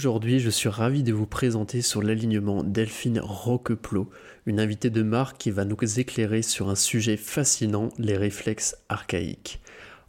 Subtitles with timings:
[0.00, 4.08] Aujourd'hui, je suis ravi de vous présenter sur l'alignement Delphine Roqueplot,
[4.46, 9.60] une invitée de marque qui va nous éclairer sur un sujet fascinant, les réflexes archaïques.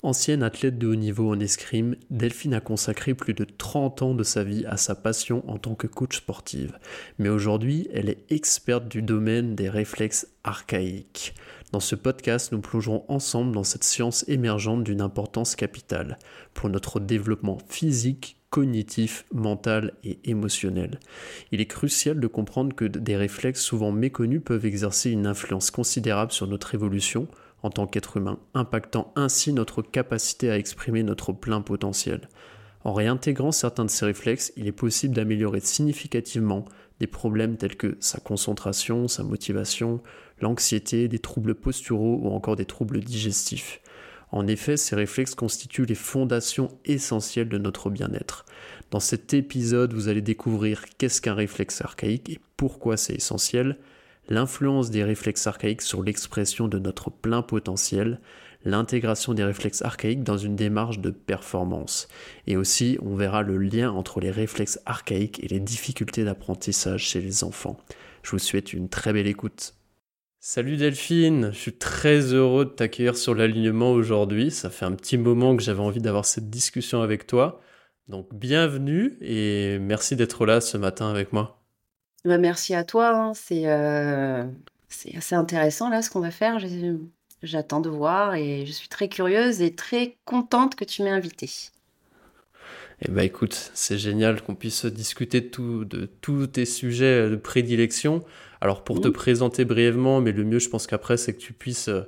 [0.02, 4.24] Ancienne athlète de haut niveau en escrime, Delphine a consacré plus de 30 ans de
[4.24, 6.80] sa vie à sa passion en tant que coach sportive.
[7.20, 11.34] Mais aujourd'hui, elle est experte du domaine des réflexes archaïques.
[11.74, 16.18] Dans ce podcast, nous plongerons ensemble dans cette science émergente d'une importance capitale
[16.54, 21.00] pour notre développement physique, cognitif, mental et émotionnel.
[21.52, 26.34] Il est crucial de comprendre que des réflexes souvent méconnus peuvent exercer une influence considérable
[26.34, 27.28] sur notre évolution
[27.64, 32.28] en tant qu'être humain, impactant ainsi notre capacité à exprimer notre plein potentiel.
[32.84, 36.66] En réintégrant certains de ces réflexes, il est possible d'améliorer significativement
[37.00, 40.02] des problèmes tels que sa concentration, sa motivation,
[40.42, 43.82] l'anxiété, des troubles posturaux ou encore des troubles digestifs.
[44.32, 48.46] En effet, ces réflexes constituent les fondations essentielles de notre bien-être.
[48.90, 53.78] Dans cet épisode, vous allez découvrir qu'est-ce qu'un réflexe archaïque et pourquoi c'est essentiel,
[54.30, 58.20] l'influence des réflexes archaïques sur l'expression de notre plein potentiel,
[58.64, 62.08] l'intégration des réflexes archaïques dans une démarche de performance.
[62.48, 67.22] Et aussi, on verra le lien entre les réflexes archaïques et les difficultés d'apprentissage chez
[67.22, 67.78] les enfants.
[68.24, 69.74] Je vous souhaite une très belle écoute.
[70.44, 74.50] Salut Delphine, je suis très heureux de t'accueillir sur l'alignement aujourd'hui.
[74.50, 77.62] Ça fait un petit moment que j'avais envie d'avoir cette discussion avec toi.
[78.08, 81.62] Donc bienvenue et merci d'être là ce matin avec moi.
[82.26, 83.34] Bah, merci à toi, hein.
[83.52, 84.48] euh,
[84.90, 86.58] c'est assez intéressant là ce qu'on va faire.
[87.44, 91.52] J'attends de voir et je suis très curieuse et très contente que tu m'aies invitée.
[93.04, 98.24] Eh ben écoute, c'est génial qu'on puisse discuter de, de tous tes sujets de prédilection.
[98.62, 101.88] Alors pour te présenter brièvement, mais le mieux je pense qu'après c'est que tu puisses
[101.88, 102.04] euh,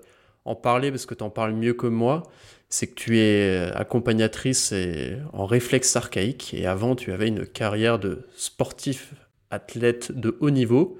[0.45, 2.21] en parler parce que tu en parles mieux que moi,
[2.69, 7.47] c'est que tu es euh, accompagnatrice et en réflexe archaïque et avant tu avais une
[7.47, 9.15] carrière de sportif
[9.49, 10.99] athlète de haut niveau.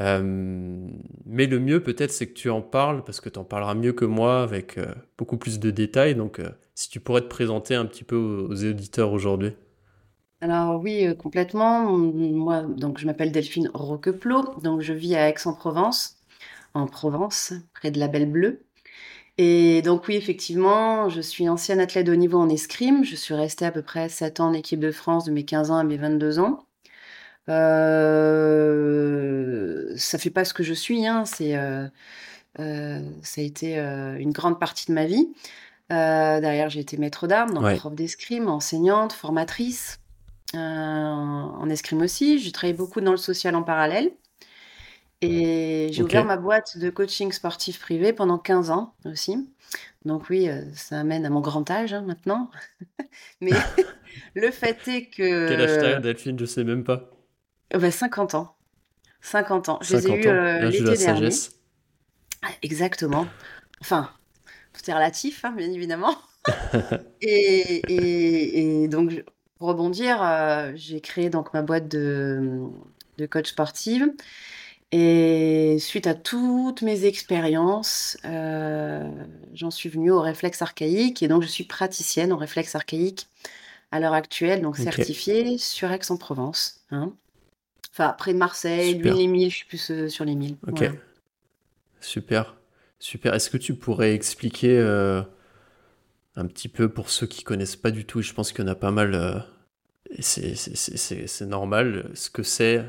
[0.00, 0.20] Euh,
[1.24, 3.92] mais le mieux peut-être c'est que tu en parles parce que tu en parleras mieux
[3.94, 4.78] que moi avec
[5.16, 6.14] beaucoup plus de détails.
[6.14, 6.42] Donc
[6.74, 9.52] si tu pourrais te présenter un petit peu aux auditeurs aujourd'hui.
[10.40, 11.92] Alors oui, euh, complètement.
[11.92, 16.16] Moi, donc je m'appelle Delphine Roqueplot, donc je vis à Aix-en-Provence,
[16.74, 18.62] en Provence, près de la Belle Bleue.
[19.38, 23.04] Et donc oui, effectivement, je suis ancienne athlète de haut niveau en escrime.
[23.04, 25.70] Je suis restée à peu près 7 ans en équipe de France de mes 15
[25.70, 26.66] ans à mes 22 ans.
[27.48, 28.30] Euh,
[29.96, 31.88] ça fait pas ce que je suis, hein, c'est, euh,
[32.60, 35.28] euh, ça a été une grande partie de ma vie.
[35.90, 39.99] derrière, j'ai été maître d'armes, donc prof d'escrime, enseignante, formatrice.
[40.54, 42.38] Euh, en escrime aussi.
[42.38, 44.12] J'ai travaillé beaucoup dans le social en parallèle.
[45.22, 49.36] Et j'ai ouvert ma boîte de coaching sportif privé pendant 15 ans aussi.
[50.06, 52.50] Donc oui, euh, ça amène à mon grand âge hein, maintenant.
[53.42, 53.52] Mais
[54.34, 55.48] le fait est que...
[55.48, 56.38] Quel âge t'as, Delphine?
[56.38, 57.10] Je sais même pas.
[57.70, 58.56] bah, 50 ans.
[59.20, 59.78] 50 ans.
[59.82, 61.28] Je les ai eus euh, l'été dernier.
[62.42, 63.26] Ah, exactement.
[63.82, 64.10] Enfin,
[64.72, 66.16] tout est relatif, hein, bien évidemment.
[67.20, 69.22] et, et, et, donc,
[69.60, 72.48] pour rebondir, euh, j'ai créé donc ma boîte de,
[73.28, 74.10] coach sportive.
[74.90, 79.06] Et suite à toutes mes expériences, euh,
[79.52, 81.22] j'en suis venue au réflexe archaïque.
[81.22, 83.28] Et donc, je suis praticienne au réflexe archaïque
[83.92, 86.80] à l'heure actuelle, donc certifiée sur Aix-en-Provence.
[86.90, 87.12] Hein.
[87.92, 90.56] Enfin, près de Marseille, lui, les milles, je suis plus euh, sur les milles.
[90.66, 90.90] Ok.
[92.00, 92.56] Super.
[92.98, 93.34] Super.
[93.34, 94.78] Est-ce que tu pourrais expliquer
[96.40, 98.72] un petit peu pour ceux qui connaissent pas du tout, je pense qu'il y en
[98.72, 99.38] a pas mal, euh,
[100.18, 102.84] c'est normal, ce que c'est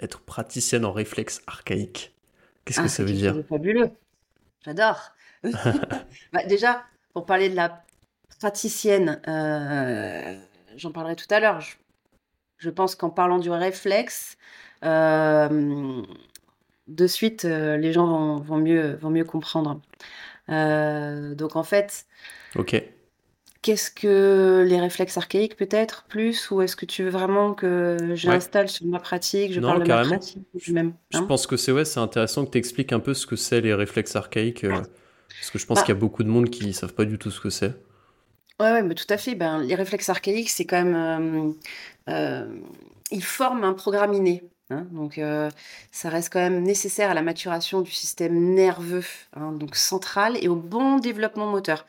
[0.00, 2.14] être praticienne en réflexe archaïque.
[2.64, 3.90] Qu'est-ce que ah, ça veut dire Fabuleux,
[4.64, 5.12] j'adore.
[5.42, 6.82] bah, déjà,
[7.12, 7.84] pour parler de la
[8.38, 10.38] praticienne, euh,
[10.76, 11.60] j'en parlerai tout à l'heure.
[12.58, 14.36] Je, pense qu'en parlant du réflexe,
[14.84, 16.02] euh,
[16.88, 19.80] de suite, les gens vont, vont, mieux, vont mieux comprendre.
[20.50, 22.06] Donc en fait,
[22.54, 22.74] Ok.
[23.62, 28.70] Qu'est-ce que les réflexes archaïques peut-être plus ou est-ce que tu veux vraiment que j'installe
[28.70, 30.04] sur ma pratique, je non, parle carrément.
[30.04, 32.92] de ma pratique même Je hein pense que c'est ouais, c'est intéressant que tu expliques
[32.92, 34.82] un peu ce que c'est les réflexes archaïques euh,
[35.38, 37.04] parce que je pense bah qu'il y a beaucoup de monde qui ne savent pas
[37.04, 37.74] du tout ce que c'est.
[38.60, 39.34] Ouais, ouais, mais tout à fait.
[39.34, 41.56] Ben, les réflexes archaïques, c'est quand même
[42.08, 42.60] euh, euh,
[43.10, 44.42] il forme un programme inné.
[44.70, 44.86] Hein.
[44.92, 45.50] donc, euh,
[45.90, 50.48] ça reste quand même nécessaire à la maturation du système nerveux, hein, donc central, et
[50.48, 51.86] au bon développement moteur.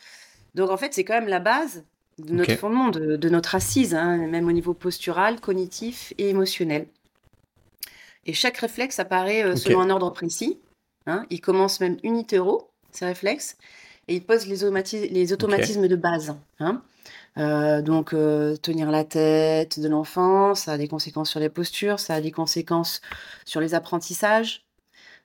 [0.55, 1.83] Donc, en fait, c'est quand même la base
[2.17, 6.87] de notre fondement, de, notre assise, hein, même au niveau postural, cognitif et émotionnel.
[8.25, 10.59] Et chaque réflexe apparaît euh, selon un ordre précis.
[11.29, 13.57] il commence même unitéro, ces réflexes,
[14.07, 14.63] et il pose les,
[15.33, 16.35] automatismes de base.
[17.37, 21.99] Euh, donc, euh, tenir la tête de l'enfant, ça a des conséquences sur les postures,
[21.99, 23.01] ça a des conséquences
[23.45, 24.65] sur les apprentissages,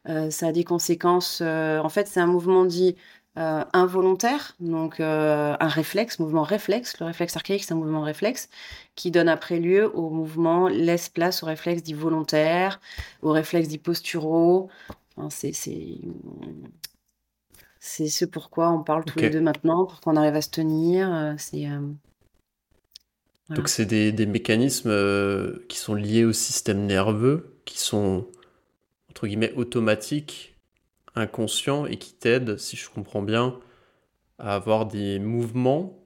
[0.09, 1.41] euh, ça a des conséquences.
[1.43, 2.97] en fait, c'est un mouvement dit
[3.37, 6.99] involontaire, donc un réflexe, mouvement réflexe.
[7.01, 8.49] Le réflexe archaïque, c'est un mouvement réflexe
[8.95, 12.81] qui donne après lieu au mouvement, laisse place au réflexe dit volontaire,
[13.23, 14.71] au réflexe dit posturaux.
[15.31, 15.53] c'est
[17.87, 21.09] c'est ce pourquoi on parle tous les deux maintenant, pour qu'on arrive à se tenir.
[21.15, 21.81] Euh, c'est euh,
[23.51, 28.27] Donc c'est des, mécanismes euh, qui sont liés au système nerveux, qui sont
[29.09, 30.57] entre guillemets automatiques,
[31.15, 33.59] inconscients et qui t'aident, si je comprends bien,
[34.39, 35.97] à avoir des mouvements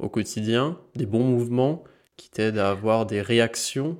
[0.00, 1.84] au quotidien, des bons mouvements
[2.16, 3.98] qui t'aident à avoir des réactions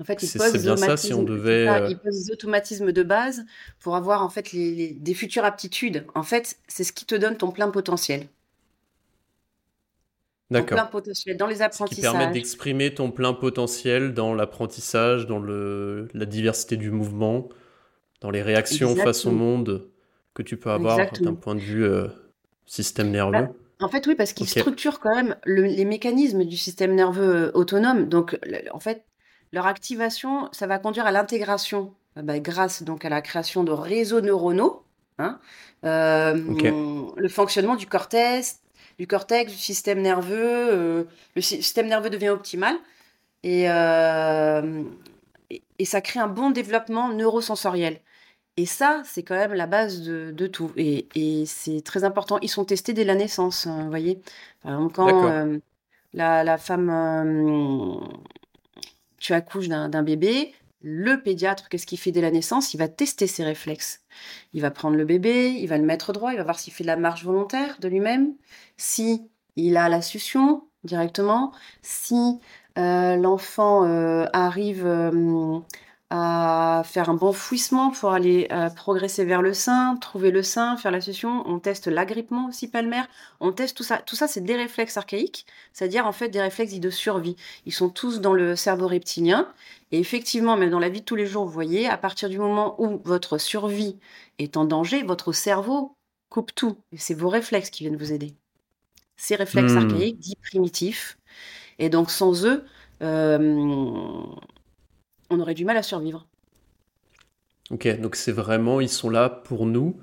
[0.00, 1.68] en fait, il pose, bien ça, si on devait...
[1.68, 3.44] Euh, des automatismes de base
[3.80, 6.06] pour avoir en fait des futures aptitudes.
[6.14, 8.26] En fait, c'est ce qui te donne ton plein potentiel.
[10.50, 10.78] D'accord.
[10.78, 12.04] plein potentiel dans les apprentissages.
[12.04, 17.48] Ce qui permet d'exprimer ton plein potentiel dans l'apprentissage, dans le, la diversité du mouvement,
[18.20, 19.88] dans les réactions face au monde
[20.34, 22.08] que tu peux avoir d'un point de vue euh,
[22.66, 23.32] système nerveux.
[23.32, 27.50] Bah, en fait, oui, parce qu'il structure quand même les mécanismes du système nerveux euh,
[27.54, 28.08] autonome.
[28.08, 28.38] Donc,
[28.72, 29.04] en fait,
[29.52, 33.72] leur activation, ça va conduire à l'intégration, euh, bah, grâce donc à la création de
[33.72, 34.82] réseaux neuronaux,
[35.18, 35.38] hein,
[35.84, 36.34] euh,
[37.16, 38.60] le fonctionnement du cortex,
[38.98, 40.68] du cortex, du système nerveux.
[40.70, 41.04] Euh,
[41.34, 42.76] le système nerveux devient optimal
[43.42, 43.64] et,
[45.78, 48.00] et, ça crée un bon développement neurosensoriel.
[48.56, 50.70] Et ça, c'est quand même la base de, tout.
[50.76, 52.38] Et, et c'est très important.
[52.42, 54.20] Ils sont testés dès la naissance, vous voyez.
[54.62, 55.60] Par exemple, quand
[56.12, 56.90] la, la, femme
[59.20, 60.52] tu accouches d'un bébé,
[60.82, 62.72] le pédiatre, qu'est-ce qu'il fait dès la naissance?
[62.74, 64.00] Il va tester ses réflexes.
[64.54, 66.84] Il va prendre le bébé, il va le mettre droit, il va voir s'il fait
[66.84, 68.34] de la marche volontaire de lui-même,
[68.78, 71.52] si il a la succion directement,
[71.82, 72.38] si
[72.78, 75.58] euh, l'enfant euh, arrive euh,
[76.10, 80.76] à faire un bon fouissement pour aller euh, progresser vers le sein, trouver le sein,
[80.76, 81.44] faire la session.
[81.46, 83.06] On teste l'agrippement aussi palmaire.
[83.38, 83.98] On teste tout ça.
[83.98, 87.36] Tout ça, c'est des réflexes archaïques, c'est-à-dire en fait des réflexes dits de survie.
[87.64, 89.48] Ils sont tous dans le cerveau reptilien.
[89.92, 92.38] Et effectivement, même dans la vie de tous les jours, vous voyez, à partir du
[92.38, 93.96] moment où votre survie
[94.38, 95.94] est en danger, votre cerveau
[96.28, 96.76] coupe tout.
[96.92, 98.34] Et c'est vos réflexes qui viennent vous aider.
[99.16, 99.90] Ces réflexes hmm.
[99.90, 101.18] archaïques, dits primitifs.
[101.78, 102.64] Et donc sans eux,
[103.02, 104.24] euh,
[105.30, 106.26] on aurait du mal à survivre.
[107.70, 109.96] Ok, donc c'est vraiment, ils sont là pour nous,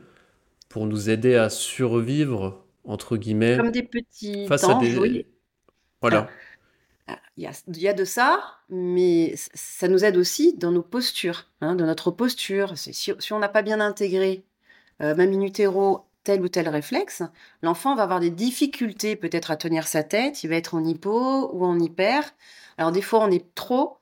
[0.69, 3.57] pour nous aider à survivre, entre guillemets.
[3.57, 5.27] Comme des petits face à des...
[6.01, 6.29] Voilà.
[7.07, 11.75] Ah, il y, a, de ça, mais ça nous aide aussi dans nos postures, hein,
[11.75, 12.77] dans notre posture.
[12.77, 14.43] Si, si on n'a pas bien intégré,
[15.01, 17.23] euh, même in utero, tel ou tel réflexe,
[17.61, 21.49] l'enfant va avoir des difficultés peut-être à tenir sa tête, il va être en hypo
[21.53, 22.21] ou en hyper.
[22.77, 23.97] Alors des fois on est trop,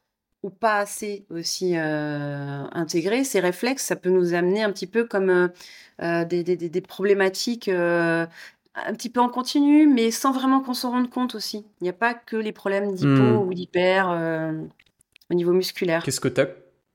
[0.46, 5.04] ou pas assez aussi euh, intégrés, ces réflexes, ça peut nous amener un petit peu
[5.06, 5.48] comme euh,
[6.04, 10.92] euh, des, des, des, problématiques un petit peu en continu, mais sans vraiment qu'on s'en
[10.92, 11.66] rende compte aussi.
[11.82, 13.48] Il n'y a pas que les problèmes d'hypo hmm.
[13.48, 14.10] ou d'hyper
[15.32, 16.04] au niveau musculaire.
[16.04, 16.50] Qu'est-ce que tu as,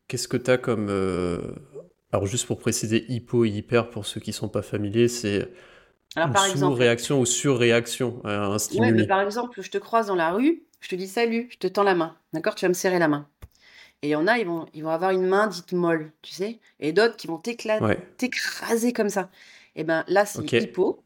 [0.07, 0.89] qu'est-ce que as comme...
[2.13, 5.49] Alors juste pour préciser, hypo et hyper, pour ceux qui ne sont pas familiers, c'est...
[6.15, 8.93] Alors, par exemple, réaction ou surréaction à un stimuli.
[8.93, 11.67] mais par exemple, je te croise dans la rue, je te dis salut, je te
[11.67, 13.29] tends la main, d'accord Tu vas me serrer la main.
[14.03, 16.33] Et il y en a, ils vont, ils vont avoir une main dite molle, tu
[16.33, 19.31] sais, et d'autres qui vont t'écraser comme ça.
[19.77, 21.05] Et ben là, c'est hypo.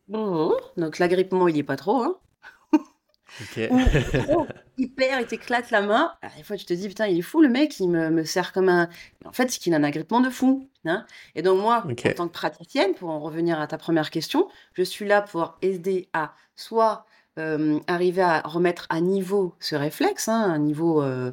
[0.76, 2.02] Donc l'agrippement, il n'y est pas trop.
[2.02, 2.18] Hein.
[3.70, 4.46] Ou
[4.78, 6.12] hyper, il t'éclate la main.
[6.22, 8.24] Alors, des fois, tu te dis, putain, il est fou, le mec, il me, me
[8.24, 8.88] sert comme un.
[9.24, 10.68] En fait, c'est qu'il a un agrippement de fou.
[10.84, 14.48] Hein et donc, moi, en tant que praticienne, pour en revenir à ta première question,
[14.74, 20.28] je suis là pour aider à soit euh, arriver à remettre à niveau ce réflexe,
[20.28, 21.32] hein, un niveau euh,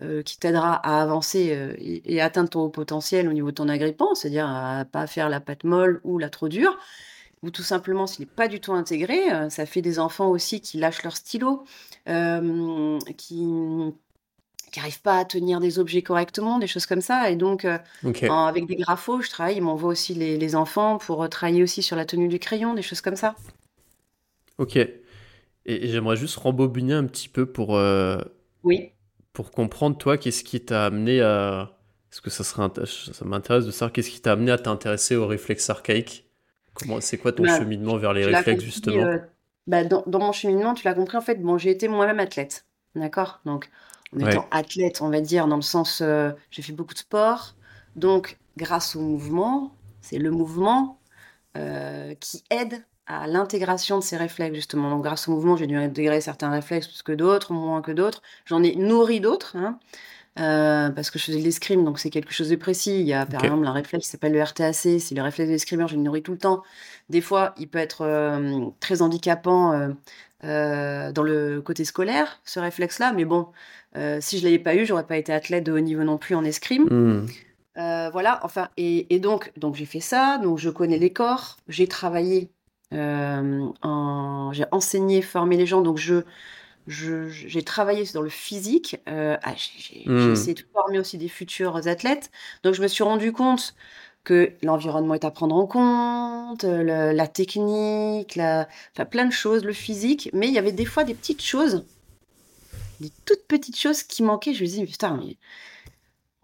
[0.00, 4.46] euh, qui t'aidera à avancer et, atteindre ton potentiel au niveau de ton agrippant, c'est-à-dire
[4.48, 6.78] à pas faire la pâte molle ou la trop dure,
[7.42, 10.78] ou tout simplement s'il n'est pas du tout intégré, ça fait des enfants aussi qui
[10.78, 11.64] lâchent leur stylo,
[12.06, 13.44] qui
[14.74, 17.30] n'arrivent pas à tenir des objets correctement, des choses comme ça.
[17.30, 21.82] Et donc, avec des graphos, je travaille, ils m'envoient aussi les, enfants pour travailler aussi
[21.82, 23.34] sur la tenue du crayon, des choses comme ça.
[24.56, 24.78] Ok.
[25.66, 27.78] Et, j'aimerais juste rembobiner un petit peu pour,
[28.62, 28.92] oui
[29.32, 31.76] pour comprendre, toi, qu'est-ce qui t'a amené à.
[32.10, 32.68] Est-ce que ça serait.
[32.86, 36.28] Ça m'intéresse de savoir qu'est-ce qui t'a amené à t'intéresser aux réflexes archaïques
[36.74, 37.00] Comment...
[37.00, 39.04] C'est quoi ton bah, cheminement vers les réflexes, justement?
[39.04, 39.18] euh,
[39.66, 42.66] bah, dans, mon cheminement, tu l'as compris, en fait, bon, j'ai été moi-même athlète.
[42.94, 43.40] D'accord?
[43.46, 43.70] Donc,
[44.14, 46.02] en étant athlète, on va dire, dans le sens.
[46.02, 47.54] Euh, j'ai fait beaucoup de sport.
[47.96, 51.00] Donc, grâce au mouvement, c'est le mouvement
[51.56, 54.90] euh, qui aide à l'intégration de ces réflexes, justement.
[54.90, 58.22] Donc, grâce au mouvement, j'ai dû intégrer certains réflexes plus que d'autres, moins que d'autres.
[58.46, 59.78] J'en ai nourri d'autres, hein,
[60.38, 63.00] euh, parce que je faisais de l'escrime, donc c'est quelque chose de précis.
[63.00, 64.74] Il y a, par exemple, un réflexe qui s'appelle le RTAC.
[64.74, 66.62] C'est le réflexe de l'escrimeur, je le nourris tout le temps.
[67.10, 69.92] Des fois, il peut être euh, très handicapant
[70.44, 73.12] euh, dans le côté scolaire, ce réflexe-là.
[73.12, 73.48] Mais bon,
[74.20, 76.34] si je ne l'avais pas eu, j'aurais pas été athlète de haut niveau non plus
[76.34, 76.84] en escrime.
[76.84, 77.26] Hmm.
[78.10, 81.86] voilà, enfin, et, et donc, donc j'ai fait ça, donc je connais les corps, j'ai
[81.86, 82.50] travaillé
[82.92, 86.22] euh, j'ai enseigné, formé les gens, donc je,
[86.86, 89.00] j'ai travaillé dans le physique.
[89.08, 90.32] Euh, ah, j'ai mmh.
[90.32, 92.30] essayé de former aussi des futurs athlètes.
[92.62, 93.74] Donc je me suis rendu compte
[94.24, 99.72] que l'environnement est à prendre en compte, la technique, la, enfin, plein de choses, le
[99.72, 101.84] physique, mais il y avait des fois des petites choses,
[103.00, 104.54] des toutes petites choses qui manquaient.
[104.54, 105.36] Je me disais, putain, mais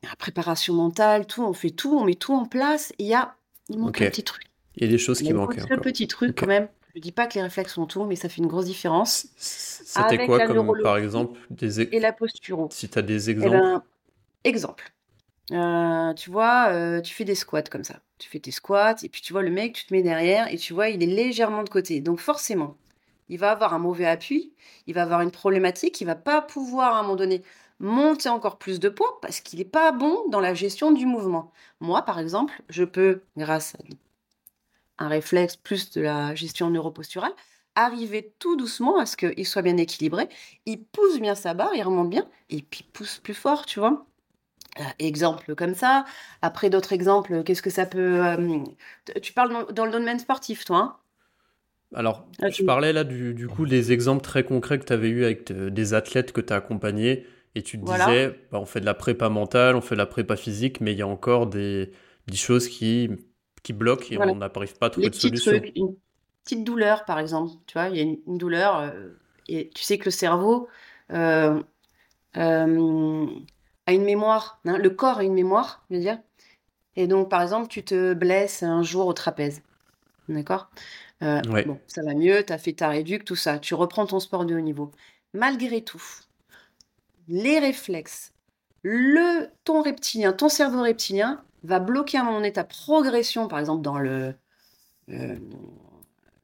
[0.03, 3.37] la préparation mentale, tout, on fait tout, on met tout en place, il y a,
[3.69, 4.48] il manque un petit truc.
[4.79, 5.59] Il y a des choses qui manquent.
[5.71, 6.69] Un petit truc quand même.
[6.95, 9.27] Je dis pas que les réflexes sont tout, mais ça fait une grosse différence.
[9.37, 13.57] C'était quoi comme par exemple des et la posture Si tu as des eh exemples.
[13.57, 13.83] Ben,
[14.45, 14.93] exemple.
[15.53, 18.01] Euh, tu vois, euh, tu fais des squats comme ça.
[18.19, 20.57] Tu fais tes squats et puis tu vois le mec, tu te mets derrière et
[20.57, 22.01] tu vois, il est légèrement de côté.
[22.01, 22.77] Donc forcément,
[23.29, 24.53] il va avoir un mauvais appui,
[24.87, 27.43] il va avoir une problématique, il va pas pouvoir à un moment donné
[27.81, 31.53] monter encore plus de poids parce qu'il n'est pas bon dans la gestion du mouvement.
[31.81, 33.79] Moi, par exemple, je peux, grâce à
[34.99, 37.33] un réflexe plus de la gestion neuroposturale,
[37.75, 40.29] arriver tout doucement à ce qu'il soit bien équilibré,
[40.67, 43.79] il pousse bien sa barre, il remonte bien, et puis il pousse plus fort, tu
[43.79, 44.05] vois.
[44.81, 46.05] Euh, exemple comme ça.
[46.43, 48.25] Après d'autres exemples, qu'est-ce que ça peut...
[48.25, 48.59] Euh,
[49.23, 50.97] tu parles dans, le domaine sportif, toi hein?
[51.95, 55.25] Alors, ah, je parlais là du, coup des exemples très concrets que tu avais eu
[55.25, 58.85] avec des athlètes que tu as accompagnés et tu te disais, bah, on fait de
[58.85, 61.91] la prépa mentale, on fait de la prépa physique, mais il y a encore des,
[62.27, 63.09] des choses qui
[63.61, 65.53] qui bloque et on n'arrive pas à trouver de solution.
[65.53, 65.97] une
[66.45, 69.11] petite douleur, par exemple, tu vois, il y a une, douleur euh,
[69.49, 70.69] et tu sais que le cerveau
[71.13, 71.63] euh,
[72.37, 73.27] euh,
[73.87, 76.19] a une mémoire, hein, le corps a une mémoire, je veux dire.
[76.97, 79.63] Et donc, par exemple, tu te blesses un jour au trapèze,
[80.29, 80.71] d'accord?
[81.21, 84.45] Bon, ça va mieux, tu as fait ta réduc, tout ça, tu reprends ton sport
[84.45, 84.91] de haut niveau.
[85.35, 86.03] Malgré tout,
[87.29, 88.33] les réflexes,
[88.83, 93.59] le ton reptilien, ton cerveau reptilien va bloquer à un moment donné ta progression, par
[93.59, 94.35] exemple dans le,
[95.11, 95.37] euh,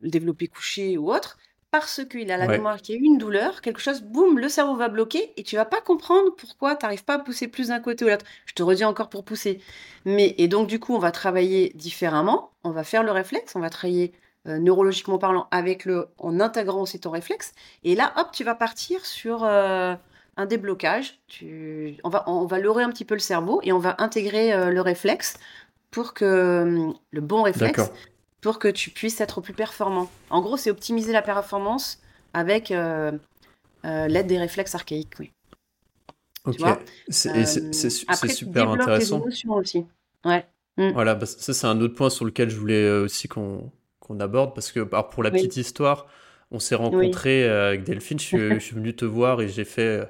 [0.01, 1.39] le développé couché ou autre,
[1.71, 4.49] parce qu'il a la mémoire qu'il y a eu une douleur, quelque chose, boum, le
[4.49, 7.69] cerveau va bloquer et tu vas pas comprendre pourquoi tu n'arrives pas à pousser plus
[7.69, 8.25] d'un côté ou l'autre.
[8.47, 9.61] Je te redis encore pour pousser.
[10.05, 13.61] Mais, et donc, du coup, on va travailler différemment, on va faire le réflexe, on
[13.61, 14.13] va travailler
[14.47, 17.55] euh, neurologiquement parlant avec le, en intégrant aussi ton réflexe.
[17.83, 19.43] Et là, hop, tu vas partir sur.
[19.43, 19.97] Euh,
[20.37, 21.21] un déblocage.
[21.27, 21.97] Tu...
[22.05, 24.71] On, va, on va leurrer un petit peu le cerveau et on va intégrer euh,
[24.71, 25.35] le réflexe
[25.91, 27.91] pour que le bon réflexe
[28.41, 30.11] pour que tu puisses être plus performant.
[30.29, 32.03] En gros, c'est optimiser la performance
[32.35, 33.13] avec euh,
[33.87, 35.15] euh, l'aide des réflexes archaïques.
[35.19, 35.31] Oui.
[36.45, 36.59] Ok,
[37.09, 37.47] c'est
[38.29, 39.23] super intéressant.
[39.23, 39.87] aussi.
[40.27, 40.47] Ouais.
[40.77, 40.91] Mmh.
[40.91, 43.71] Voilà, bah, ça c'est un autre point sur lequel je voulais aussi qu'on
[44.21, 46.07] aborde parce que pour la petite histoire,
[46.51, 50.07] on s'est rencontrés avec Delphine, je je suis, venu te voir et j'ai fait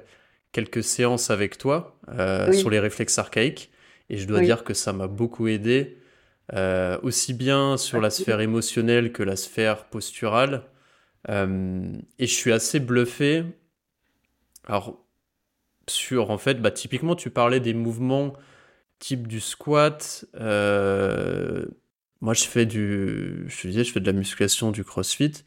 [0.55, 3.71] quelques séances avec toi euh, sur les réflexes archaïques.
[4.09, 5.97] Et je dois dire que ça m'a beaucoup aidé,
[6.53, 10.63] euh, aussi bien sur la sphère émotionnelle que la sphère posturale.
[11.27, 13.43] Euh, et je suis assez bluffé.
[14.65, 15.03] Alors,
[15.87, 18.31] sur, en fait, bah, typiquement, tu parlais des mouvements
[18.99, 20.23] type du squat.
[20.35, 25.43] moi, je fais du, je te disais, je fais de la musculation, du crossfit.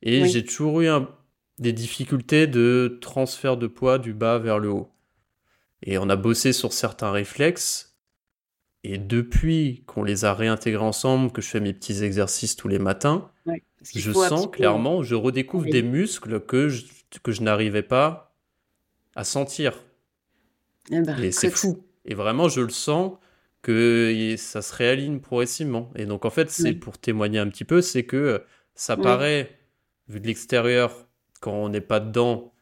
[0.00, 1.10] Et j'ai toujours eu un,
[1.58, 4.90] des difficultés de transfert de poids du bas vers le haut.
[5.82, 7.96] Et on a bossé sur certains réflexes.
[8.84, 12.78] Et depuis qu'on les a réintégrés ensemble, que je fais mes petits exercices tous les
[12.78, 13.30] matins,
[13.82, 16.84] je sens clairement, je redécouvre des muscles que je,
[17.22, 18.36] que je n'arrivais pas
[19.14, 19.82] à sentir.
[20.90, 21.84] Eh ben, et c'est fou.
[22.04, 23.14] Et vraiment, je le sens
[23.62, 25.90] que ça se réaligne progressivement.
[25.96, 28.44] Et donc, en fait, c'est pour témoigner un petit peu, c'est que
[28.74, 29.58] ça paraît,
[30.08, 31.05] vu de l'extérieur,
[31.40, 32.52] quand on n'est pas dedans,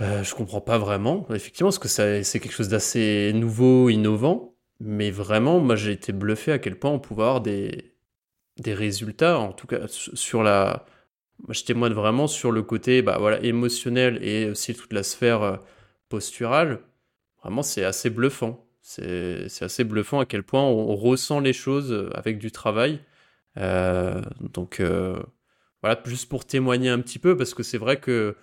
[0.00, 4.54] euh, je comprends pas vraiment, effectivement, parce que c'est quelque chose d'assez nouveau, innovant.
[4.80, 7.94] Mais vraiment, moi, j'ai été bluffé à quel point on pouvait avoir des,
[8.58, 10.86] des résultats, en tout cas sur la.
[11.48, 15.56] Je témoigne vraiment sur le côté bah, voilà, émotionnel et aussi toute la sphère euh,
[16.08, 16.80] posturale,
[17.42, 18.64] vraiment c'est assez bluffant.
[18.82, 23.00] C'est assez bluffant à quel point on, ressent les choses avec du travail.
[23.58, 25.18] Euh, donc euh,
[25.82, 28.36] voilà, juste pour témoigner un petit peu, parce que c'est vrai que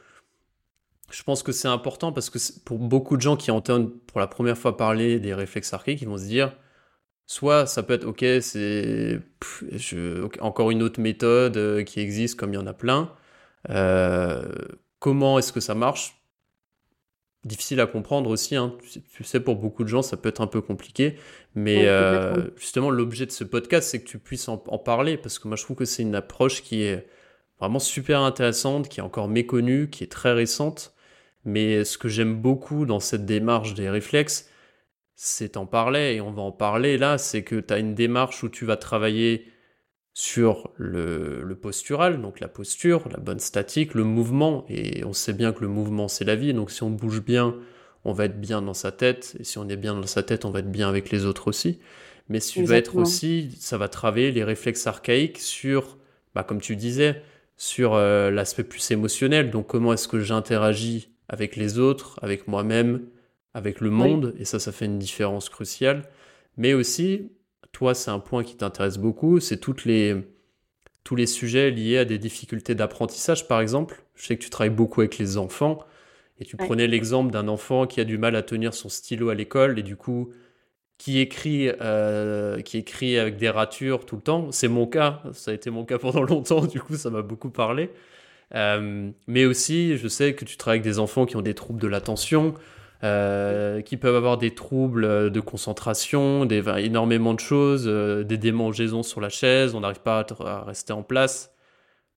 [1.12, 4.28] je pense que c'est important, parce que pour beaucoup de gens qui entendent pour la
[4.28, 6.56] première fois parler des réflexes archaïques, ils vont se dire,
[7.28, 9.20] soit ça peut être, ok, c'est
[10.42, 13.12] encore une autre méthode euh, qui existe, comme il y en a plein.
[15.00, 16.16] comment est-ce que ça marche?
[17.46, 18.56] Difficile à comprendre aussi.
[18.56, 18.76] Hein.
[19.14, 21.16] Tu, sais, pour beaucoup de gens, ça peut être un peu compliqué.
[21.54, 25.16] Mais euh, justement, l'objet de ce podcast, c'est que tu puisses en, parler.
[25.16, 27.08] Parce que moi, je trouve que c'est une approche qui est
[27.60, 30.94] vraiment super intéressante, qui est encore méconnue, qui est très récente.
[31.44, 34.50] Mais ce que j'aime beaucoup dans cette démarche des réflexes,
[35.16, 36.16] c'est en parler.
[36.16, 37.18] Et on va en parler là.
[37.18, 39.48] C'est que tu as une démarche où tu vas travailler
[40.18, 45.52] sur le, postural, donc la posture, la bonne statique, le mouvement, et on sait bien
[45.52, 47.54] que le mouvement c'est la vie, donc si on bouge bien,
[48.06, 50.46] on va être bien dans sa tête, et si on est bien dans sa tête,
[50.46, 51.80] on va être bien avec les autres aussi.
[52.30, 55.98] Mais tu vas être aussi, ça va travailler les réflexes archaïques sur,
[56.34, 57.22] bah, comme tu disais,
[57.58, 63.08] sur euh, l'aspect plus émotionnel, donc comment est-ce que j'interagis avec les autres, avec moi-même,
[63.54, 66.04] avec le monde, et ça, ça fait une différence cruciale.
[66.58, 67.32] Mais aussi,
[67.72, 70.16] toi, c'est un point qui t'intéresse beaucoup, c'est toutes les,
[71.04, 74.04] tous les sujets liés à des difficultés d'apprentissage, par exemple.
[74.16, 75.80] Je sais que tu travailles beaucoup avec les enfants,
[76.38, 79.36] et tu prenais l'exemple d'un enfant qui a du mal à tenir son stylo à
[79.36, 80.32] l'école, et du coup,
[80.98, 84.52] qui écrit, euh, qui écrit avec des ratures tout le temps.
[84.52, 87.50] C'est mon cas, ça a été mon cas pendant longtemps, du coup, ça m'a beaucoup
[87.50, 87.92] parlé.
[88.54, 91.82] Euh, mais aussi, je sais que tu travailles avec des enfants qui ont des troubles
[91.82, 92.54] de l'attention,
[93.04, 99.30] euh, qui peuvent avoir des troubles de concentration, énormément de choses, des démangeaisons sur la
[99.30, 101.54] chaise, on n'arrive pas à, rester en place,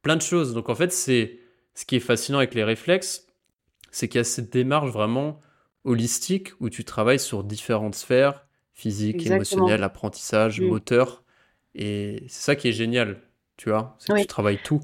[0.03, 0.55] plein de choses.
[0.55, 1.41] Donc en fait, c'est
[1.75, 3.27] ce qui est fascinant avec les réflexes,
[3.91, 5.41] c'est qu'il y a cette démarche vraiment
[5.85, 8.48] holistique où tu travailles sur différentes sphères,
[8.79, 11.25] physique, émotionnelle, apprentissage, moteur,
[11.75, 13.21] et c'est ça qui est génial,
[13.57, 14.81] tu vois, c'est que tu travailles tout.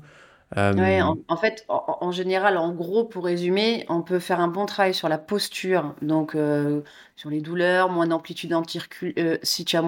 [0.57, 4.67] Ouais, euh, en, fait, en, général, en gros, pour résumer, on peut faire un bon
[4.67, 6.83] travail sur la posture, donc euh,
[7.17, 9.15] sur les douleurs, moins d'amplitude articulaire.
[9.19, 9.83] Euh, si tu as,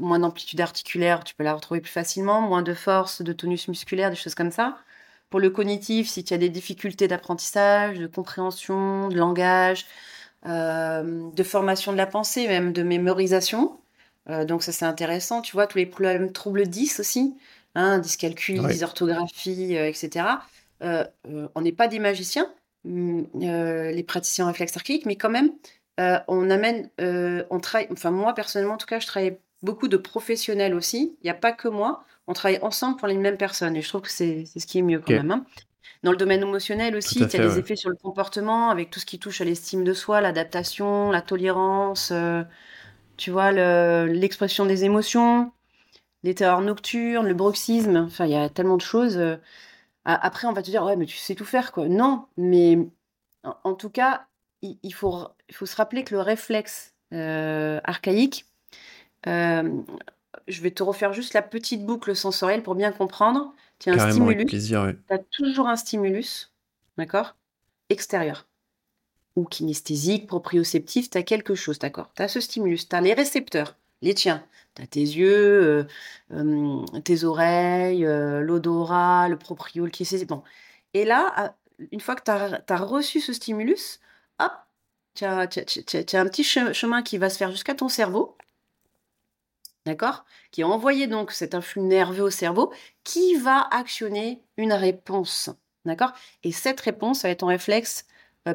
[0.00, 4.10] moins d'amplitude articulaire, tu peux la retrouver plus facilement, moins de force, de tonus musculaire,
[4.10, 4.78] des choses comme ça.
[5.30, 9.86] Pour le cognitif, si tu as des difficultés d'apprentissage, de compréhension, de langage,
[10.44, 13.78] de formation de la pensée, même de mémorisation.
[14.46, 15.42] donc ça, c'est intéressant.
[15.42, 17.34] Tu vois, tous les problèmes troubles 10 aussi
[17.78, 20.26] hein, dyscalculie, dysorthographie, euh, etc.
[20.82, 22.52] Euh, euh, on n'est pas des magiciens,
[22.84, 25.50] mm, les praticiens en réflexe archaïque, mais quand même,
[26.28, 26.90] on amène,
[27.50, 31.16] on travaille, enfin moi personnellement en tout cas, je travaille beaucoup de professionnels aussi.
[31.22, 32.04] Il n'y a pas que moi.
[32.28, 34.82] On travaille ensemble pour les mêmes personnes et je trouve que c'est ce qui est
[34.82, 35.30] mieux quand même.
[35.30, 35.44] Hein.
[36.02, 39.00] Dans le domaine émotionnel aussi, il y a des effets sur le comportement avec tout
[39.00, 42.12] ce qui touche à l'estime de soi, l'adaptation, la tolérance,
[43.16, 45.50] tu vois, l'expression des émotions,
[46.22, 49.16] les terreurs nocturnes, le bruxisme, enfin, il y a tellement de choses.
[49.18, 49.36] Euh,
[50.04, 51.88] après, on va te dire, ouais, mais tu sais tout faire, quoi.
[51.88, 52.78] Non, mais
[53.64, 54.26] en, tout cas,
[54.62, 58.46] il, faut, il faut se rappeler que le réflexe euh, archaïque,
[59.26, 59.82] euh,
[60.46, 63.54] je vais te refaire juste la petite boucle sensorielle pour bien comprendre.
[63.78, 64.46] Tu as un stimulus.
[64.46, 66.52] Tu as toujours un stimulus,
[66.96, 67.36] d'accord?
[67.90, 68.46] Extérieur.
[69.36, 72.12] Ou kinesthésique, proprioceptif, tu as quelque chose, d'accord?
[72.14, 74.44] Tu as ce stimulus, tu as les récepteurs les tiens.
[74.74, 75.84] Tu as tes yeux, euh,
[76.32, 80.42] euh, tes oreilles, euh, l'odorat, le proprio, le qui Bon.
[80.94, 81.56] Et là,
[81.92, 84.00] une fois que tu as, reçu ce stimulus,
[84.38, 84.52] hop,
[85.14, 88.36] tu as, un petit chemin qui va se faire jusqu'à ton cerveau.
[89.86, 90.24] D'accord?
[90.50, 92.72] Qui a envoyé donc cet influx nerveux au cerveau
[93.04, 95.50] qui va actionner une réponse.
[95.84, 96.12] D'accord?
[96.42, 98.06] Et cette réponse, ça va être ton réflexe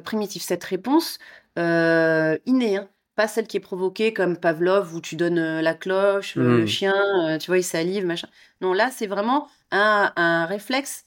[0.04, 0.44] primitif.
[0.44, 1.18] Cette réponse
[1.58, 6.36] innée, hein, pas celle qui est provoquée comme Pavlov où tu donnes euh, la cloche,
[6.36, 6.68] le, mmh.
[6.68, 6.96] chien,
[7.28, 8.28] euh, tu vois, il salive, machin.
[8.62, 11.06] Non, là, c'est vraiment un, réflexe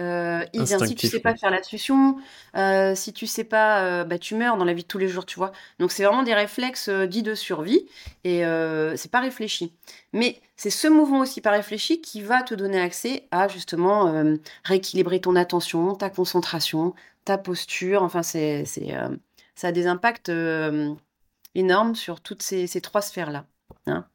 [0.00, 0.44] euh.
[0.54, 2.16] Si tu sais pas faire la succion,
[2.94, 5.36] si tu sais pas, bah, tu meurs dans la vie de tous les jours, tu
[5.36, 5.52] vois.
[5.78, 7.86] Donc c'est vraiment des réflexes dits de survie
[8.24, 8.42] et
[8.96, 9.72] c'est pas réfléchi.
[10.12, 14.12] Mais c'est ce mouvement aussi pas réfléchi qui va te donner accès à justement
[14.64, 18.02] rééquilibrer ton attention, ta concentration, ta posture.
[18.02, 18.64] Enfin, c'est
[19.54, 20.94] ça a des impacts euh,
[21.54, 23.46] énormes sur toutes ces, trois sphères-là.
[23.86, 24.06] Hein.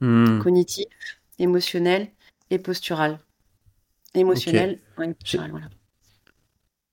[0.00, 0.40] Hmm.
[0.40, 0.86] Cognitif,
[1.38, 2.08] émotionnel
[2.50, 3.18] et postural.
[4.14, 5.68] Émotionnel postural, voilà.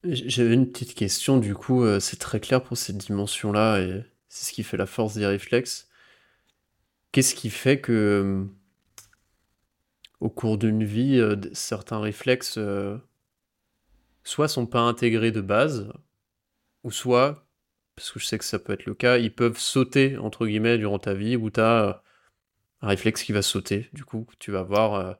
[0.03, 4.45] J'avais une petite question, du coup, euh, c'est très clair pour cette dimension-là, et c'est
[4.45, 5.89] ce qui fait la force des réflexes.
[7.11, 8.45] Qu'est-ce qui fait que, euh,
[10.21, 11.21] au cours d'une vie,
[11.53, 12.57] certains réflexes
[14.23, 15.91] soit sont pas intégrés de base,
[16.83, 17.45] ou soit,
[17.95, 20.77] parce que je sais que ça peut être le cas, ils peuvent sauter, entre guillemets,
[20.77, 22.03] durant ta vie, où tu as
[22.81, 23.89] un réflexe qui va sauter.
[23.91, 25.17] Du coup, tu vas avoir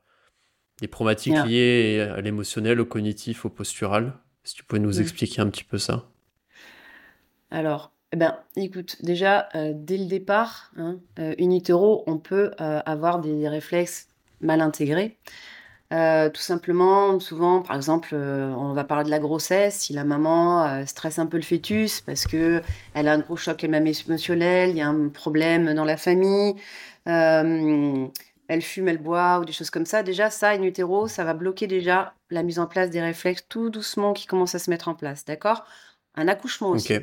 [0.80, 4.14] des problématiques liées à l'émotionnel, au cognitif, au postural.
[4.44, 5.02] Si tu pouvais nous mm.
[5.02, 6.04] expliquer un petit peu ça.
[7.50, 12.50] Alors, eh ben, écoute, déjà, euh, dès le départ, hein, euh, in utero, on peut
[12.60, 14.08] euh, avoir des réflexes
[14.40, 15.16] mal intégrés.
[15.90, 19.80] tout simplement, souvent, par exemple, on va parler de la grossesse.
[19.80, 22.62] Si la maman stresse un peu le fœtus parce que
[22.94, 26.54] elle a un gros choc émotionnel, il y a un problème dans la famille,
[28.50, 31.34] elle fume, elle boit ou des choses comme ça, déjà, ça, in utero, ça va
[31.34, 34.88] bloquer déjà la mise en place des réflexes tout doucement qui commencent à se mettre
[34.88, 35.64] en place, d'accord?
[36.16, 36.98] Un accouchement aussi.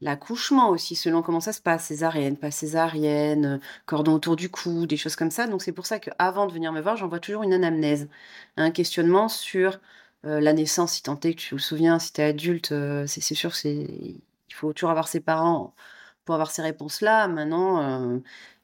[0.00, 4.96] L'accouchement aussi, selon comment ça se passe, césarienne, pas césarienne, cordon autour du cou, des
[4.96, 5.46] choses comme ça.
[5.46, 8.08] Donc c'est pour ça qu'avant de venir me voir, j'envoie toujours une anamnèse,
[8.56, 9.78] un questionnement sur
[10.24, 13.06] euh, la naissance, si tant est que tu te souviens, si tu es adulte, euh,
[13.06, 14.20] c'est sûr, il
[14.52, 15.72] faut toujours avoir ses parents
[16.24, 17.28] pour avoir ces réponses-là.
[17.28, 18.18] Maintenant, euh,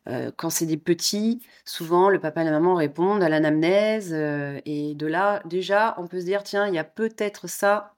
[0.09, 4.61] euh, quand c'est des petits, souvent le papa et la maman répondent à l'anamnèse euh,
[4.64, 7.95] et de là, déjà, on peut se dire tiens, il y a peut-être ça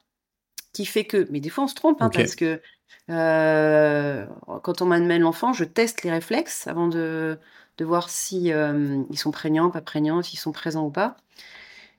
[0.73, 1.27] qui fait que.
[1.31, 2.63] Mais des fois, on se trompe hein, parce que
[3.11, 4.27] euh,
[4.63, 7.39] quand on m'amène l'enfant, je teste les réflexes avant de,
[7.77, 11.17] de voir si ils sont prégnants, pas prégnants, s'ils sont présents ou pas.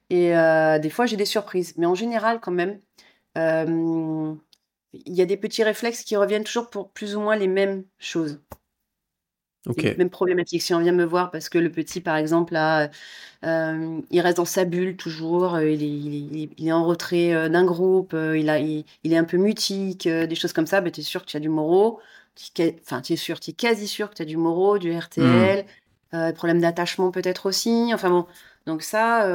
[0.10, 0.32] Et
[0.82, 1.76] des fois, j'ai des surprises.
[1.78, 2.80] Mais en général, quand même,
[3.36, 7.84] il y a des petits réflexes qui reviennent toujours pour plus ou moins les mêmes
[7.98, 8.40] choses.
[9.68, 10.62] Même problématique.
[10.62, 12.90] Si on vient me voir parce que le petit, par exemple, là,
[13.46, 17.50] euh, il reste dans sa bulle toujours, euh, il, est, il, est, en retrait euh,
[17.50, 21.02] d'un groupe, il, a, il, est un peu mutique, des choses comme ça, ben, tu
[21.02, 22.00] es sûr que tu as du moro.
[22.86, 25.66] Enfin, tu es sûr, tu es quasi sûr que tu as du moro, du RTL,
[26.14, 26.32] mmh.
[26.34, 27.92] problème d'attachement peut-être aussi.
[27.94, 28.26] Enfin bon,
[28.66, 29.26] donc ça,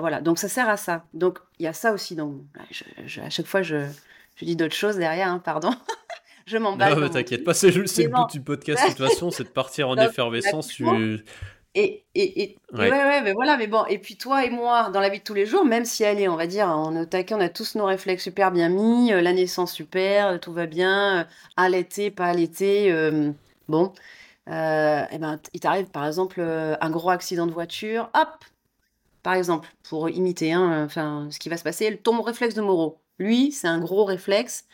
[0.00, 0.20] voilà.
[0.20, 1.04] Donc ça sert à ça.
[1.14, 2.16] Donc il y a ça aussi.
[2.16, 2.42] Donc
[3.22, 3.86] à chaque fois, je,
[4.34, 5.70] je dis d'autres choses derrière, hein, pardon.
[6.46, 6.98] je m'emballe.
[6.98, 9.96] Non, t'inquiète pas, c'est le but du podcast de toute façon, c'est de partir en
[9.98, 10.80] effervescence.
[11.76, 12.88] Et, et, et, ouais.
[12.88, 13.20] ouais.
[13.22, 15.44] mais voilà, mais bon, et puis toi et moi, dans la vie de tous les
[15.44, 18.22] jours, même si elle est, on va dire, on est on a tous nos réflexes
[18.22, 21.24] super bien mis, euh, la naissance super, tout va bien, euh,
[21.56, 23.32] allaiter, pas allaiter, euh,
[23.66, 23.92] bon,
[24.46, 24.50] et
[25.10, 28.44] eh ben, il t'arrive par exemple un gros accident de voiture, hop,
[29.24, 33.00] par exemple, pour imiter, hein, enfin, ce qui va se passer, ton réflexe de Moreau,
[33.18, 34.66] lui, c'est un gros réflexe,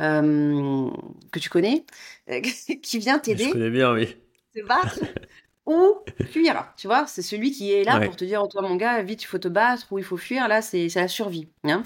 [0.00, 0.90] euh,
[1.32, 1.84] que tu connais,
[2.82, 3.44] qui vient t'aider.
[3.44, 4.16] Je connais bien, oui.
[4.54, 5.00] Te battre
[5.66, 6.72] ou fuir.
[6.76, 9.22] Tu vois, c'est celui qui est là pour te dire, oh, toi, mon gars, vite,
[9.22, 10.48] il faut te battre ou il faut fuir.
[10.48, 11.48] Là, c'est la survie.
[11.64, 11.82] Hein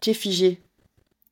[0.00, 0.60] tu es figé.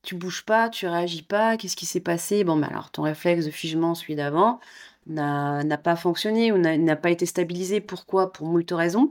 [0.03, 1.57] Tu bouges pas, tu réagis pas.
[1.57, 2.45] Qu'est-ce qui s'est passé?
[2.45, 4.61] Bon, bah alors, ton réflexe de figement, celui d'avant,
[5.07, 7.81] n'a pas fonctionné ou n'a pas été stabilisé.
[7.81, 8.33] Pourquoi?
[8.33, 9.11] Pour moult raisons.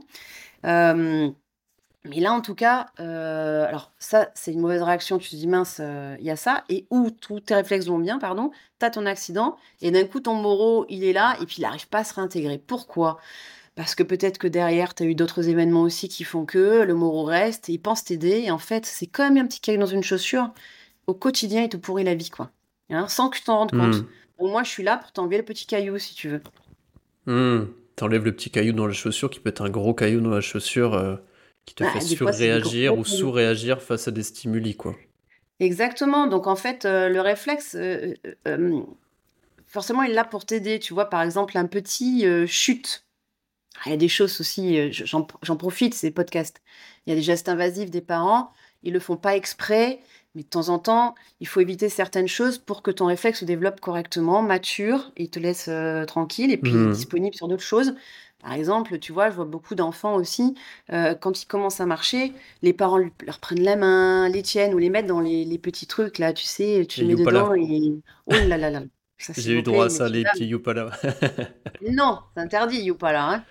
[0.66, 1.30] Euh,
[2.04, 5.18] mais là, en tout cas, euh, alors ça, c'est une mauvaise réaction.
[5.18, 6.64] Tu te dis, mince, euh, il y a ça.
[6.70, 9.56] Et où tous tes réflexes vont bien, pardon, tu as ton accident.
[9.82, 11.36] Et d'un coup, ton moro, il est là.
[11.42, 12.56] Et puis, il n'arrive pas à se réintégrer.
[12.56, 13.18] Pourquoi?
[13.74, 16.94] Parce que peut-être que derrière, tu as eu d'autres événements aussi qui font que le
[16.94, 17.68] moro reste.
[17.68, 18.44] Et il pense t'aider.
[18.46, 20.50] Et en fait, c'est même un petit caillou dans une chaussure.
[21.06, 22.50] Au quotidien, il te pourrit la vie, quoi.
[22.88, 24.06] Hein, sans que tu t'en rendes compte.
[24.38, 24.50] Au hmm.
[24.50, 26.42] moins, je suis là pour t'enlever le petit caillou, si tu veux.
[27.26, 27.66] Mmh.
[27.96, 30.40] T'enlèves le petit caillou dans la chaussure qui peut être un gros caillou dans la
[30.40, 30.94] chaussure.
[30.94, 31.16] Euh,
[31.66, 34.96] qui te bah, fait surréagir ou sous-réagir face à des stimuli, quoi.
[35.60, 36.26] Exactement.
[36.26, 38.14] Donc, en fait, euh, le réflexe, euh,
[38.48, 38.80] euh,
[39.66, 40.78] forcément, il est là pour t'aider.
[40.78, 43.04] Tu vois, par exemple, un petit chute.
[43.76, 46.60] Ah, il y a des choses aussi, j'en profite, ces podcasts.
[47.06, 50.00] Il y a des gestes invasifs des parents, ils le font pas exprès,
[50.34, 53.44] mais de temps en temps, il faut éviter certaines choses pour que ton réflexe se
[53.46, 55.70] développe correctement, mature, et te laisse
[56.06, 56.92] tranquille, et puis mmh.
[56.92, 57.94] disponible sur d'autres choses.
[58.40, 60.54] Par exemple, tu vois, je vois beaucoup d'enfants aussi,
[60.92, 64.78] euh, quand ils commencent à marcher, les parents leur prennent la main, les tiennent ou
[64.78, 67.92] les mettent dans les, petits trucs, là, tu sais, tu les mets dedans et...
[68.26, 68.80] Oh là là là
[69.36, 70.90] J'ai eu droit à ça, les petits youpala.
[71.90, 73.30] non, c'est interdit, youpala.
[73.30, 73.44] Hein.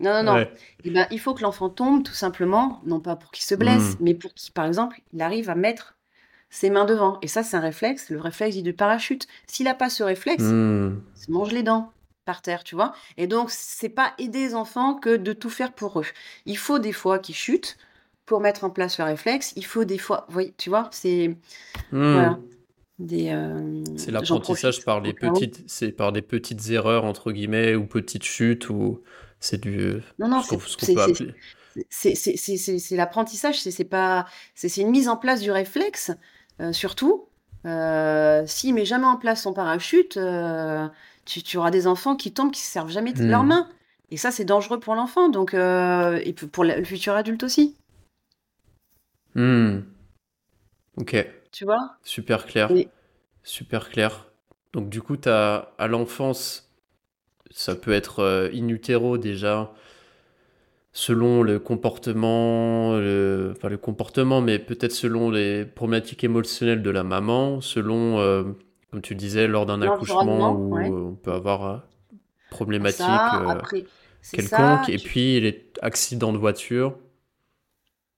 [0.00, 0.38] Non, non, non.
[0.40, 0.48] Et
[0.84, 3.94] eh ben, il faut que l'enfant tombe, tout simplement, non pas pour qu'il se blesse,
[3.94, 3.98] hmm.
[4.00, 5.96] mais pour qu'il, par exemple, il arrive à mettre
[6.50, 7.18] ses mains devant.
[7.22, 9.26] Et ça, c'est un réflexe, le réflexe dit de parachute.
[9.46, 11.00] S'il n'a pas ce réflexe, hmm.
[11.16, 11.93] il se mange les dents
[12.24, 12.94] par terre, tu vois.
[13.16, 16.06] Et donc, c'est pas aider les enfants que de tout faire pour eux.
[16.46, 17.76] Il faut des fois qu'ils chutent
[18.26, 19.52] pour mettre en place le réflexe.
[19.56, 21.36] Il faut des fois, tu vois, c'est
[21.92, 22.12] hmm.
[22.12, 22.38] voilà.
[23.00, 28.22] Euh, c'est l'apprentissage par les petites, c'est par des petites erreurs entre guillemets ou petites
[28.22, 29.02] chutes ou
[29.40, 30.00] c'est du.
[30.20, 30.42] Non non,
[31.90, 36.12] c'est l'apprentissage, c'est pas, c'est une mise en place du réflexe
[36.60, 37.26] euh, surtout.
[37.66, 40.16] Euh, S'il met jamais en place son parachute,
[41.24, 43.48] tu, auras des enfants qui tombent, qui ne servent jamais de leurs hmm.
[43.48, 43.68] mains.
[44.10, 47.76] Et ça, c'est dangereux pour l'enfant, donc euh, et pour le futur adulte aussi.
[49.34, 49.80] Hmm.
[50.96, 51.26] Ok.
[51.50, 51.96] Tu vois?
[52.02, 52.70] Super clair.
[53.42, 54.26] Super clair.
[54.72, 56.70] Donc du coup, as, à l'enfance,
[57.50, 59.72] ça peut être euh, in utero déjà,
[60.92, 67.04] selon le comportement, le, enfin le comportement, mais peut-être selon les problématiques émotionnelles de la
[67.04, 68.44] maman, selon, euh,
[68.94, 71.78] comme tu disais, lors d'un accouchement où on peut avoir euh,
[72.48, 73.04] problématique
[74.30, 76.96] quelconque, et puis les accidents de voiture,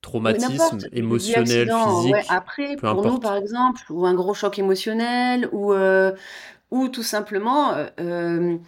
[0.03, 2.15] traumatisme émotionnel, physique.
[2.29, 6.13] Après, pour nous, par exemple, ou un gros choc émotionnel, ou, euh,
[6.71, 8.59] ou tout simplement, euh,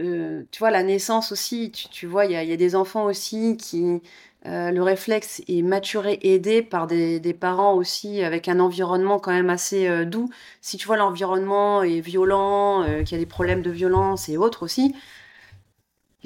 [0.00, 4.02] euh, tu vois, la naissance aussi, tu, vois, il y a, des enfants aussi qui,
[4.44, 9.50] le réflexe est maturé, aidé par des, des, parents aussi avec un environnement quand même
[9.50, 10.30] assez doux.
[10.60, 14.62] Si tu vois l'environnement est violent, qu'il y a des problèmes de violence et autres
[14.62, 14.94] aussi,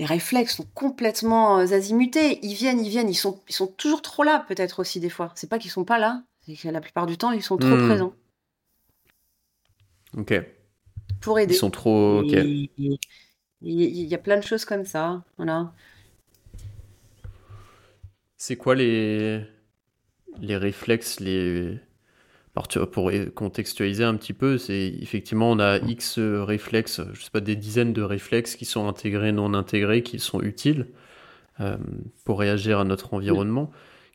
[0.00, 2.38] les réflexes sont complètement euh, azimutés.
[2.42, 5.30] Ils viennent, ils viennent, ils sont, ils sont toujours trop là, peut-être aussi des fois.
[5.34, 7.76] C'est pas qu'ils sont pas là, c'est que la plupart du temps, ils sont trop
[7.76, 7.86] hmm.
[7.86, 8.14] présents.
[10.16, 10.32] Ok.
[11.20, 11.52] Pour aider.
[11.52, 12.20] Ils sont trop.
[12.20, 12.32] Ok.
[12.32, 15.22] Il y a plein de choses comme ça.
[15.36, 15.74] Voilà.
[18.42, 19.42] C'est quoi les
[20.40, 21.78] les réflexes, les
[22.56, 27.40] alors, pour contextualiser un petit peu, c'est effectivement, on a X réflexes, je sais pas,
[27.40, 30.88] des dizaines de réflexes qui sont intégrés, non intégrés, qui sont utiles
[31.60, 31.76] euh,
[32.24, 33.70] pour réagir à notre environnement.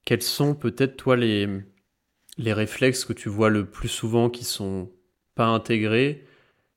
[0.06, 1.48] Quels sont peut-être, toi, les,
[2.40, 4.92] les réflexes que tu vois le plus souvent qui sont
[5.36, 6.26] pas intégrés?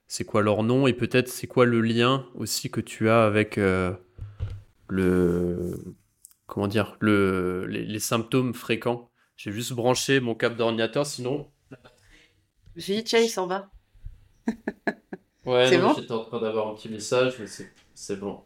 [0.06, 0.86] C'est quoi leur nom?
[0.86, 3.92] Et peut-être, c'est quoi le lien aussi que tu as avec euh,
[4.88, 5.96] le.
[6.48, 9.08] Comment dire le, les symptômes fréquents
[9.38, 11.48] j'ai juste branché mon câble d'ordinateur, sinon.
[12.76, 13.70] Suis dit, tiens, il s'en va.
[15.46, 18.40] ouais, c'est bon j'étais en train d'avoir un petit message, mais c'est bon.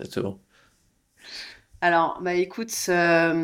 [0.00, 0.40] C'est bon.
[1.82, 3.34] Alors, bah écoute, ça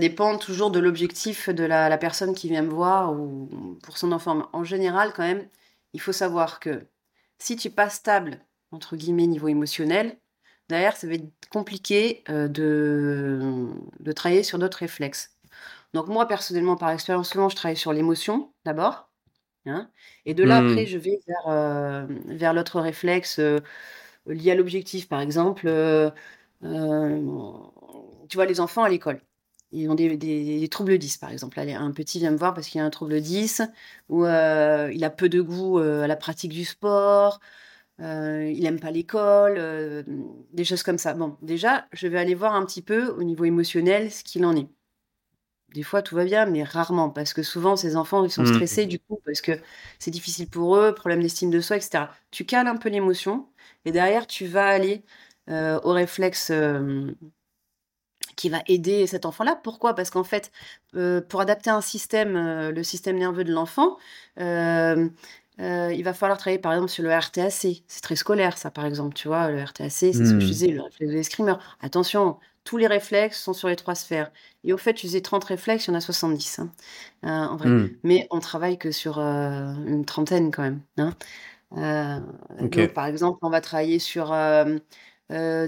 [0.00, 4.12] dépend toujours de l'objectif de la, la, personne qui vient me voir ou pour son
[4.12, 4.48] enfant.
[4.54, 5.46] En général, quand même,
[5.92, 6.86] il faut savoir que
[7.36, 10.16] si tu pas stable, entre guillemets, niveau émotionnel,
[10.68, 13.66] derrière, ça va être compliqué euh, de,
[14.00, 15.36] de travailler sur d'autres réflexes.
[15.94, 19.10] Donc moi, personnellement, par expérience, souvent, je travaille sur l'émotion d'abord.
[19.66, 19.90] Hein,
[20.24, 20.86] et de là, après, mmh.
[20.86, 23.60] je vais vers, euh, vers l'autre réflexe euh,
[24.26, 25.08] lié à l'objectif.
[25.08, 25.62] Par exemple,
[26.62, 29.20] tu vois, les enfants à l'école.
[29.70, 31.58] Ils ont des, troubles 10, par exemple.
[31.60, 33.62] un petit vient me voir parce qu'il a un trouble 10,
[34.08, 37.40] ou il a peu de goût à la pratique du sport,
[38.00, 40.04] il n'aime pas l'école,
[40.52, 41.14] des choses comme ça.
[41.14, 44.56] Bon, déjà, je vais aller voir un petit peu au niveau émotionnel ce qu'il en
[44.56, 44.68] est
[45.74, 48.54] des fois tout va bien, mais rarement, parce que souvent ces enfants ils sont mmh.
[48.54, 49.52] stressés du coup, parce que
[49.98, 52.04] c'est difficile pour eux, problème d'estime de soi, etc.
[52.30, 53.46] Tu cales un peu l'émotion,
[53.84, 55.04] et derrière tu vas aller
[55.50, 57.12] euh, au réflexe euh,
[58.36, 59.56] qui va aider cet enfant-là.
[59.56, 59.94] Pourquoi?
[59.94, 60.52] Parce qu'en fait,
[60.94, 63.98] euh, pour adapter un système, le système nerveux de l'enfant,
[65.58, 67.82] il va falloir travailler par exemple sur le RTAC.
[67.86, 70.38] C'est très scolaire ça par exemple, tu vois, le RTAC, c'est ce que je mmh.
[70.38, 71.58] disais, le réflexe de l'escrimeur.
[71.80, 74.30] Attention, tous les réflexes sont sur les trois sphères.
[74.62, 76.70] Et au fait, tu faisais 30 réflexes, il y en a 70, hein,
[77.24, 77.70] euh, en vrai.
[77.70, 77.88] Hmm.
[78.02, 80.82] Mais on travaille que sur euh, une trentaine quand même.
[80.98, 81.14] Hein.
[81.78, 84.36] Euh, par exemple, on va travailler sur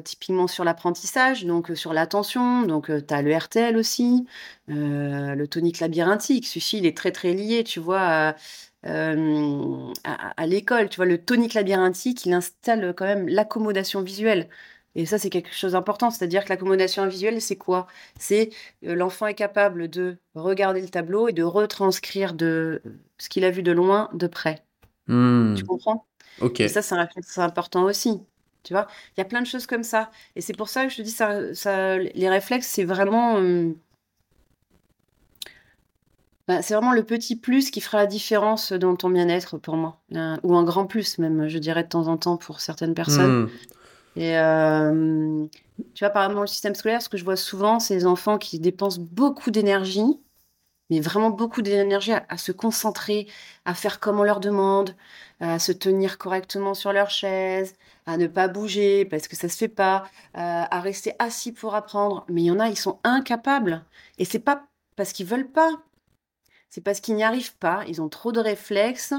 [0.05, 2.64] typiquement sur l'apprentissage, donc sur l'attention.
[2.64, 4.26] Donc, tu as le RTL aussi,
[4.68, 6.46] le tonique labyrinthique.
[6.46, 8.03] Celui-ci, il est très très lié, tu vois.
[8.03, 8.37] À,
[8.82, 14.48] à l'école, tu vois, le tonique labyrinthique, il installe quand même l'accommodation visuelle.
[14.94, 16.10] Et ça, c'est quelque chose d'important.
[16.10, 17.86] C'est-à-dire que l'accommodation visuelle, c'est quoi?
[18.18, 18.50] C'est
[18.84, 22.82] euh, l'enfant est capable de regarder le tableau et de retranscrire de
[23.18, 24.64] ce qu'il a vu de loin, de près.
[25.06, 25.54] Hmm.
[25.54, 26.06] Tu comprends?
[26.40, 26.60] Ok.
[26.60, 28.20] Et ça, c'est important aussi.
[28.62, 28.88] Tu vois?
[29.16, 30.10] Il y a plein de choses comme ça.
[30.36, 33.38] Et c'est pour ça que je te dis, ça, ça les réflexes, c'est vraiment.
[33.38, 33.74] Euh,
[36.50, 40.00] bah, c'est vraiment le petit plus qui fera la différence dans ton bien-être pour moi.
[40.42, 43.44] ou un grand plus, même, je dirais de temps en temps pour certaines personnes.
[43.44, 43.48] Hmm.
[44.16, 45.46] Et euh,
[45.94, 48.04] tu vois, par exemple, dans le système scolaire, ce que je vois souvent, c'est les
[48.04, 50.18] enfants qui dépensent beaucoup d'énergie,
[50.90, 53.28] mais vraiment beaucoup d'énergie à, se concentrer,
[53.64, 54.96] à faire comme on leur demande,
[55.38, 59.56] à se tenir correctement sur leur chaise, à ne pas bouger parce que ça se
[59.56, 60.02] fait pas,
[60.36, 62.24] euh, à rester assis pour apprendre.
[62.28, 63.84] Mais il y en a, ils sont incapables.
[64.18, 64.64] Et c'est pas
[64.96, 65.70] parce qu'ils veulent pas,
[66.70, 67.85] c'est parce qu'ils n'y arrivent pas.
[67.88, 69.12] Ils ont trop de réflexes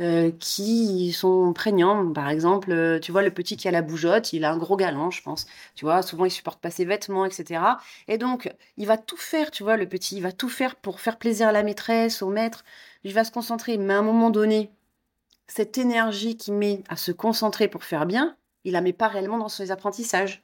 [0.00, 2.12] euh, qui sont prégnants.
[2.12, 4.76] Par exemple, euh, tu vois, le petit qui a la bougeotte, il a un gros
[4.76, 5.46] galant, je pense.
[5.74, 7.62] Tu vois, souvent, il supporte pas ses vêtements, etc.
[8.08, 11.00] Et donc, il va tout faire, tu vois, le petit, il va tout faire pour
[11.00, 12.64] faire plaisir à la maîtresse, au maître.
[13.04, 13.78] Il va se concentrer.
[13.78, 14.70] Mais à un moment donné,
[15.46, 19.38] cette énergie qu'il met à se concentrer pour faire bien, il la met pas réellement
[19.38, 20.42] dans ses apprentissages.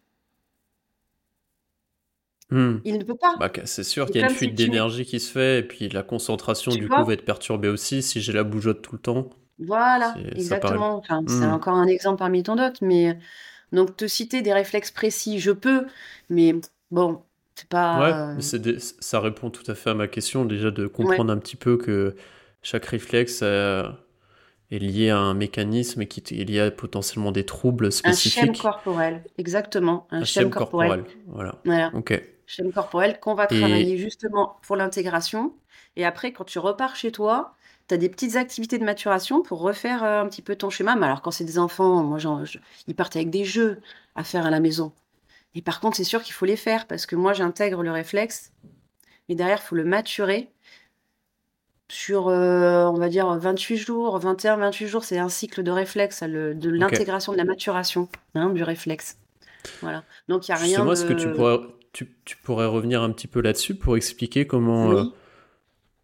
[2.55, 2.79] Hmm.
[2.85, 3.35] Il ne peut pas.
[3.41, 6.05] Bah, c'est sûr qu'il y a une fuite d'énergie qui se fait, et puis la
[6.05, 9.31] concentration du coup va être perturbée aussi si j'ai la bougeotte tout le temps.
[9.59, 10.97] Voilà, exactement.
[10.97, 11.53] Enfin, C'est hmm.
[11.53, 13.19] encore un exemple parmi tant d'autres, mais
[13.73, 15.87] donc te citer des réflexes précis, je peux,
[16.31, 16.55] mais
[16.93, 17.23] bon,
[17.57, 18.01] c'est pas.
[18.01, 21.57] Ouais, mais ça répond tout à fait à ma question déjà de comprendre un petit
[21.57, 22.15] peu que
[22.63, 23.83] chaque réflexe euh,
[24.71, 28.43] est lié à un mécanisme et qu'il y a potentiellement des troubles spécifiques.
[28.43, 30.07] Un schème corporel, exactement.
[30.13, 31.05] Un, un corporel.
[31.27, 31.57] Voilà.
[31.65, 31.91] voilà.
[31.95, 32.23] Ok.
[32.47, 35.55] Schème corporel qu'on va travailler justement pour l'intégration.
[35.97, 37.55] Et après, quand tu repars chez toi,
[37.89, 40.97] tu as des petites activités de maturation pour refaire euh, un petit peu ton schéma.
[40.97, 42.19] Mais alors, quand c'est des enfants, moi,
[42.87, 43.81] ils partent avec des jeux
[44.15, 44.93] à faire à la maison.
[45.55, 48.53] Et par contre, c'est sûr qu'il faut les faire parce que moi, j'intègre le réflexe.
[49.29, 50.51] Mais derrière, il faut le maturer
[51.89, 56.23] sur, euh, on va dire, 28 jours, 21, 28 jours, c'est un cycle de réflexe,
[56.23, 59.19] de l'intégration, de la maturation hein, du réflexe.
[59.81, 60.03] Voilà.
[60.29, 60.85] Donc, il n'y a rien.
[60.85, 60.93] de...
[60.93, 61.59] est-ce que tu pourrais,
[61.95, 65.05] tu, pourrais, revenir un petit peu là-dessus pour expliquer comment, euh,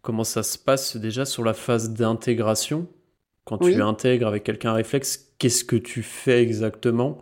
[0.01, 2.87] comment ça se passe déjà sur la phase d'intégration.
[3.43, 7.17] Quand tu intègres avec quelqu'un un réflexe, qu'est-ce que tu fais exactement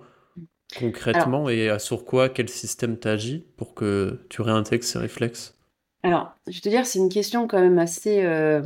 [0.78, 5.58] concrètement et sur quoi, quel système t'agit pour que tu réintègres ces réflexes?
[6.04, 8.62] Alors, je vais te dire, c'est une question quand même assez euh,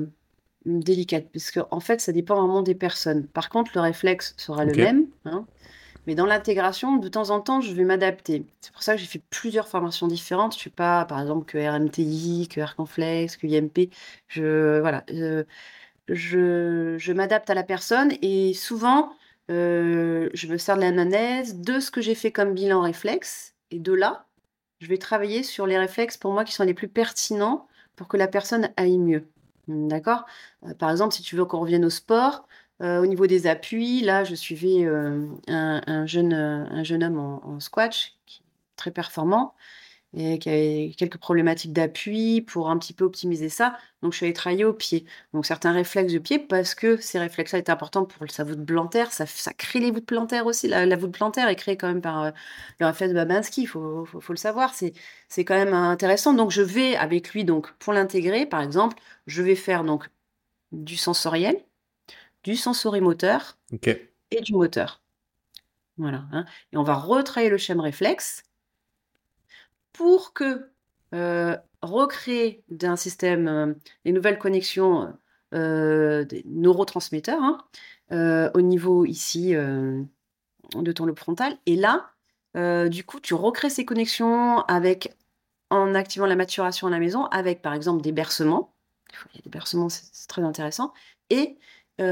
[0.66, 3.28] délicate, parce qu'en en fait, ça dépend vraiment des personnes.
[3.28, 5.46] Par contre, le réflexe sera le même, hein,
[6.08, 8.46] mais dans l'intégration, de temps en temps, je vais m'adapter.
[8.62, 10.54] C'est pour ça que j'ai fait plusieurs formations différentes.
[10.54, 13.90] Je ne suis pas, par exemple, que RMTI, que Airconflex, que IMP.
[14.28, 15.04] Je, voilà,
[16.08, 19.14] je, je m'adapte à la personne et souvent,
[19.52, 23.80] euh, je me sers de l'analyse de ce que j'ai fait comme bilan réflexe, et
[23.80, 24.28] de là,
[24.80, 28.18] je vais travailler sur les réflexes pour moi qui sont les plus pertinents pour que
[28.18, 29.28] la personne aille mieux.
[29.68, 30.26] D'accord?
[30.66, 32.48] Euh, Par exemple, si tu veux qu'on revienne au sport,
[32.82, 37.46] euh, au niveau des appuis, là, je suivais euh, un, jeune, un jeune homme en,
[37.46, 38.18] en squash,
[38.76, 39.56] très performant
[40.16, 43.78] et qui avait quelques problématiques d'appui pour un petit peu optimiser ça.
[44.02, 45.06] Donc, je suis allée travailler au pied.
[45.34, 49.12] Donc, certains réflexes de pied, parce que ces réflexes-là étaient importants pour sa voûte plantaire,
[49.12, 49.26] ça,
[49.58, 50.68] crée les voûtes plantaires aussi.
[50.68, 52.32] La, voûte plantaire est créée quand même par euh,
[52.80, 54.74] le réflexe de Babinski, il faut, faut, le savoir.
[54.76, 56.34] C'est quand même intéressant.
[56.34, 60.10] Donc, je vais avec lui, donc, pour l'intégrer, par exemple, je vais faire donc
[60.72, 61.56] du sensoriel,
[62.44, 63.58] du sensorimoteur
[64.32, 65.02] et du moteur.
[65.98, 66.26] Voilà.
[66.32, 66.46] Hein.
[66.72, 68.44] Et on va retravailler le schéma réflexe
[69.92, 70.70] pour que
[71.14, 75.14] euh, recréer d'un système euh, des nouvelles connexions
[75.54, 81.58] euh, des neurotransmetteurs hein, au niveau ici de ton lobe frontal.
[81.66, 82.10] Et là,
[82.90, 85.16] du coup, tu recrées ces connexions avec
[85.70, 88.76] en activant la maturation à la maison, avec par exemple des bercements.
[89.34, 90.94] Il y a des bercements, c'est très intéressant.
[91.32, 91.58] Et
[92.00, 92.08] des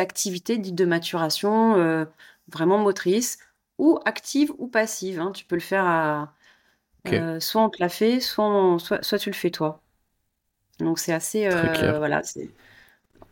[0.00, 2.06] activités dites de maturation
[2.48, 3.38] vraiment motrices
[3.78, 5.20] ou active ou passive.
[5.20, 5.32] Hein.
[5.32, 6.34] Tu peux le faire à,
[7.40, 9.82] soit on te l'a fait, soit, soit, tu le fais toi.
[10.78, 11.48] Donc c'est assez.
[11.48, 12.22] Voilà,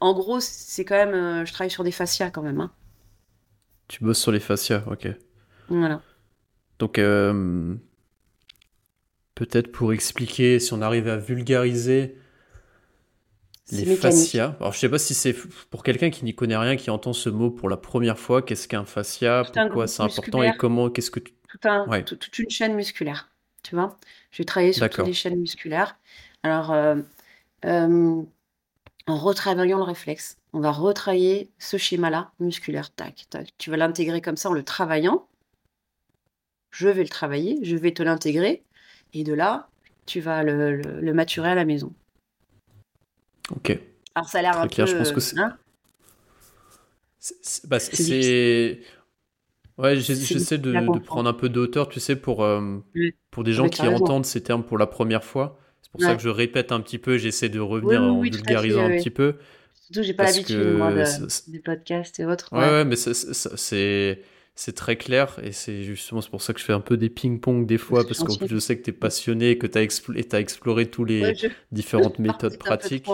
[0.01, 1.47] En gros, c'est quand même.
[1.47, 2.61] Je travaille sur des fascias quand même.
[2.61, 2.73] Hein.
[3.89, 5.09] Tu bosses sur les fascias, ok.
[5.69, 6.03] Voilà.
[6.79, 7.01] Donc,
[9.35, 12.19] peut-être pour expliquer, si on arrive à vulgariser
[13.73, 14.57] les fascias.
[14.61, 15.35] Alors, je sais pas si c'est
[15.71, 18.43] pour quelqu'un qui n'y connaît rien, qui entend ce mot pour la première fois.
[18.43, 19.45] Qu'est-ce qu'un fascia?
[19.53, 21.35] Pourquoi c'est important et comment Qu'est-ce que tu...
[22.05, 23.31] toute une chaîne musculaire.
[23.63, 23.99] Tu vois?
[24.31, 25.97] Je vais travailler sur toutes les chaînes musculaires.
[26.43, 26.97] Alors, euh,
[27.65, 28.23] euh,
[29.07, 32.95] en retravaillant le réflexe, on va retravailler ce schéma-là musculaire.
[32.95, 33.49] Tac, tac.
[33.57, 35.27] Tu vas l'intégrer comme ça en le travaillant.
[36.71, 38.63] Je vais le travailler, je vais te l'intégrer.
[39.15, 39.69] Et de là,
[40.07, 41.95] tu vas le maturer à la maison.
[43.51, 43.79] Ok.
[44.15, 44.93] Alors ça a l'air un clair, peu.
[44.93, 45.39] Je pense que c'est.
[45.39, 45.57] Hein
[47.65, 48.81] bah, c'est.
[49.77, 52.79] Ouais, j'essaie de, prendre un peu d'auteur, tu sais, pour, euh,
[53.33, 55.59] pour des gens qui entendent ces termes pour la première fois.
[55.83, 58.97] C'est pour ça que je répète un petit peu, j'essaie de revenir en vulgarisant un
[58.97, 59.37] petit peu.
[59.75, 60.93] Surtout, j'ai pas l'habitude, moi,
[61.49, 62.49] des podcasts et autres.
[62.53, 64.23] Ouais, ouais, mais c'est
[64.57, 67.11] c'est très clair et c'est justement c'est pour ça que je fais un peu des
[67.11, 70.41] ping-pong des fois parce que je sais que tu es passionné que tu as, as,
[70.41, 71.35] exploré tous les
[71.73, 73.07] différentes méthodes pratiques.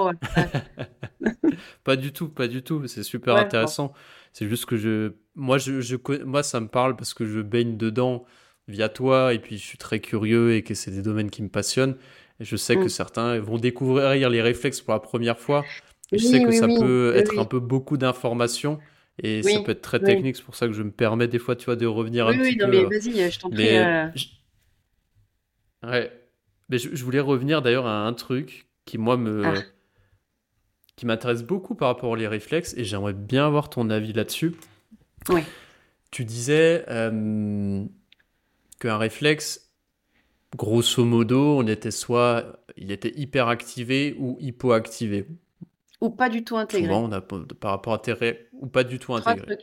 [1.84, 3.94] pas du tout, pas du tout, c'est super intéressant.
[4.34, 7.78] C'est juste que je moi je, je moi ça me parle parce que je baigne
[7.78, 8.26] dedans
[8.68, 11.48] via toi et puis je suis très curieux et que c'est des domaines qui me
[11.48, 11.96] passionnent
[12.38, 12.88] et je sais que mm.
[12.90, 15.64] certains vont découvrir les réflexes pour la première fois.
[16.12, 18.78] je sais que ça peut être un peu beaucoup d'informations
[19.22, 21.56] et ça peut être très technique, c'est pour ça que je me permets des fois,
[21.56, 22.64] tu vois, de revenir un petit peu.
[22.66, 23.76] Oui, non, mais vas-y, je t'en prie.
[23.76, 24.08] Euh.
[25.82, 26.12] Ouais.
[26.68, 29.44] Mais je, voulais revenir d'ailleurs à un truc qui, moi, me.
[29.44, 29.54] Ah.
[30.96, 34.54] qui m'intéresse beaucoup par rapport aux réflexes, et j'aimerais bien avoir ton avis là-dessus.
[35.28, 35.42] Oui.
[36.10, 36.84] Tu disais.
[36.88, 37.84] Euh,
[38.80, 39.70] qu'un réflexe,
[40.56, 45.26] grosso modo, on était soit il était hyper activé ou hypoactivé.
[46.00, 46.88] Ou pas du tout intégré.
[46.88, 49.58] Souvent, on a par rapport à intérêt ou pas du tout intégré.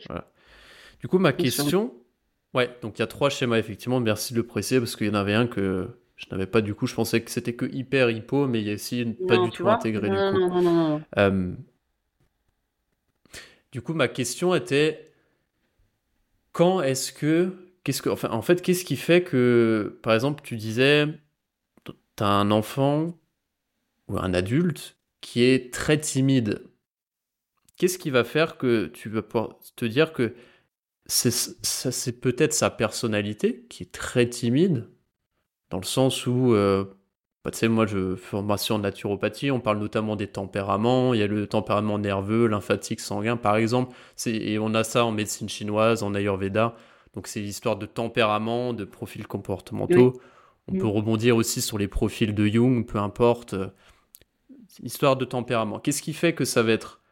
[1.00, 1.94] Du coup, ma question,
[2.54, 4.00] ouais, donc il y a trois schémas effectivement.
[4.00, 6.74] Merci de le préciser parce qu'il y en avait un que je n'avais pas du
[6.74, 6.86] coup.
[6.86, 9.68] Je pensais que c'était que hyper hypo, mais il y a aussi pas du tout
[9.68, 10.38] intégré du coup.
[10.38, 11.54] Non, non, non, euh,
[13.72, 15.12] du coup, ma question était
[16.52, 20.56] quand est-ce que, qu'est-ce que, enfin, en fait, qu'est-ce qui fait que, par exemple, tu
[20.56, 21.06] disais,
[21.84, 23.18] tu as un enfant
[24.08, 26.64] ou un adulte qui est très timide.
[27.76, 30.34] Qu'est-ce qui va faire que tu vas pouvoir te dire que
[31.06, 34.88] c'est, peut-être sa personnalité qui est très timide,
[35.70, 36.84] dans le sens où euh,
[37.48, 41.14] bah, tu sais, moi, je formation en naturopathie, on parle notamment des tempéraments.
[41.14, 43.96] Il y a le tempérament nerveux, lymphatique, sanguin, par exemple.
[44.26, 46.74] Et on a ça en médecine chinoise, en Ayurveda.
[47.14, 50.20] Donc, c'est l'histoire de tempérament, de profils comportementaux.
[50.66, 53.54] On peut rebondir aussi sur les profils de Jung, peu importe.
[54.82, 55.80] Histoire de tempérament.
[55.80, 57.02] Qu'est-ce qui fait que ça va être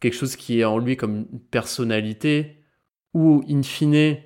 [0.00, 2.58] quelque chose qui est en lui comme une personnalité
[3.14, 4.18] ou, in fine,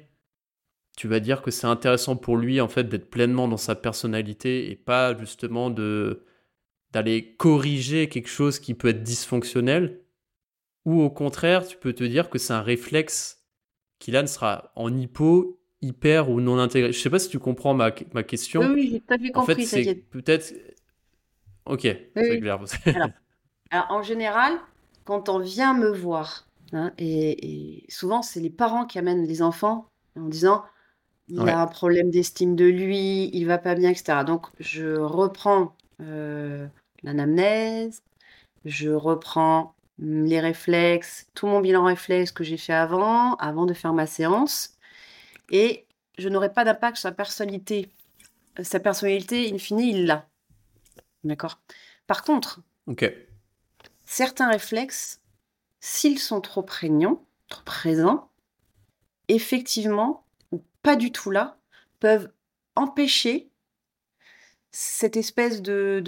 [0.96, 4.70] tu vas dire que c'est intéressant pour lui en fait d'être pleinement dans sa personnalité
[4.70, 6.24] et pas justement de
[6.90, 10.00] d'aller corriger quelque chose qui peut être dysfonctionnel?
[10.86, 13.44] Ou au contraire tu peux te dire que c'est un réflexe
[13.98, 16.92] qui là ne sera en hypo hyper ou non intégré?
[16.92, 18.62] Je sais pas si tu comprends ma, ma question.
[18.72, 20.54] Oui, j'ai pas vu compris en fait c'est peut-être
[21.68, 21.82] ok
[22.16, 22.58] c'est clair
[23.70, 24.54] alors, en général
[25.04, 29.86] quand on vient me voir hein, et souvent c'est les parents qui amènent les enfants
[30.16, 30.64] en disant
[31.28, 34.24] il a un problème d'estime de lui, il va pas bien, etc.
[34.26, 36.66] Donc, je reprends euh,
[37.02, 38.02] l'anamnèse,
[38.64, 43.92] je reprends les réflexes, tout mon bilan réflexe que j'ai fait avant, avant de faire
[43.92, 44.76] ma séance,
[45.50, 45.86] et
[46.18, 47.90] je n'aurai pas d'impact sur sa personnalité.
[48.62, 50.26] Sa personnalité, in fine, il l'a.
[51.28, 51.60] D'accord
[52.06, 52.62] Par contre,
[54.06, 55.20] certains réflexes,
[55.78, 58.30] s'ils sont trop prégnants, trop présents,
[59.28, 60.24] effectivement,
[60.82, 61.58] pas du tout là,
[62.00, 62.30] peuvent
[62.76, 63.50] empêcher
[64.70, 66.00] cette espèce de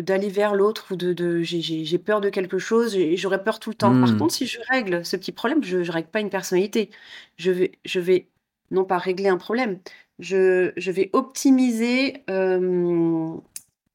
[0.00, 3.76] d'aller vers l'autre ou de, j'ai peur de quelque chose et j'aurais peur tout le
[3.76, 3.92] temps.
[4.00, 4.18] Par mmh.
[4.18, 6.90] contre, si je règle ce petit problème, je ne règle pas une personnalité.
[7.36, 8.28] Je vais, je vais
[8.70, 9.78] non pas régler un problème,
[10.18, 12.24] je, je vais optimiser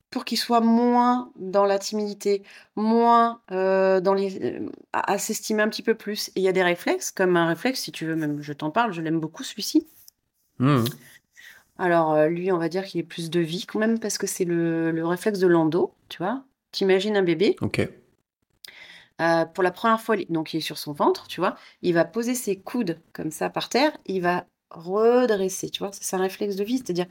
[0.09, 2.43] pour qu'il soit moins dans la timidité,
[2.75, 4.59] moins dans les,
[4.93, 6.29] à, s'estimer un petit peu plus.
[6.29, 8.71] Et il y a des réflexes, comme un réflexe, si tu veux, même je t'en
[8.71, 9.87] parle, je l'aime beaucoup celui-ci.
[10.59, 10.85] Mmh.
[11.79, 14.27] Alors, euh, lui, on va dire qu'il est plus de vie quand même, parce que
[14.27, 16.43] c'est le, réflexe de l'endo, tu vois.
[16.71, 17.55] T'imagines un bébé.
[17.61, 17.87] Ok.
[19.21, 21.55] Euh, pour la première fois, donc il est sur son ventre, tu vois.
[21.81, 25.91] Il va poser ses coudes comme ça par terre, il va redresser, tu vois.
[25.93, 27.07] C'est un réflexe de vie, c'est-à-dire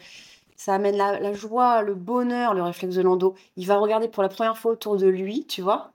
[0.58, 3.36] ça amène la, la, joie, le bonheur, le réflexe de l'endo.
[3.56, 5.92] Il va regarder pour la première fois autour de lui, tu vois.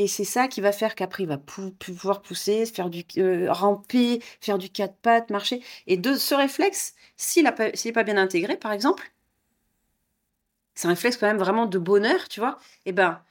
[0.00, 4.20] Et c'est ça qui va faire qu'après, il va pouvoir pousser, faire du euh, ramper,
[4.40, 5.62] faire du quatre pattes, marcher.
[5.86, 9.12] Et de ce réflexe, s'il n'est pas bien intégré, par exemple,
[10.74, 13.22] c'est un réflexe quand même vraiment de bonheur, tu vois, et eh ben,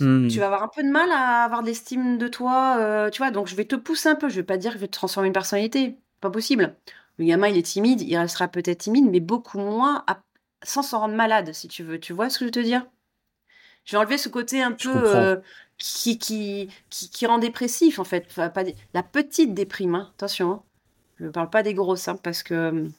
[0.00, 0.28] mmh.
[0.28, 3.18] tu vas avoir un peu de mal à avoir de l'estime de toi, euh, tu
[3.18, 3.30] vois.
[3.30, 4.30] Donc, je vais te pousser un peu.
[4.30, 5.98] Je vais pas dire que je vais te transformer une personnalité.
[6.22, 6.74] Pas possible.
[7.18, 10.04] Le gamin, il est timide, il restera peut-être timide, mais beaucoup moins
[10.62, 11.98] sans s'en rendre malade, si tu veux.
[11.98, 12.86] Tu vois ce que je veux te dire?
[13.84, 15.40] Je vais enlever ce côté un peu
[15.78, 18.26] qui, qui, qui, rend dépressif, en fait.
[18.34, 18.64] pas
[18.94, 20.10] La petite déprime, hein.
[20.16, 20.52] attention.
[20.52, 20.62] Hein.
[21.18, 22.92] Je ne parle pas des grosses, hein, parce que hum,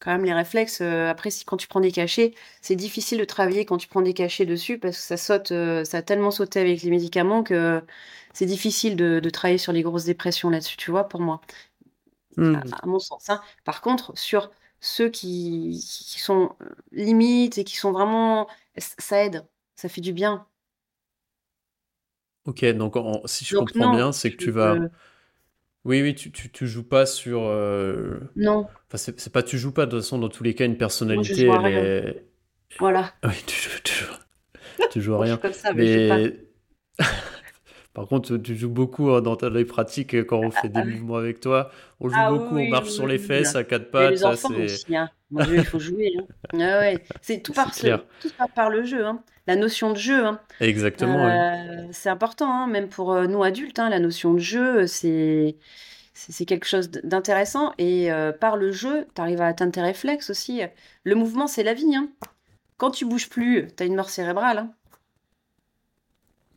[0.00, 3.24] quand même, les réflexes, euh, après, si, quand tu prends des cachets, c'est difficile de
[3.24, 6.32] travailler quand tu prends des cachets dessus, parce que ça saute, euh, ça a tellement
[6.32, 7.80] sauté avec les médicaments que
[8.32, 11.40] c'est difficile de, de, travailler sur les grosses dépressions là-dessus, tu vois, pour moi.
[12.36, 12.54] Mmh.
[12.54, 13.30] À, mon sens.
[13.64, 15.78] Par contre, sur ceux qui,
[16.08, 18.48] qui sont euh, limites et qui sont vraiment.
[18.76, 19.44] Ça aide,
[19.76, 20.46] ça fait du bien.
[22.44, 24.76] Ok, donc si je comprends bien, c'est que tu vas.
[25.84, 27.42] Oui, oui, tu, tu, tu joues pas sur.
[27.42, 28.66] Euh, non.
[28.92, 31.46] Enfin, c'est pas tu joues pas, de toute façon, dans tous les cas, une personnalité,
[31.46, 32.26] elle est.
[32.78, 33.12] Voilà.
[33.24, 35.36] Oui, tu joues, tu joues, tu joues rien.
[35.36, 36.36] comme ça, mais.
[37.94, 40.84] Par contre, tu joues beaucoup hein, dans ta vie pratique quand on fait des ah,
[40.84, 41.70] mouvements avec toi.
[42.00, 44.10] On joue ah beaucoup, on marche sur les fesses à quatre pattes.
[44.12, 45.10] les enfants aussi, hein.
[45.30, 46.12] Mon Dieu, il faut jouer.
[46.18, 46.26] Hein.
[46.54, 46.98] Ah ouais.
[47.20, 49.06] C'est tout, par tout par le jeu.
[49.06, 49.22] Hein.
[49.46, 50.24] La notion de jeu.
[50.26, 50.40] Hein.
[50.60, 51.26] Exactement.
[51.26, 53.78] Euh, c'est important, même pour euh, nous adultes.
[53.78, 55.56] La notion de jeu, c'est
[56.14, 57.72] c'est quelque chose d'intéressant.
[57.78, 60.60] Et euh, par le jeu, tu arrives à atteindre tes réflexes aussi.
[61.04, 61.94] Le mouvement, c'est la vie.
[62.76, 64.68] Quand tu bouges plus, tu as une mort cérébrale.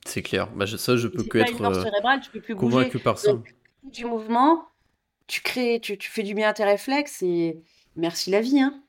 [0.05, 0.49] C'est clair.
[0.55, 3.33] Bah, ça, je peux que être plus convaincu par ça.
[3.83, 4.67] du mouvement,
[5.27, 7.59] tu crées, tu, tu, fais du bien à tes réflexes et
[7.95, 8.59] merci la vie.
[8.59, 8.81] Hein.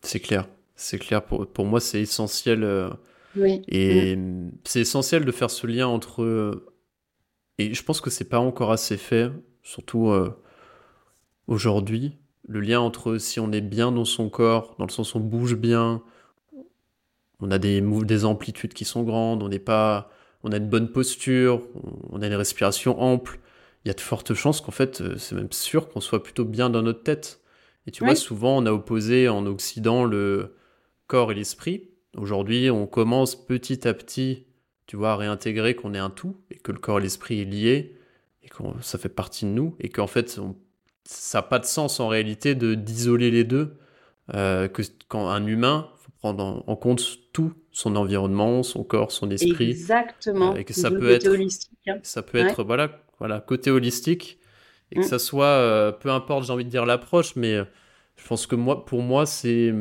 [0.00, 0.48] C'est clair.
[0.74, 1.24] C'est clair.
[1.24, 2.90] Pour, pour moi, c'est essentiel.
[3.36, 3.62] oui.
[3.68, 4.18] Et
[4.64, 6.64] c'est essentiel de faire ce lien entre.
[7.58, 9.30] Et je pense que c'est pas encore assez fait,
[9.62, 10.12] surtout
[11.46, 12.18] aujourd'hui.
[12.48, 15.20] Le lien entre si on est bien dans son corps, dans le sens où on
[15.20, 16.02] bouge bien,
[17.42, 20.10] on a des, des amplitudes qui sont grandes, on n'est pas,
[20.44, 21.62] on a une bonne posture,
[22.10, 23.40] on a une respiration ample.
[23.84, 26.44] Il y a de fortes chances qu'en fait, euh, c'est même sûr qu'on soit plutôt
[26.44, 27.40] bien dans notre tête.
[27.86, 30.54] Et tu vois, souvent, on a opposé en Occident le
[31.08, 31.90] corps et l'esprit.
[32.16, 34.46] Aujourd'hui, on commence petit à petit,
[34.86, 37.44] tu vois, à réintégrer qu'on est un tout et que le corps et l'esprit est
[37.44, 37.96] lié
[38.44, 40.40] et que ça fait partie de nous et qu'en fait,
[41.04, 43.76] ça n'a pas de sens en réalité de d'isoler les deux.
[44.34, 45.88] Euh, que quand un humain,
[46.22, 49.70] prendre en, compte tout son environnement, son corps, son esprit.
[49.70, 50.52] Exactement.
[50.52, 51.98] Euh, et que ça peut être, holistique, hein.
[52.02, 54.38] ça peut être, voilà, voilà, côté holistique,
[54.90, 55.04] et que mm.
[55.04, 57.64] ça soit, euh, peu importe, j'ai envie de dire l'approche, mais euh,
[58.16, 59.72] je pense que moi, pour moi, c'est,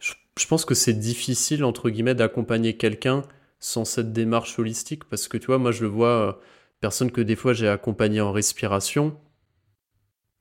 [0.00, 3.22] je, pense que c'est difficile entre guillemets d'accompagner quelqu'un
[3.58, 6.40] sans cette démarche holistique, parce que tu vois, moi, je le vois,
[6.80, 9.18] personne que des fois j'ai accompagné en respiration.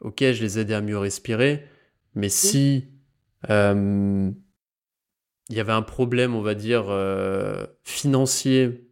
[0.01, 1.65] Ok, je les aidais à mieux respirer,
[2.13, 2.85] mais si
[5.49, 8.89] il y avait un problème, on va dire, euh, financier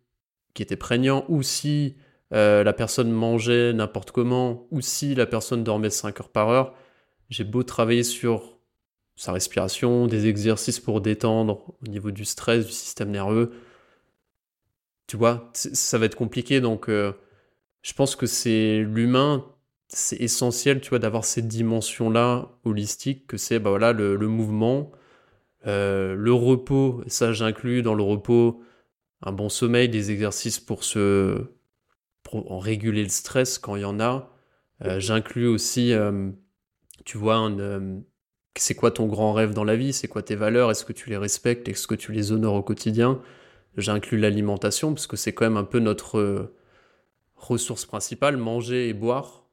[0.53, 1.97] qui était prégnant, ou si
[2.33, 6.73] euh, la personne mangeait n'importe comment, ou si la personne dormait 5 heures par heure,
[7.29, 8.57] j'ai beau travailler sur
[9.17, 13.51] sa respiration, des exercices pour détendre au niveau du stress, du système nerveux.
[15.07, 17.13] Tu vois, ça va être compliqué, donc euh,
[17.81, 19.45] je pense que c'est l'humain,
[19.87, 24.91] c'est essentiel, tu vois, d'avoir cette dimension-là holistique, que c'est bah voilà, le mouvement,
[25.67, 28.61] euh, le repos, ça j'inclus dans le repos
[29.21, 31.45] un bon sommeil, des exercices pour se
[32.31, 34.31] en réguler le stress quand il y en a.
[34.83, 36.31] Euh, j'inclus aussi, euh,
[37.05, 37.49] tu vois,
[38.57, 41.09] c'est quoi ton grand rêve dans la vie, c'est quoi tes valeurs, est-ce que tu
[41.09, 43.21] les respectes, est-ce que tu les honores au quotidien?
[43.77, 46.51] J'inclus l'alimentation parce que c'est quand même un peu notre
[47.35, 49.47] ressource principale, manger et boire.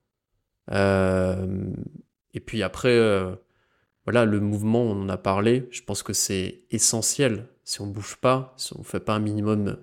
[0.71, 2.99] et puis après
[4.05, 7.47] voilà, le mouvement, on en a parlé, je pense que c'est essentiel.
[7.65, 9.79] Si on bouge pas, si on fait pas un minimum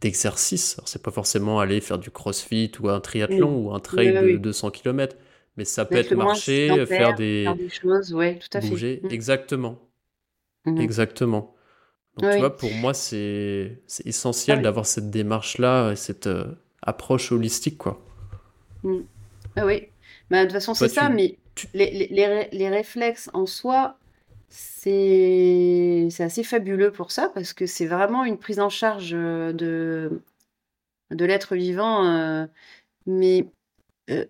[0.00, 4.12] d'exercice, alors c'est pas forcément aller faire du crossfit ou un triathlon ou un trail
[4.12, 5.16] de 200 km,
[5.56, 7.48] mais ça peut être marcher, faire des...
[7.70, 9.00] choses, ouais, tout à bouger.
[9.04, 9.10] Mmh.
[9.10, 9.78] Exactement.
[10.64, 10.80] Mmh.
[10.80, 11.54] Exactement.
[12.18, 16.46] Donc tu vois, pour moi, c'est essentiel d'avoir cette démarche-là, cette euh,
[16.82, 18.02] approche holistique, quoi.
[18.82, 19.00] Mmh.
[19.56, 19.88] Ah oui.
[20.30, 21.36] Bah, de toute façon, c'est ça, mais
[21.74, 23.98] les, les, les, réflexes en soi,
[24.48, 30.22] c'est assez fabuleux pour ça, parce que c'est vraiment une prise en charge euh, de,
[31.10, 32.46] de l'être vivant, euh,
[33.06, 33.46] mais
[34.10, 34.26] euh,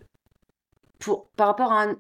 [0.98, 1.94] pour, par rapport à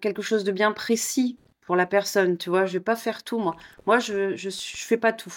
[0.00, 3.38] quelque chose de bien précis pour la personne, tu vois, je vais pas faire tout,
[3.38, 3.56] moi.
[3.86, 5.34] Moi, je, je fais pas tout.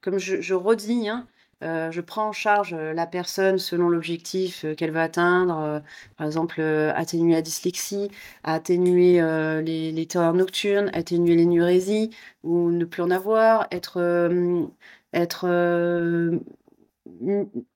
[0.00, 1.26] Comme je, je redis, hein,
[1.62, 5.82] euh, je prends en charge euh, la personne selon l'objectif euh, qu'elle veut atteindre.
[6.16, 8.10] par exemple, atténuer la dyslexie,
[8.44, 9.20] atténuer
[9.62, 12.10] les, les terreurs nocturnes, atténuer l'énurésie
[12.42, 14.00] ou ne plus en avoir, être,
[15.12, 15.46] être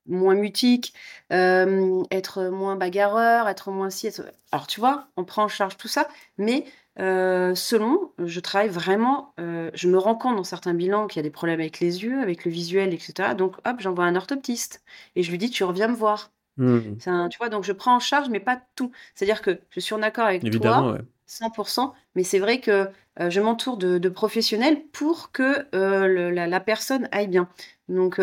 [0.07, 0.93] moins mutique,
[1.29, 4.09] être moins bagarreur, être moins si.
[4.51, 6.07] Alors tu vois, on prend en charge tout ça,
[6.37, 6.65] mais
[6.97, 11.19] euh, selon, je travaille vraiment, euh, je me rends compte dans certains bilans qu'il y
[11.19, 13.35] a des problèmes avec les yeux, avec le visuel, etc.
[13.37, 14.81] Donc, hop, j'envoie un orthoptiste
[15.15, 16.31] et je lui dis, tu reviens me voir.
[16.57, 16.99] Mmh.
[17.29, 18.89] tu vois, donc je prends en charge, mais pas tout.
[19.13, 22.87] C'est-à-dire que je suis en accord avec toi, 100%, mais c'est vrai que
[23.19, 27.49] euh, je m'entoure de, professionnels pour que la, la, personne aille bien.
[27.89, 28.21] Donc,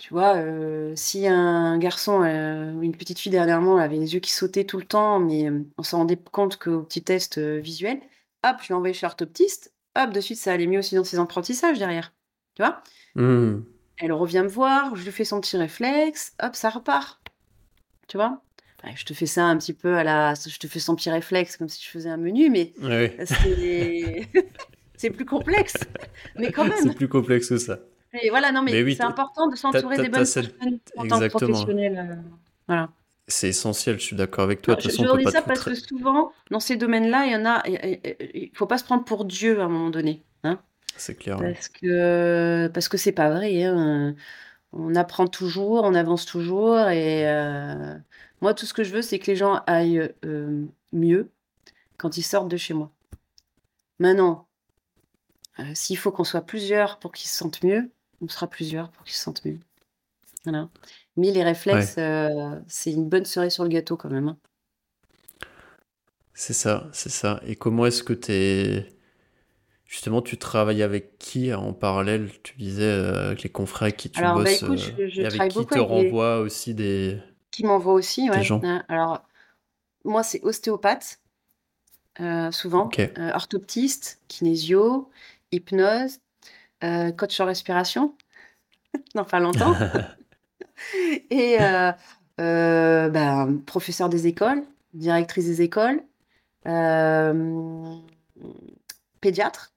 [0.00, 4.30] tu vois, euh, si un garçon, euh, une petite fille dernièrement, avait les yeux qui
[4.30, 8.00] sautaient tout le temps, mais euh, on s'en rendait compte qu'au petit test visuel,
[8.42, 11.18] hop, je l'ai envoyé chez l'orthoptiste, hop, de suite, ça allait mieux aussi dans ses
[11.18, 12.14] apprentissages derrière.
[12.54, 12.82] Tu vois?
[13.14, 13.62] Mmh.
[13.98, 17.20] Elle revient me voir, je lui fais son petit réflexe, hop, ça repart.
[18.08, 18.40] Tu vois?
[18.96, 20.32] Je te fais ça un petit peu à la.
[20.32, 22.72] Je te fais son petit réflexe comme si je faisais un menu, mais
[24.96, 25.76] c'est plus complexe.
[26.36, 26.78] Mais quand même.
[26.82, 27.80] C'est plus complexe que ça.
[28.22, 30.50] Et voilà, non, mais, c'est important de s'entourer des bonnes personnes
[30.96, 32.08] en tant que professionnel.
[32.10, 32.16] Euh,
[32.66, 32.88] voilà.
[33.28, 34.76] C'est essentiel, je suis d'accord avec toi.
[34.80, 37.62] je, je dis ça parce que souvent, dans ces domaines-là, il y en a.
[37.66, 40.24] Il ne faut pas se prendre pour Dieu à un moment donné.
[40.42, 40.58] Hein
[40.96, 41.38] c'est clair.
[41.38, 43.62] Parce que parce que c'est pas vrai.
[43.62, 44.16] Hein.
[44.72, 47.94] On apprend toujours, on avance toujours, et euh,
[48.40, 51.30] moi, tout ce que je veux, c'est que les gens aillent euh, mieux
[51.96, 52.90] quand ils sortent de chez moi.
[53.98, 54.46] Maintenant,
[55.74, 57.90] s'il faut qu'on soit plusieurs pour qu'ils se sentent mieux,
[58.20, 59.58] on sera plusieurs pour qu'ils se sentent mieux.
[60.44, 60.68] Voilà.
[61.16, 64.28] Mais les réflexes, euh, c'est une bonne cerise sur le gâteau quand même.
[64.28, 64.38] Hein.
[66.32, 67.40] C'est ça, c'est ça.
[67.46, 68.88] Et comment est-ce que tu es...
[69.84, 72.30] Justement, tu travailles avec qui en parallèle?
[72.42, 76.38] Tu disais avec les confrères qui tu Alors, bah, écoute, je, avec qui te renvoie
[76.38, 77.20] aussi des.
[77.50, 78.44] Qui m'envoie aussi, ouais.
[78.44, 78.62] gens.
[78.88, 79.26] Alors,
[80.04, 81.20] moi, c'est ostéopathe,
[82.52, 82.88] souvent,
[83.34, 85.10] orthoptiste, kinésio,
[85.50, 86.20] hypnose,
[87.16, 88.14] coach en respiration.
[89.14, 89.74] non, pas longtemps.
[91.30, 91.58] Et
[92.38, 94.62] ben, professeur des écoles,
[94.94, 96.02] directrice des écoles,
[99.20, 99.72] pédiatre,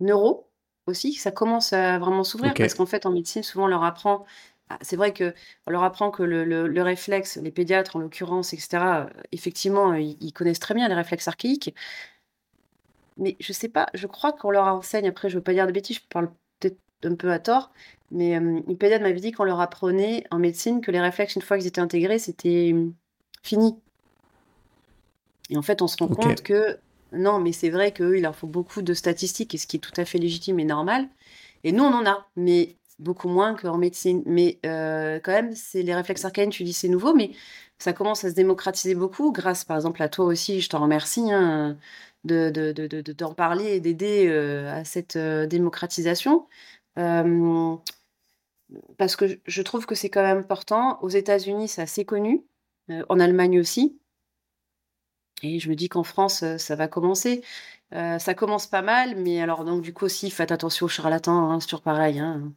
[0.00, 0.48] neuro
[0.86, 4.24] aussi, ça commence à vraiment s'ouvrir parce qu'en fait, en médecine, souvent, on leur apprend.
[4.68, 5.34] Ah, c'est vrai que
[5.66, 10.74] on leur apprend que le, réflexe, les pédiatres en l'occurrence, etc., effectivement, ils, connaissent très
[10.74, 11.74] bien les réflexes archaïques.
[13.16, 15.72] Mais je sais pas, je crois qu'on leur enseigne, après, je veux pas dire de
[15.72, 17.72] bêtises, je parle peut-être un peu à tort,
[18.10, 21.58] mais une pédiatre m'avait dit qu'on leur apprenait en médecine que les réflexes, une fois
[21.58, 22.74] qu'ils étaient intégrés, c'était
[23.42, 23.76] fini.
[25.50, 26.78] Et en fait, on se rend compte que
[27.12, 29.92] non, mais c'est vrai qu'il leur faut beaucoup de statistiques, et ce qui est tout
[30.00, 31.08] à fait légitime et normal.
[31.64, 34.22] Et nous, on en a, mais beaucoup moins qu'en médecine.
[34.26, 37.32] Mais euh, quand même, c'est les réflexes arcanes, tu dis c'est nouveau, mais
[37.78, 41.32] ça commence à se démocratiser beaucoup, grâce par exemple à toi aussi, je te remercie
[41.32, 41.78] hein,
[42.24, 42.50] de,
[43.12, 46.46] d'en parler et d'aider euh, à cette euh, démocratisation.
[48.96, 50.98] parce que je trouve que c'est quand même important.
[51.02, 52.44] Aux États-Unis, c'est assez connu,
[53.08, 53.98] en Allemagne aussi.
[55.42, 57.42] Et je me dis qu'en France, ça va commencer.
[57.92, 61.60] ça commence pas mal, mais alors donc du coup aussi, faites attention aux charlatans, hein,
[61.60, 62.18] c'est toujours pareil.
[62.20, 62.52] Hein.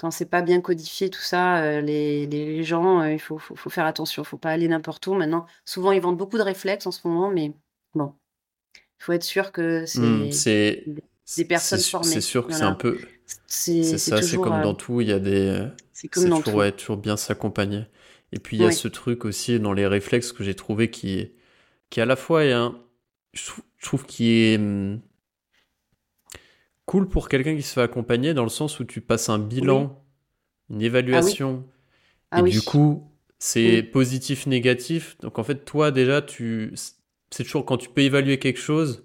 [0.00, 3.84] Quand c'est pas bien codifié tout ça, les, les, gens, il faut, faut, faut, faire
[3.84, 5.12] attention, faut pas aller n'importe où.
[5.12, 7.52] Maintenant, souvent ils vendent beaucoup de réflexes en ce moment, mais
[7.94, 8.14] bon,
[8.74, 10.84] il faut être sûr que mmh, c'est
[11.36, 12.08] des personnes formées.
[12.08, 12.98] C'est sûr que c'est un peu.
[13.46, 15.66] C'est ça, c'est comme dans tout, il y a des.
[15.92, 16.70] C'est comme dans toujours, tout.
[16.70, 17.84] toujours bien s'accompagner.
[18.32, 21.18] Et puis il y a ce truc aussi dans les réflexes que j'ai trouvé qui
[21.18, 21.34] est
[21.90, 22.80] qui à la fois est un,
[23.34, 23.50] je
[23.82, 25.00] trouve qui est hum,
[26.90, 30.02] cool pour quelqu'un qui se fait accompagner dans le sens où tu passes un bilan,
[30.70, 31.64] une évaluation,
[32.32, 35.16] ah et ah du coup c'est positif, négatif.
[35.20, 36.74] Donc en fait toi déjà tu,
[37.30, 39.04] c'est toujours quand tu peux évaluer quelque chose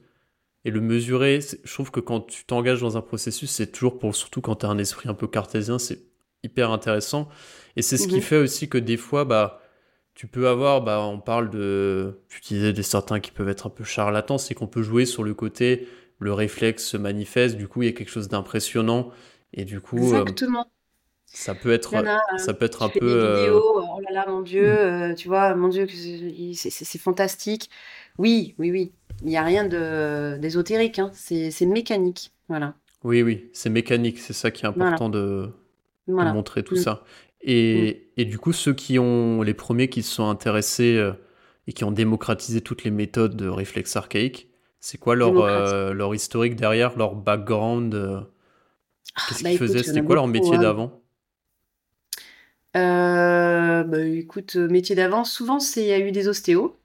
[0.64, 1.42] et le mesurer.
[1.64, 4.66] Je trouve que quand tu t'engages dans un processus, c'est toujours pour surtout quand tu
[4.66, 6.02] as un esprit un peu cartésien, c'est
[6.42, 7.30] hyper intéressant.
[7.76, 9.62] Et c'est ce qui fait aussi que des fois, bah
[10.16, 13.70] tu peux avoir, bah, on parle de, tu disais des certains qui peuvent être un
[13.70, 15.90] peu charlatans, c'est qu'on peut jouer sur le côté,
[16.20, 19.12] le réflexe se manifeste, du coup il y a quelque chose d'impressionnant
[19.56, 20.70] et du coup, euh, Exactement.
[21.26, 21.94] ça peut être,
[22.38, 23.00] ça peut être un peu.
[23.00, 24.78] Des euh, vidéos, oh là là, mon Dieu, mm.
[24.78, 25.88] euh, tu vois, mon Dieu,
[26.54, 27.70] c'est fantastique.
[28.18, 28.92] Oui, oui, oui.
[29.22, 31.10] Il n'y a rien d'ésotérique, hein.
[31.14, 32.76] c'est mécanique, voilà.
[33.06, 35.50] Oui, oui, c'est mécanique, c'est ça qui est important de,
[36.08, 36.80] montrer tout mm.
[36.80, 37.04] ça.
[37.46, 37.48] Mm.
[37.48, 41.14] Et, du coup, ceux qui ont, les premiers qui se sont intéressés euh,
[41.68, 44.50] et qui ont démocratisé toutes les méthodes de réflexe archaïque,
[44.86, 48.22] c'est quoi leur, euh, leur historique derrière, leur background euh,
[49.16, 49.82] ah, Qu'est-ce bah qu'ils faisaient?
[49.82, 50.62] C'était quoi leur métier hein.
[50.62, 51.02] d'avant?
[52.76, 56.78] Bah, écoute, métier d'avant, souvent il y a eu des ostéos.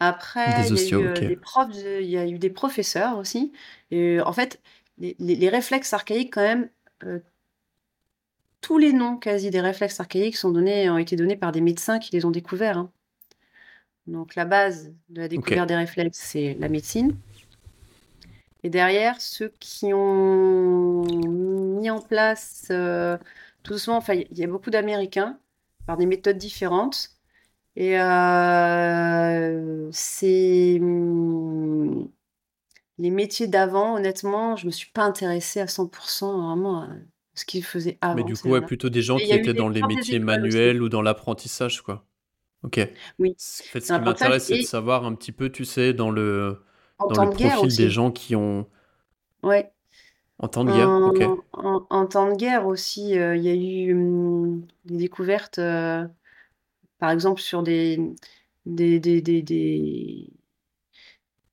[0.00, 3.52] Après, il y a eu des profs, il y a eu des professeurs aussi.
[3.92, 4.60] Et en fait,
[4.98, 6.68] les, les réflexes archaïques quand même
[8.60, 12.00] tous les noms quasi des réflexes archaïques sont donnés, ont été donnés par des médecins
[12.00, 12.78] qui les ont découverts.
[12.78, 12.90] Hein.
[14.06, 17.16] Donc la base de la découverte des réflexes, c'est la médecine.
[18.62, 23.16] Et derrière, ceux qui ont mis en place euh,
[23.62, 25.38] tout doucement, enfin, il y a beaucoup d'Américains
[25.86, 27.10] par des méthodes différentes.
[27.76, 32.06] Et euh, c'est hmm,
[32.98, 36.88] les métiers d'avant, honnêtement, je me suis pas intéressée à 100% vraiment
[37.34, 38.14] ce qu'ils faisaient avant.
[38.14, 41.02] Mais du coup, ouais, plutôt des gens qui étaient dans les métiers manuels ou dans
[41.02, 42.04] l'apprentissage, quoi.
[42.66, 42.80] Ok.
[43.20, 43.30] Oui.
[43.30, 46.58] En fait, ce qui m'intéresse, c'est de savoir un petit peu, tu sais, dans le,
[46.98, 48.66] dans le profil des gens qui ont.
[49.42, 49.70] Ouais.
[50.38, 51.24] En temps de guerre, en, ok.
[51.88, 56.06] En, temps de guerre aussi, euh, il y a eu hum, des découvertes, euh,
[56.98, 57.98] par exemple, sur des,
[58.66, 60.30] des, des, des, des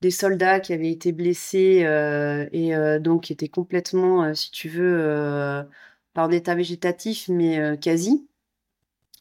[0.01, 5.63] des soldats qui avaient été blessés euh, et donc qui étaient complètement, si tu veux,
[6.13, 8.27] par état végétatif, mais quasi.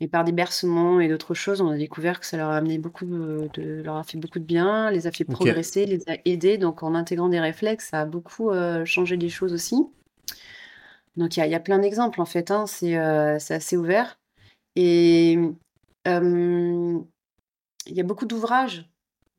[0.01, 2.79] Et par des bercements et d'autres choses, on a découvert que ça leur a amené
[2.79, 6.59] beaucoup de, leur a fait beaucoup de bien, les a fait progresser, les a aidés.
[6.59, 8.51] Donc en intégrant des réflexes, ça a beaucoup
[8.85, 9.77] changé les choses aussi.
[11.17, 14.19] Donc il y, a plein d'exemples en fait, hein, c'est assez ouvert.
[14.75, 15.39] Et
[17.87, 18.89] il y a beaucoup d'ouvrages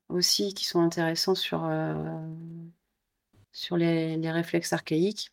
[0.09, 1.93] aussi qui sont intéressants sur, euh,
[3.51, 5.32] sur les, les, réflexes archaïques.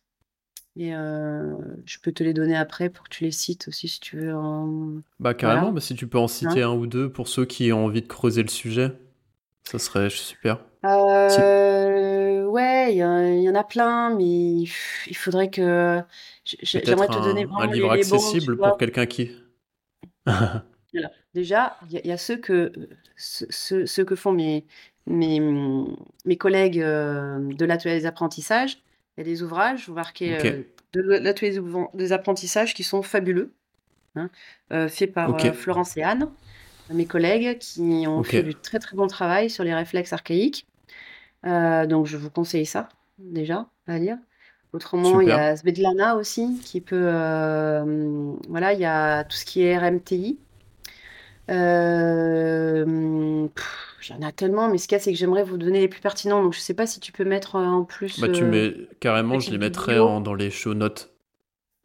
[0.77, 3.99] Et euh, je peux te les donner après pour que tu les cites aussi si
[3.99, 4.33] tu veux.
[5.19, 7.73] Bah carrément, bah, si tu peux en citer hein un ou deux pour ceux qui
[7.73, 8.93] ont envie de creuser le sujet,
[9.63, 10.63] ça serait super.
[10.85, 16.01] Euh, ouais, il y, en a plein, mais il faudrait que.
[16.45, 19.31] J'aimerais te donner un, un livre accessible pour quelqu'un qui.
[21.33, 22.71] Déjà, il y, a ceux que,
[23.15, 24.65] ceux, que font mes,
[25.05, 25.39] mes,
[26.25, 28.81] mes collègues de l'atelier des apprentissages.
[29.17, 31.59] Il y a des ouvrages marqués de l'atelier
[31.93, 33.51] des apprentissages qui sont fabuleux,
[34.15, 34.29] hein,
[34.69, 36.29] faits par Florence et Anne,
[36.91, 40.65] mes collègues, qui ont fait du très très bon travail sur les réflexes archaïques.
[41.43, 42.89] donc je vous conseille ça,
[43.19, 44.17] déjà, à lire.
[44.73, 47.09] Autrement, il y a Svetlana aussi, qui peut...
[48.49, 50.39] voilà, il y a tout ce qui est RMTI.
[51.51, 53.47] Euh,
[54.01, 56.01] J'en ai tellement, mais ce qu'il y a, c'est que j'aimerais vous donner les plus
[56.01, 56.43] pertinents.
[56.43, 58.19] Donc, je sais pas si tu peux mettre en plus.
[58.19, 61.13] Bah, tu mets carrément, je les mettrai dans les show notes.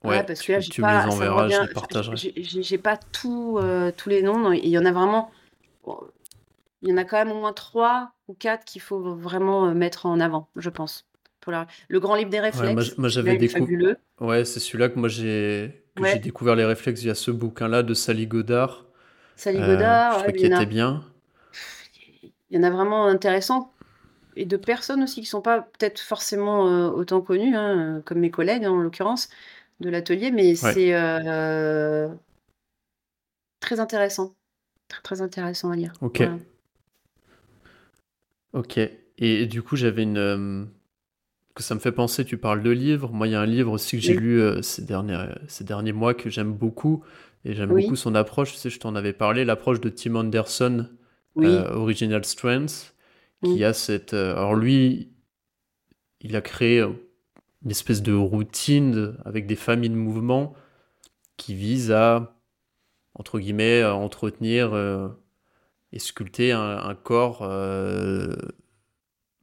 [0.04, 2.16] Ouais, parce que là, tu, me les enverras, je les partagerai.
[2.16, 3.60] J'ai pas tout,
[3.96, 4.52] tous les noms.
[4.52, 5.30] Il y en a vraiment.
[6.82, 10.06] Il y en a quand même au moins trois ou quatre qu'il faut vraiment mettre
[10.06, 11.06] en avant, je pense.
[11.40, 11.52] Pour
[11.88, 12.96] Le grand livre des réflexes.
[12.98, 13.96] moi, j'avais découvert.
[14.20, 15.82] Ouais, c'est celui-là que moi j'ai
[16.22, 18.84] découvert les réflexes via ce bouquin-là de Sally Godard.
[19.36, 21.04] Sally Godard, je qui était bien.
[22.50, 23.72] Il y en a vraiment intéressants
[24.36, 28.30] et de personnes aussi qui sont pas peut-être forcément euh, autant connues, hein, comme mes
[28.30, 29.28] collègues en l'occurrence
[29.80, 32.08] de l'atelier, mais c'est euh,
[33.60, 34.34] très intéressant,
[34.88, 35.92] très, très intéressant à lire.
[36.00, 36.22] Ok.
[38.52, 38.78] Ok.
[39.18, 40.64] Et, du coup, j'avais une euh,
[41.54, 42.24] que ça me fait penser.
[42.24, 43.10] Tu parles de livres.
[43.12, 46.14] Moi, il y a un livre aussi que j'ai lu ces derniers ces derniers mois
[46.14, 47.02] que j'aime beaucoup
[47.44, 48.52] et j'aime beaucoup son approche.
[48.52, 50.88] Tu sais, je t'en avais parlé, l'approche de Tim Anderson
[51.38, 52.94] euh, Original Strengths,
[53.44, 54.14] qui a cette.
[54.14, 55.12] Euh, alors lui,
[56.20, 60.54] il a créé une espèce de routine avec des familles de mouvements
[61.36, 62.36] qui visent à,
[63.14, 65.08] entre guillemets, entretenir euh,
[65.92, 67.42] et sculpter un, corps,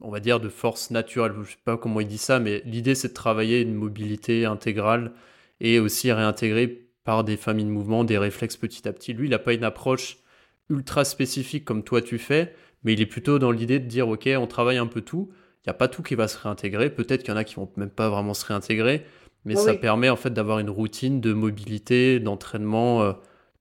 [0.00, 1.32] on va dire, de force naturelle.
[1.34, 4.44] Je ne sais pas comment il dit ça, mais l'idée c'est de travailler une mobilité
[4.44, 5.12] intégrale
[5.60, 9.12] et aussi réintégrer par des familles de mouvements des réflexes petit à petit.
[9.12, 10.23] Lui, il n'a pas une approche
[10.70, 14.28] ultra spécifique comme toi tu fais, mais il est plutôt dans l'idée de dire ok,
[14.36, 15.30] on travaille un peu tout.
[15.64, 16.90] Il n'y a pas tout qui va se réintégrer.
[16.90, 19.04] Peut-être qu'il y en a qui vont même pas vraiment se réintégrer,
[19.44, 23.12] mais ça permet en fait d'avoir une routine de mobilité, d'entraînement euh,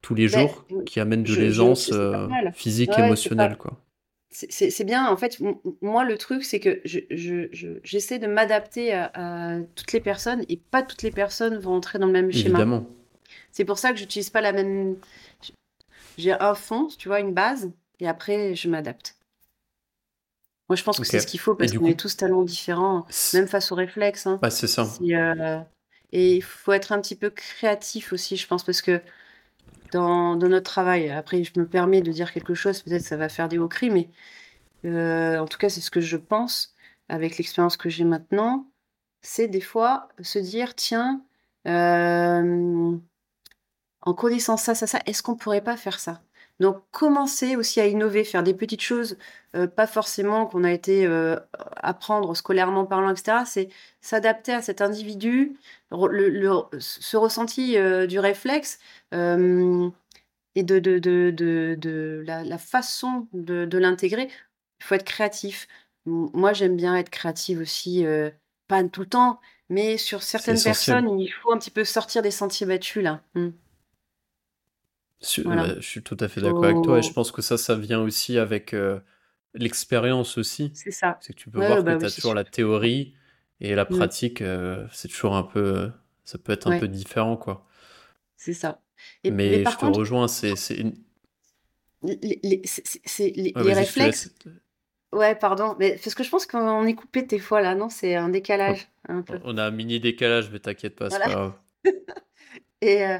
[0.02, 3.80] tous les ben, jours qui amène de l'aisance euh, physique, et émotionnelle, quoi.
[4.36, 5.40] C'est bien, en fait,
[5.82, 11.04] moi le truc c'est que j'essaie de m'adapter à, toutes les personnes et pas toutes
[11.04, 12.84] les personnes vont entrer dans le même schéma.
[13.52, 14.96] C'est pour ça que j'utilise pas la même,
[16.18, 19.16] j'ai un fond, tu vois, une base, et après, je m'adapte.
[20.70, 23.48] Moi, je pense que c'est ce qu'il faut parce qu'on est tous tellement différents, même
[23.48, 24.26] face aux réflexes.
[24.28, 24.40] Hein.
[24.42, 24.88] Bah, c'est ça.
[25.02, 25.60] Euh,
[26.12, 29.02] et il faut être un petit peu créatif aussi, je pense, parce que
[29.92, 33.30] dans, dans, notre travail, après, je me permets de dire quelque chose, peut-être ça va
[33.30, 34.10] faire des hauts cris, mais
[34.86, 36.74] euh, en tout cas, c'est ce que je pense
[37.10, 38.68] avec l'expérience que j'ai maintenant.
[39.22, 41.24] C'est des fois se dire, tiens,
[41.68, 42.98] euh,
[44.06, 46.22] en connaissant ça, ça, ça, est-ce qu'on pourrait pas faire ça?
[46.60, 49.18] Donc, commencer aussi à innover, faire des petites choses,
[49.56, 51.36] euh, pas forcément qu'on a été euh,
[51.78, 53.40] apprendre scolairement parlant, etc.
[53.46, 53.70] C'est
[54.02, 55.58] s'adapter à cet individu,
[55.92, 58.80] le, ce ressenti euh, du réflexe
[59.12, 64.30] et de, de, de, de la, la, façon de, l'intégrer.
[64.80, 65.68] Il faut être créatif.
[66.06, 68.06] Moi, j'aime bien être créative aussi,
[68.68, 69.40] pas tout le temps,
[69.70, 73.22] mais sur certaines personnes, il faut un petit peu sortir des sentiers battus là.
[75.24, 75.76] Mmh.
[75.80, 78.02] Je, suis tout à fait d'accord avec toi et je pense que ça, ça vient
[78.02, 79.00] aussi avec euh,
[79.54, 80.72] l'expérience aussi.
[80.74, 81.18] C'est ça.
[81.22, 83.14] C'est que tu peux voir que bah tu as toujours la théorie
[83.62, 83.98] et la mmh.
[83.98, 85.90] pratique, euh, c'est toujours un peu,
[86.26, 87.66] ça peut être un peu différent quoi.
[88.36, 88.82] C'est ça.
[89.24, 90.94] mais, je te rejoins, c'est une...
[92.04, 94.36] les, les, réflexes.
[95.14, 97.90] Ouais, pardon, mais parce que je pense qu'on est coupé des fois là, non?
[97.90, 98.90] C'est un décalage.
[99.08, 99.40] Un peu.
[99.44, 101.54] On a un mini décalage, mais t'inquiète pas, c'est pas grave.
[102.84, 103.18] Et, euh,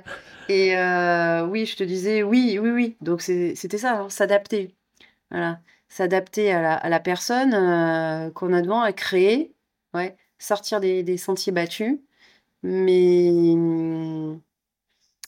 [0.50, 2.98] et euh, oui, je te disais, oui, oui, oui.
[3.02, 4.76] Donc c'était ça, hein, s'adapter.
[5.32, 5.60] Voilà.
[5.88, 9.54] S'adapter à la, à la personne euh, qu'on a devant, à créer,
[9.94, 12.00] ouais, sortir des, des sentiers battus.
[12.64, 13.56] Mais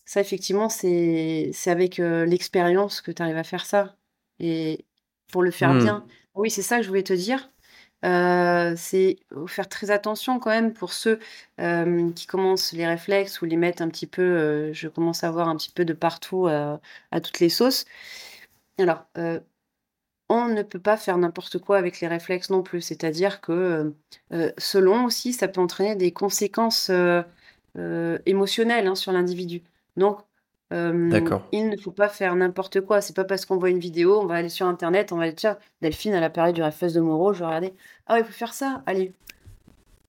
[0.06, 3.96] ça, effectivement, c'est avec l'expérience que tu arrives à faire ça.
[4.40, 4.86] Et
[5.32, 5.80] pour le faire mmh.
[5.80, 6.06] bien.
[6.34, 7.50] Oui, c'est ça que je voulais te dire.
[8.06, 11.20] Euh, c'est faire très attention quand même pour ceux
[12.16, 15.56] qui commencent les réflexes ou les mettent un petit peu, je commence à voir un
[15.58, 17.86] petit peu de partout à toutes les sauces.
[18.80, 19.06] Alors,
[20.30, 22.82] on ne peut pas faire n'importe quoi avec les réflexes non plus.
[22.82, 23.94] C'est-à-dire que
[24.58, 26.92] selon aussi, ça peut entraîner des conséquences
[28.26, 29.64] émotionnelles hein, sur l'individu.
[29.98, 30.20] Donc,
[30.72, 33.02] Il ne faut pas faire n'importe quoi.
[33.02, 35.36] C'est pas parce qu'on voit une vidéo, on va aller sur internet, on va dire
[35.36, 37.74] tiens, Delphine, elle a parlé du réflexe de Moreau, je vais regarder.
[38.08, 39.14] Ah ouais, il faut faire ça, allez.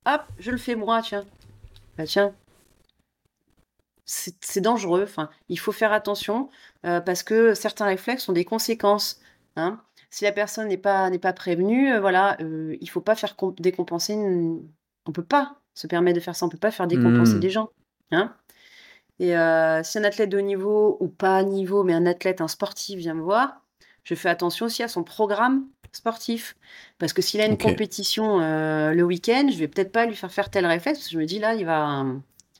[0.06, 1.24] Hop, je le fais moi, tiens.
[1.98, 2.32] Bah tiens.
[4.04, 6.48] C'est dangereux, enfin, il faut faire attention
[6.84, 9.20] euh, parce que certains réflexes ont des conséquences.
[9.56, 9.80] Hein.
[10.10, 14.12] Si la personne n'est pas, pas prévenue, euh, voilà, il faut pas faire décompenser.
[14.12, 14.62] Une...
[15.06, 17.40] On peut pas se permettre de faire ça, on peut pas faire décompenser mmh.
[17.40, 17.68] des gens.
[18.12, 18.32] Hein
[19.18, 22.48] et euh, si un athlète de haut niveau, ou pas niveau, mais un athlète, un
[22.48, 23.62] sportif vient me voir,
[24.04, 26.56] je fais attention aussi à son programme sportif.
[26.98, 30.30] Parce que s'il a une compétition euh, le week-end, je vais peut-être pas lui faire
[30.30, 32.04] faire tel réflexe, parce que je me dis là, il va,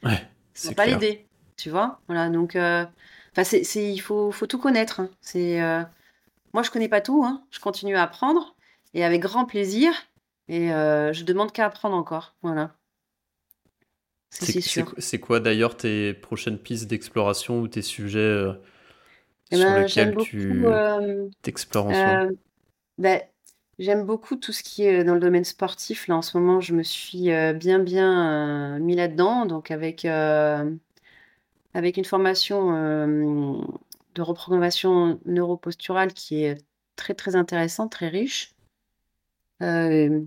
[0.03, 0.27] ouais,
[0.65, 1.27] va pas l'aider.
[1.57, 2.85] Tu vois Voilà, donc, euh,
[3.43, 5.01] c'est, il faut, faut tout connaître.
[5.01, 5.11] Hein.
[5.21, 5.61] C'est,
[6.55, 7.45] moi, je connais pas tout, hein.
[7.51, 8.57] je continue à apprendre,
[8.95, 9.93] et avec grand plaisir,
[10.49, 12.35] et je demande qu'à apprendre encore.
[12.43, 12.73] Voilà.
[14.31, 18.53] C'est quoi d'ailleurs tes prochaines pistes d'exploration ou tes sujets euh,
[19.51, 22.31] eh sur ben, lesquels tu euh, t'explores en euh,
[22.99, 23.21] ben,
[23.79, 26.09] J'aime beaucoup tout ce qui est dans le domaine sportif.
[26.09, 29.45] Là, en ce moment, je me suis bien, bien mis là-dedans.
[29.45, 32.73] Donc, avec, avec une formation
[34.15, 36.57] de reprogrammation neuroposturale qui est
[36.97, 38.57] très, très intéressante, très riche.
[39.63, 40.21] Euh,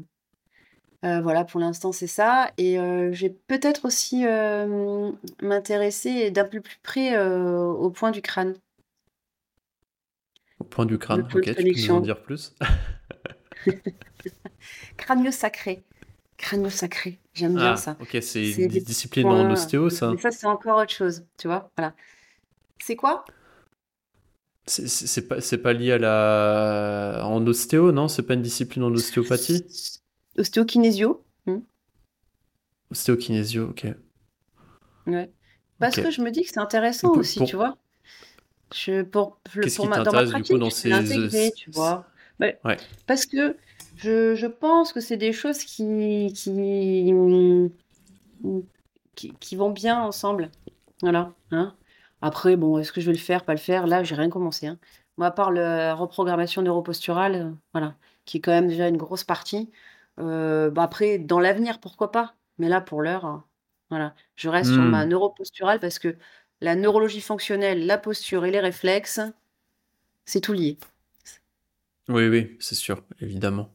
[1.03, 2.51] voilà, pour l'instant, c'est ça.
[2.57, 8.55] Et euh, j'ai peut-être aussi euh, m'intéresser d'un peu plus près au point du crâne.
[10.59, 12.53] Au point du crâne, ok, tu peux nous en dire plus?
[14.97, 15.83] Crânio sacré.
[16.37, 17.97] Crânio sacré, j'aime bien ah, ça.
[17.99, 21.71] Ok, c'est une discipline en ostéo, ça Mais ça, c'est encore autre chose, tu vois.
[21.77, 21.93] Voilà.
[22.81, 23.25] C'est quoi?
[24.65, 27.21] C'est pas, pas lié à la.
[27.25, 28.07] En ostéo, non?
[28.07, 29.65] C'est pas une discipline en ostéopathie?
[30.39, 31.23] Ostéokinésio.
[31.45, 31.59] Hmm.
[32.91, 33.87] Ostéokinésio, ok.
[35.07, 35.31] Ouais.
[35.79, 37.77] Parce que je me dis que c'est intéressant aussi, tu vois.
[38.73, 41.51] Je, pour, Qu'est-ce qui t'intéresse du coup dans ces...
[41.55, 42.05] tu vois.
[42.39, 42.59] Ouais.
[43.07, 43.57] Parce que
[43.97, 47.11] je, je, pense que c'est des choses qui, qui,
[49.39, 50.49] qui, vont bien ensemble.
[51.01, 51.33] Voilà.
[51.51, 51.75] Hein
[52.21, 53.87] Après, bon, est-ce que je vais le faire, pas le faire?
[53.87, 54.67] Là, j'ai rien commencé.
[54.67, 54.77] Hein.
[55.17, 59.25] Moi, à part la reprogrammation neuroposturale, euh, voilà, qui est quand même déjà une grosse
[59.25, 59.69] partie.
[60.20, 62.36] Euh, bah, après, dans l'avenir, pourquoi pas?
[62.57, 63.38] Mais là, pour l'heure, euh,
[63.89, 65.09] voilà, je reste sur ma mmh.
[65.09, 66.17] neuroposturale parce que
[66.61, 69.22] la neurologie fonctionnelle, la posture et les réflexes,
[70.26, 70.78] c'est tout lié.
[72.09, 73.74] Oui, oui, c'est sûr, évidemment.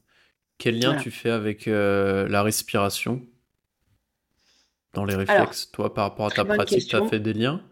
[0.59, 3.27] Quel lien tu fais avec euh, la respiration?
[4.93, 5.71] Dans les réflexes?
[5.73, 7.63] Toi, par rapport à ta pratique, tu as fait des liens?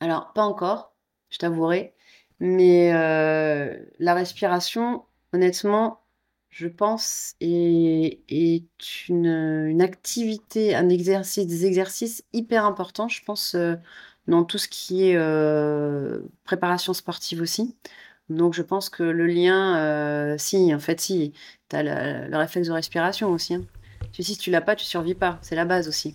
[0.00, 0.94] Alors, pas encore,
[1.30, 1.94] je t'avouerai,
[2.40, 6.01] mais la respiration, honnêtement,
[6.52, 8.20] je pense, est,
[9.08, 13.74] une, activité, un exercice, des exercices hyper importants, je pense, euh,
[14.28, 17.74] dans tout ce qui est euh, préparation sportive aussi.
[18.28, 21.32] Donc, je pense que le lien, euh, si, en fait, si,
[21.70, 21.82] tu as
[22.28, 23.54] le, réflexe de respiration aussi.
[23.54, 23.64] Hein.
[24.20, 25.38] si tu l'as pas, tu survis pas.
[25.42, 26.14] C'est la base aussi.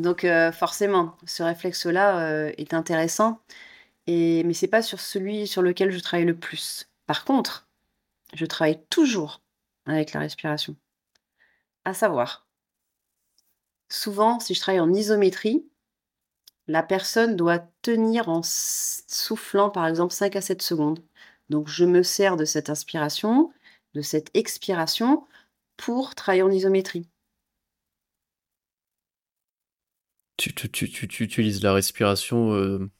[0.00, 3.40] Donc, forcément, ce réflexe-là est intéressant,
[4.06, 6.88] et, mais c'est pas sur celui sur lequel je travaille le plus.
[7.06, 7.68] Par contre,
[8.34, 9.40] je travaille toujours
[9.86, 10.76] avec la respiration.
[11.84, 12.46] À savoir,
[13.88, 15.66] souvent, si je travaille en isométrie,
[16.66, 21.02] la personne doit tenir en soufflant par exemple 5 à 7 secondes.
[21.48, 23.52] Donc je me sers de cette inspiration,
[23.94, 25.26] de cette expiration
[25.76, 27.08] pour travailler en isométrie.
[30.36, 30.52] Tu,
[31.22, 32.90] utilises la respiration euh,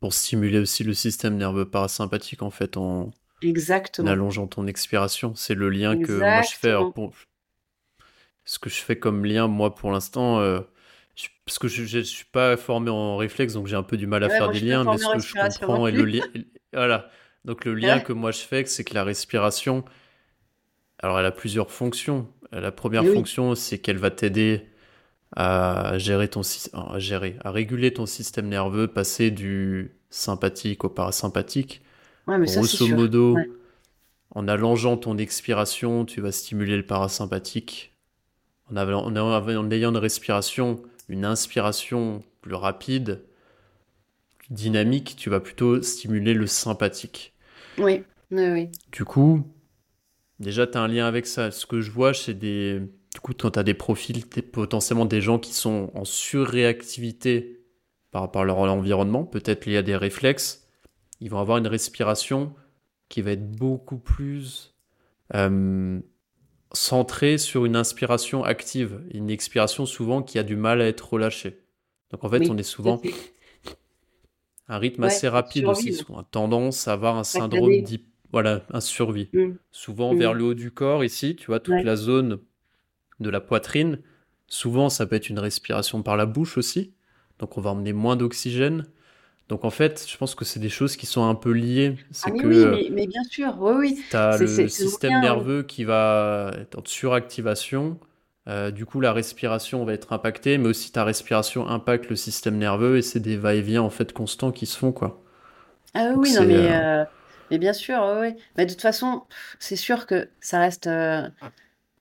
[0.00, 3.12] pour stimuler aussi le système nerveux parasympathique en fait en,
[3.42, 4.08] Exactement.
[4.08, 6.74] En allongeant ton expiration, c'est le lien que moi je fais.
[8.44, 10.60] ce que je fais comme lien, moi pour l'instant, euh,
[11.44, 14.24] parce que je ne suis pas formé en réflexe, donc j'ai un peu du mal
[14.24, 16.24] à faire des liens, mais ce que je comprends et le lien.
[16.72, 17.08] Voilà.
[17.46, 19.84] Donc le lien que moi je fais, c'est que la respiration,
[20.98, 22.28] alors elle a plusieurs fonctions.
[22.52, 24.66] La première fonction, c'est qu'elle va t'aider
[25.34, 26.42] à gérer ton
[26.74, 31.82] à gérer, à réguler ton système nerveux, passer du sympathique au parasympathique.
[32.26, 33.36] Grosso modo,
[34.34, 37.94] en allongeant ton expiration, tu vas stimuler le parasympathique.
[38.68, 43.22] En, en, ayant une respiration, une inspiration plus rapide,
[44.38, 47.32] plus dynamique, tu vas plutôt stimuler le sympathique.
[47.78, 48.02] Oui,
[48.32, 49.42] oui, Du coup,
[50.40, 51.50] déjà, tu as un lien avec ça.
[51.50, 52.80] Ce que je vois, c'est des.
[53.14, 57.60] Du coup, quand tu as des profils, potentiellement des gens qui sont en surréactivité
[58.10, 60.65] par rapport à leur environnement, peut-être liés à des réflexes,
[61.20, 62.54] ils vont avoir une respiration
[63.08, 64.74] qui va être beaucoup plus
[65.34, 66.00] euh,
[66.72, 71.60] centrée sur une inspiration active, une expiration souvent qui a du mal à être relâchée.
[72.10, 73.00] Donc en fait, on est souvent
[74.68, 77.84] un rythme assez rapide aussi, ont tendance à avoir un syndrome
[78.32, 79.28] voilà, un survie.
[79.32, 79.52] Mmh.
[79.70, 80.38] Souvent vers mmh.
[80.38, 82.38] le haut du corps, ici, tu vois, toute la zone
[83.20, 84.00] de la poitrine.
[84.48, 86.92] Souvent, ça peut être une respiration par la bouche aussi.
[87.38, 88.86] Donc, on va emmener moins d'oxygène.
[89.48, 91.96] Donc, en fait, je pense que c'est des choses qui sont un peu liées.
[92.24, 94.04] Ah, mais oui, mais, bien sûr, oui, oui.
[94.10, 97.98] Tu as le système nerveux qui va être en suractivation.
[98.48, 102.58] Euh, du coup, la respiration va être impactée, mais aussi ta respiration impacte le système
[102.58, 105.20] nerveux et c'est des va-et-vient en fait constants qui se font quoi.
[105.94, 107.04] Ah oui, non mais, euh, euh,
[107.50, 108.34] mais bien sûr, oui.
[108.56, 109.22] Mais de toute façon,
[109.58, 111.32] c'est sûr que ça reste un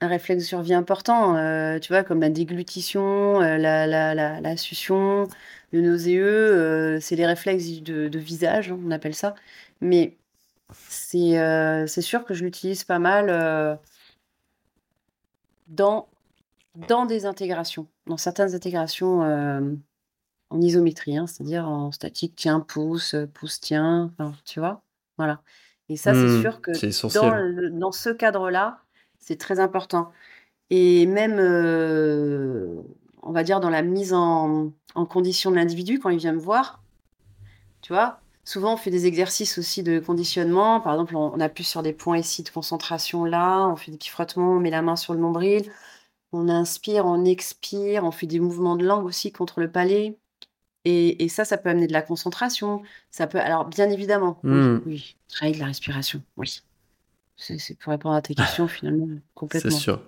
[0.01, 1.33] réflexe de survie important,
[1.79, 5.27] tu vois, comme la déglutition, la, la, la, la succion,
[5.71, 9.35] le nauséeux, c'est les réflexes de, de visage, on appelle ça.
[9.81, 10.17] Mais
[10.73, 11.37] c'est
[11.87, 13.79] c'est sûr que je l'utilise pas mal
[15.67, 16.07] dans
[16.75, 19.61] dans des intégrations, dans certaines intégrations euh,
[20.49, 24.11] en isométrie, hein, c'est-à-dire en statique, tiens, pouce, pouce, tiens,
[24.43, 24.81] tu vois,
[25.17, 25.41] voilà.
[25.87, 26.71] Et ça, c'est mmh, sûr que
[27.13, 28.79] dans, dans ce cadre-là,
[29.19, 30.11] c'est très important.
[30.71, 32.81] Et même, euh,
[33.21, 36.39] on va dire, dans la mise en, en condition de l'individu, quand il vient me
[36.39, 36.81] voir,
[37.81, 40.79] tu vois, souvent on fait des exercices aussi de conditionnement.
[40.79, 43.97] Par exemple, on, on appuie sur des points ici de concentration là, on fait des
[43.97, 45.71] petits frottements, on met la main sur le nombril,
[46.31, 50.17] on inspire, on expire, on fait des mouvements de langue aussi contre le palais.
[50.87, 52.83] Et, ça, ça peut amener de la concentration.
[53.09, 54.81] Ça peut, alors bien évidemment, oui, mmh.
[54.85, 56.61] oui, travailler de la respiration, oui.
[57.37, 59.71] C'est pour répondre à tes questions finalement complètement.
[59.71, 60.01] C'est sûr.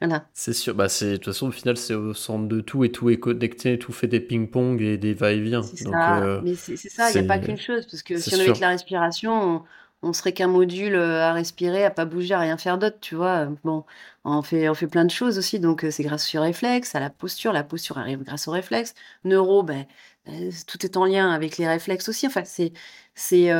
[0.00, 0.26] voilà.
[0.34, 0.74] C'est sûr.
[0.74, 3.18] Bah c'est de toute façon au final c'est au centre de tout et tout est
[3.18, 5.62] connecté, tout fait des ping-pong et des va-et-vient.
[5.62, 6.22] C'est ça.
[6.22, 7.10] Euh, Mais c'est ça.
[7.10, 9.64] Il n'y a pas qu'une chose parce que si on avait que la respiration,
[10.02, 13.14] on serait qu'un module euh, à respirer, à pas bouger, à rien faire d'autre, tu
[13.14, 13.46] vois.
[13.64, 13.84] Bon,
[14.24, 17.00] on fait, on fait plein de choses aussi, donc euh, c'est grâce au réflexe, à
[17.00, 17.52] la posture.
[17.52, 18.94] La posture arrive grâce au réflexe.
[19.24, 19.86] Neuro, ben,
[20.28, 22.26] euh, tout est en lien avec les réflexes aussi.
[22.26, 22.72] Enfin, c'est,
[23.14, 23.50] c'est,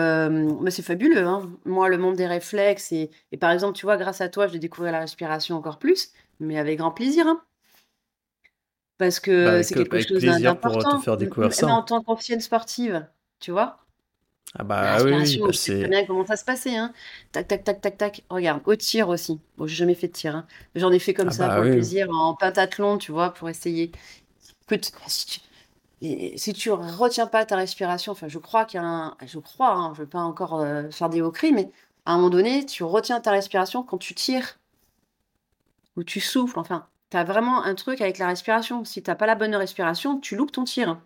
[0.68, 1.26] c'est fabuleux.
[1.26, 1.50] Hein.
[1.64, 4.52] Moi, le monde des réflexes et, et, par exemple, tu vois, grâce à toi, je
[4.52, 6.10] vais découvrir la respiration encore plus,
[6.40, 7.26] mais avec grand plaisir.
[7.26, 7.40] Hein.
[8.98, 11.00] Parce que bah, c'est quelque chose d'important.
[11.00, 11.66] faire découvrir ça.
[11.68, 13.06] en tant qu'ancienne sportive,
[13.40, 13.78] tu vois.
[14.58, 16.76] Ah bah oui, oui bah sais bien comment ça se passait.
[16.76, 16.92] Hein.
[17.32, 18.24] Tac, tac, tac, tac, tac.
[18.30, 19.38] Regarde, au tir aussi.
[19.58, 20.34] Bon, j'ai jamais fait de tir.
[20.34, 20.46] Hein.
[20.74, 23.50] J'en ai fait comme ah ça bah pour le plaisir, en pentathlon, tu vois, pour
[23.50, 23.92] essayer.
[24.62, 25.40] Écoute, si tu,
[26.38, 29.16] si tu retiens pas ta respiration, enfin, je crois qu'il y a un.
[29.26, 31.70] Je crois, hein, je veux pas encore euh, faire des hauts cris, mais
[32.06, 34.58] à un moment donné, tu retiens ta respiration quand tu tires
[35.96, 36.58] ou tu souffles.
[36.58, 38.84] Enfin, tu as vraiment un truc avec la respiration.
[38.84, 40.98] Si tu pas la bonne respiration, tu loupes ton tir.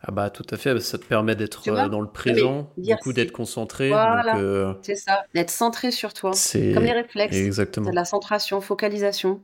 [0.00, 3.12] Ah bah tout à fait, ça te permet d'être euh, dans le présent, du coup
[3.12, 3.88] d'être concentré.
[3.88, 6.30] Voilà, euh, c'est ça, d'être centré sur toi.
[6.52, 7.34] Comme les réflexes.
[7.34, 7.90] Exactement.
[7.90, 9.42] de la centration, focalisation.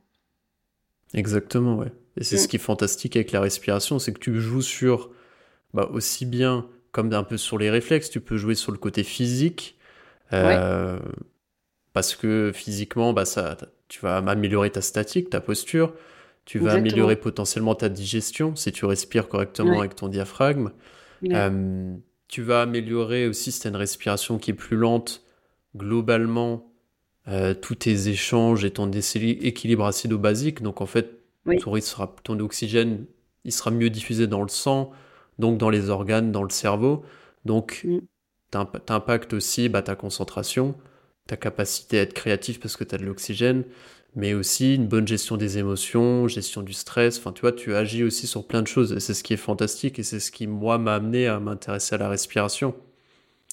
[1.12, 1.92] Exactement, ouais.
[2.16, 2.48] Et c'est ce mm.
[2.48, 5.10] qui est fantastique avec la respiration, c'est que tu joues sur,
[5.72, 9.02] bah, aussi bien comme un peu sur les réflexes, tu peux jouer sur le côté
[9.02, 9.76] physique,
[10.32, 11.00] euh,
[11.92, 13.56] parce que physiquement, bah, ça,
[13.88, 15.94] tu vas améliorer ta statique, ta posture,
[16.44, 20.72] tu vas améliorer potentiellement ta digestion si tu respires correctement avec ton diaphragme.
[21.30, 21.94] Euh,
[22.28, 25.22] tu vas améliorer aussi si tu as une respiration qui est plus lente,
[25.74, 26.70] globalement,
[27.28, 30.62] euh, tous tes échanges et ton équilibre acido-basique.
[30.62, 31.20] Donc en fait,
[31.60, 33.06] ton, sera, ton oxygène
[33.44, 34.90] il sera mieux diffusé dans le sang,
[35.38, 37.04] donc dans les organes, dans le cerveau.
[37.44, 37.98] Donc mm.
[38.52, 40.74] tu impactes aussi bah, ta concentration,
[41.26, 43.64] ta capacité à être créatif parce que tu as de l'oxygène
[44.16, 47.18] mais aussi une bonne gestion des émotions, gestion du stress.
[47.18, 48.92] Enfin, tu vois, tu agis aussi sur plein de choses.
[48.92, 51.96] Et c'est ce qui est fantastique et c'est ce qui, moi, m'a amené à m'intéresser
[51.96, 52.74] à la respiration.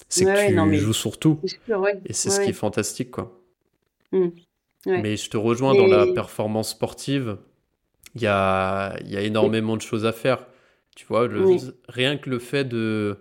[0.08, 1.40] C'est que tu joues sur tout.
[2.06, 3.40] Et c'est ce qui est fantastique, quoi.
[4.12, 4.28] Mmh.
[4.86, 7.38] Mais je te rejoins dans la performance sportive.
[8.14, 10.46] Il y a, y a énormément de choses à faire.
[10.94, 11.28] Tu vois,
[11.88, 13.16] rien que le fait de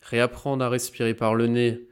[0.00, 1.87] réapprendre à respirer par le nez,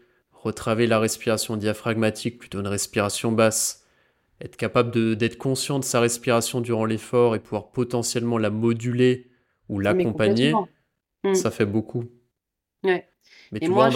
[0.47, 3.85] retravailler la respiration diaphragmatique, plutôt une respiration basse,
[4.41, 9.31] être capable d'être conscient de sa respiration durant l'effort et pouvoir potentiellement la moduler
[9.69, 10.53] ou l'accompagner,
[11.25, 11.35] mmh.
[11.35, 12.05] ça fait beaucoup.
[12.85, 13.09] Ouais.
[13.51, 13.89] Mais tu vois,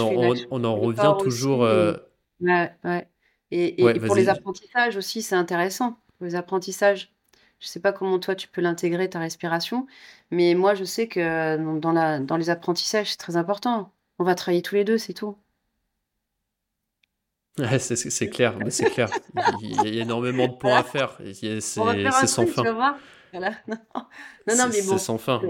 [0.50, 1.64] on, en revient toujours.
[1.64, 1.94] Euh,
[2.40, 3.06] ouais, ouais.
[3.50, 5.98] Et, et, pour les apprentissages aussi, c'est intéressant.
[6.20, 7.12] Les apprentissages,
[7.58, 9.86] je sais pas comment toi tu peux l'intégrer, ta respiration,
[10.30, 13.92] mais moi je sais que dans, la, dans les apprentissages, c'est très important.
[14.18, 15.36] On va travailler tous les deux, c'est tout
[17.78, 19.12] c'est clair, c'est clair.
[19.34, 21.18] Il y a énormément de points à faire.
[21.34, 22.70] C'est sans fin.
[23.32, 23.52] Voilà.
[24.46, 24.96] Non, non, mais bon.
[24.96, 25.40] C'est sans fin.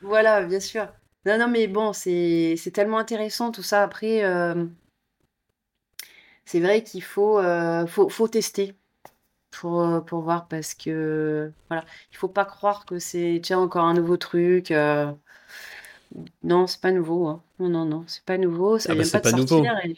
[0.00, 0.88] Voilà, bien sûr.
[1.24, 3.82] Non, non, mais bon, c'est tellement intéressant tout ça.
[3.82, 4.66] Après, euh,
[6.44, 8.74] c'est vrai qu'il faut, euh, faut, faut tester.
[9.52, 13.84] pour, euh, pour voir parce que voilà, il faut pas croire que c'est tiens encore
[13.86, 14.70] un nouveau truc.
[14.72, 15.12] euh,
[16.42, 17.26] Non, c'est pas nouveau.
[17.28, 17.42] hein.
[17.58, 18.78] Non, non, non, c'est pas nouveau.
[18.78, 19.58] Ça Ah bah vient pas c'est de pas nouveau.
[19.58, 19.78] sortir.
[19.84, 19.96] et-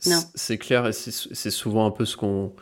[0.00, 2.54] C'est clair et c'est souvent un peu ce qu'on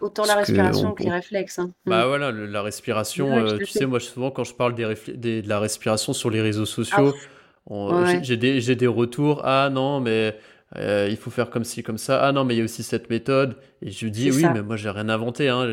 [0.00, 1.58] autant la que on, respiration que les réflexes.
[1.58, 1.72] hein.
[1.86, 4.84] Bah voilà le- la respiration ouais, euh, tu sais moi souvent quand je parle des,
[4.86, 7.18] réflé- des- de la respiration sur les réseaux Ah, sociaux
[7.66, 10.38] on- j'ai ouais, j'ai des retours ah non mais
[10.76, 12.82] euh, il faut faire comme ci comme ça ah non mais il y a aussi
[12.82, 13.56] cette méthode.
[13.82, 15.66] Et je dis oui mais moi j'ai rien inventé hein.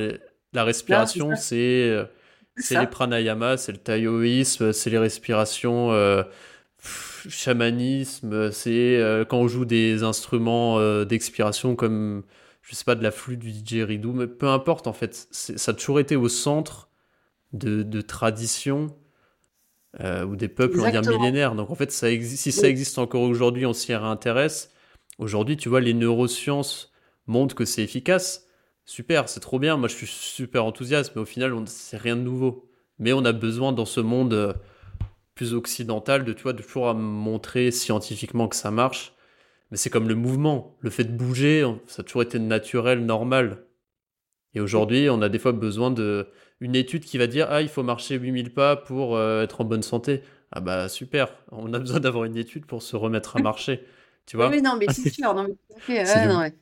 [0.54, 1.56] La respiration c'est
[1.90, 2.06] euh,
[2.58, 6.24] C'est les pranayamas c'est le taoïsme c'est les respirations euh,
[6.86, 12.24] pff, chamanisme c'est euh, quand on joue des instruments euh, d'expiration comme
[12.62, 15.74] je sais pas de la flûte du didgeridoo mais peu importe en fait ça a
[15.74, 16.90] toujours été au centre
[17.54, 18.96] de, de traditions
[20.02, 21.56] euh, ou des peuples on va dire millénaires.
[21.56, 24.72] Donc en fait ça si ça existe encore aujourd'hui on s'y réintéresse
[25.18, 26.92] aujourd'hui tu vois les neurosciences
[27.28, 28.46] montrent que c'est efficace.
[28.86, 29.78] Super c'est trop bien.
[29.78, 32.70] Moi je suis super enthousiaste mais au final c'est rien de nouveau.
[33.00, 34.56] Mais on a besoin dans ce monde
[35.36, 39.14] plus occidental de tu vois de toujours à montrer scientifiquement que ça marche.
[39.72, 43.66] Mais c'est comme le mouvement le fait de bouger ça a toujours été naturel normal.
[44.54, 46.28] Et aujourd'hui on a des fois besoin de
[46.62, 49.66] une étude qui va dire ah il faut marcher 8000 pas pour euh, être en
[49.66, 50.22] bonne santé.
[50.52, 51.36] Ah bah super.
[51.52, 53.86] On a besoin d'avoir une étude pour se remettre à marcher.
[54.26, 54.62] Tu oui, vois?
[54.62, 55.34] non, mais c'est sûr.
[55.34, 55.58] Non, mais
[56.08, 56.54] c'est Ouais,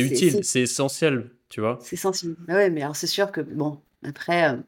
[0.00, 1.78] utile c'est, essentiel tu vois?
[1.78, 2.36] C'est sensible.
[2.48, 4.62] Ah ouais, mais alors c'est sûr que, bon, après, euh,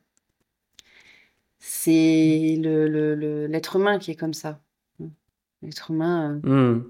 [1.64, 4.60] c'est le, le, le- l'être humain qui est comme ça.
[5.62, 6.48] L'être humain, euh,
[6.78, 6.84] Hmm.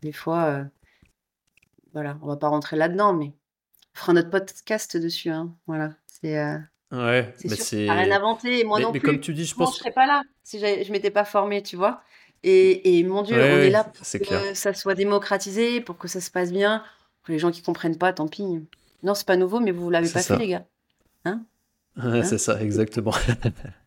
[0.00, 0.64] des fois, euh,
[1.92, 3.26] voilà, on va pas rentrer là-dedans, mais
[3.94, 5.54] on fera notre podcast dessus, hein.
[5.66, 5.92] Voilà.
[6.06, 6.56] C'est, euh,
[6.92, 7.56] ouais c'est mais.
[7.56, 9.20] T'as rien c'est inventé, moi mais, non mais comme plus.
[9.20, 11.76] tu dis je Moi, je pense serais pas là si je m'étais pas formée, tu
[11.76, 12.00] vois.
[12.42, 15.80] Et, et mon Dieu, ouais on est là pour c'est clair que ça soit démocratisé,
[15.82, 16.82] pour que ça se passe bien.
[17.22, 18.44] Pour les gens qui comprennent pas, tant pis.
[19.02, 20.64] Non, c'est pas nouveau, mais vous l'avez c'est pas fait, les gars.
[21.26, 21.44] Hein?
[21.98, 22.22] Ouais, Hein?
[22.24, 23.12] c'est ça exactement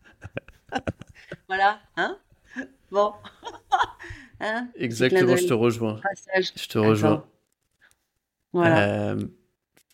[1.48, 1.80] Voilà.
[1.96, 2.18] Hein?
[2.90, 3.12] Bon.
[4.42, 4.68] Hein?
[4.74, 6.52] Exactement je te rejoins Passage.
[6.56, 7.26] je te rejoins Attends.
[8.54, 8.88] Voilà.
[9.10, 9.22] Euh,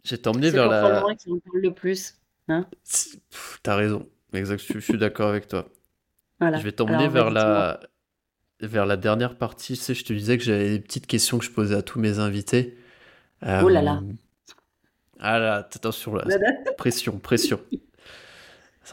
[0.05, 2.15] je vais t'emmener C'est vers la moins qui en parle le plus.
[2.49, 2.65] Hein?
[3.65, 5.67] T'as raison, exact, je, je suis d'accord avec toi.
[5.69, 5.75] Je
[6.39, 6.59] Voilà.
[6.59, 7.81] vais t'emmener vers la,
[8.61, 9.75] vers la dernière partie.
[9.75, 11.99] Tu sais, je te disais que j'avais des petites questions que je posais à tous
[11.99, 12.79] mes invités.
[13.43, 13.97] Oh là là.
[13.97, 14.13] Euh,
[15.19, 16.25] Ah là, attention là.
[16.79, 17.61] pression, pression.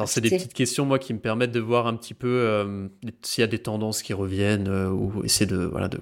[0.06, 2.88] C'est des petites questions, moi, qui me permettent de voir un petit peu euh,
[3.22, 6.02] s'il y a des tendances qui reviennent euh, ou essayer de, voilà, de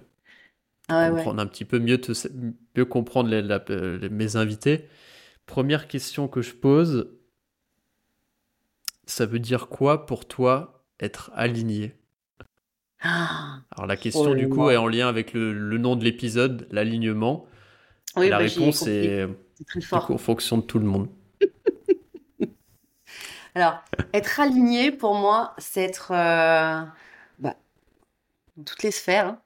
[0.89, 1.21] Ah ouais.
[1.23, 2.11] comprendre un petit peu mieux, te-
[2.75, 4.87] mieux comprendre les- la- les- mes invités.
[5.47, 7.09] Première question que je pose,
[9.05, 11.93] ça veut dire quoi pour toi être aligné?
[12.99, 15.95] Ah, Alors la oh question là du coup est en lien avec le, le nom
[15.95, 17.47] de l'épisode, l'alignement.
[18.17, 19.27] Oui, la bah, réponse est
[19.91, 21.09] du coup en fonction de tout le monde.
[23.55, 23.81] Alors,
[24.13, 26.83] être aligné, pour moi, c'est être euh,
[27.39, 27.55] bah,
[28.57, 29.27] dans toutes les sphères.
[29.27, 29.41] hein.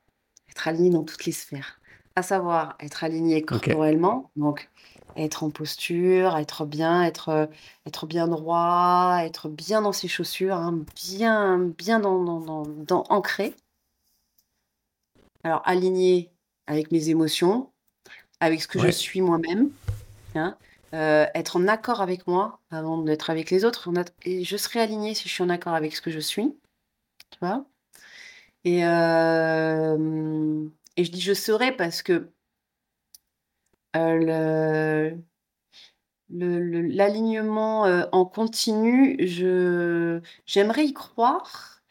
[0.50, 1.80] Être aligné dans toutes les sphères.
[2.16, 4.70] À savoir, être aligné corporellement, donc
[5.18, 7.50] être en posture, être bien, être,
[7.86, 13.04] être bien droit, être bien dans ses chaussures, hein, bien, bien dans, dans, dans, dans-
[13.10, 13.54] ancré.
[15.44, 16.32] Alors, aligné
[16.68, 17.70] avec mes émotions,
[18.40, 19.72] avec ce que je suis moi-même,
[20.36, 20.58] hein,
[20.94, 23.90] euh, être en accord avec moi avant d'être avec les autres.
[24.24, 26.56] Et je serai alignée si je suis en accord avec ce que je suis,
[27.32, 27.66] tu vois.
[28.64, 30.68] Et, euh,
[30.98, 32.32] je dis je serai parce que
[33.96, 35.16] euh,
[36.30, 37.82] l'alignement
[38.12, 39.18] en continu,
[40.46, 41.82] j'aimerais y croire,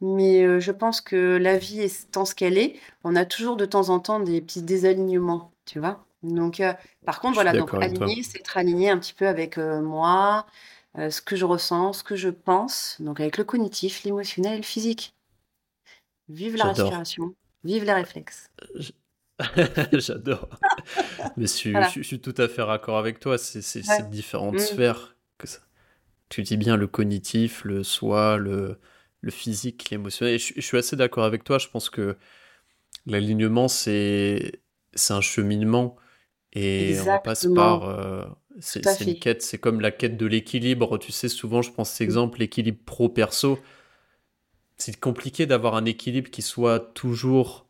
[0.00, 3.90] mais je pense que la vie étant ce qu'elle est, on a toujours de temps
[3.90, 6.04] en temps des petits désalignements, tu vois.
[6.22, 6.72] Donc, euh,
[7.04, 10.46] par contre, voilà, donc aligné, c'est être aligné un petit peu avec euh, moi,
[10.98, 14.56] euh, ce que je ressens, ce que je pense, donc avec le cognitif, l'émotionnel et
[14.58, 15.14] le physique.
[16.28, 17.34] Vive la respiration,
[17.64, 18.48] vive les réflexes.
[19.92, 20.48] J'adore.
[21.36, 21.88] Mais je suis, Voilà.
[21.88, 23.38] je, je suis tout à fait raccord avec toi.
[23.38, 24.02] C'est Ouais.
[24.10, 24.58] différentes Mm.
[24.60, 25.60] sphères que ça-
[26.30, 28.78] Tu dis bien le cognitif, le soi, le,
[29.22, 30.38] le physique, l'émotionnel.
[30.38, 31.58] Je, je suis assez d'accord avec toi.
[31.58, 32.16] Je pense que
[33.06, 34.62] l'alignement, c'est
[34.94, 35.96] c'est un cheminement
[36.52, 37.80] et on passe Exactement.
[37.80, 37.88] par.
[37.88, 38.24] euh,
[38.60, 40.98] c'est une quête, c'est comme la quête de l'équilibre.
[40.98, 43.58] Tu sais, souvent, je pense cet exemple, l'équilibre pro-perso.
[44.76, 47.66] C'est compliqué d'avoir un équilibre qui soit toujours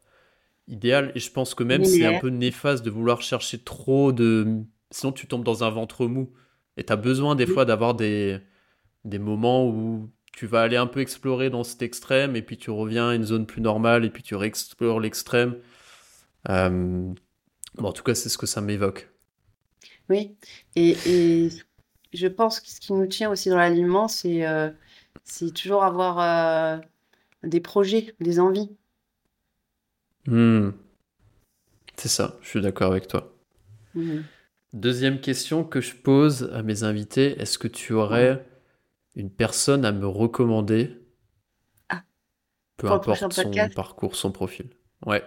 [0.69, 1.13] idéal.
[1.15, 4.63] Et je pense que même c'est un peu néfaste de vouloir chercher trop de.
[4.91, 6.33] Sinon, tu tombes dans un ventre mou.
[6.77, 7.55] Et tu as besoin des Oui.
[7.55, 8.41] fois d'avoir des,
[9.05, 12.71] des moments où tu vas aller un peu explorer dans cet extrême, et puis tu
[12.71, 15.57] reviens à une zone plus normale, et puis tu réexplores l'extrême.
[16.49, 17.13] Euh,
[17.75, 19.09] Bon, en tout cas, c'est ce que ça m'évoque.
[20.09, 20.37] Oui,
[20.77, 21.49] et, et
[22.13, 24.45] je pense que ce qui nous tient aussi dans l'alignement, c'est
[25.25, 26.81] c'est toujours avoir
[27.43, 28.71] des projets, des envies.
[30.27, 30.71] Hmm.
[31.97, 33.37] C'est ça, je suis d'accord avec toi.
[33.95, 34.21] Mmh.
[34.73, 38.45] Deuxième question que je pose à mes invités, est-ce que tu aurais
[39.15, 40.99] une personne à me recommander?
[41.89, 42.03] Ah.
[42.77, 44.71] Peu importe son parcours, son profil.
[45.05, 45.23] Ouais.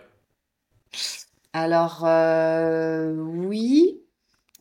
[1.58, 4.02] Alors, euh, oui.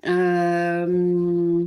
[0.06, 1.66] Euh,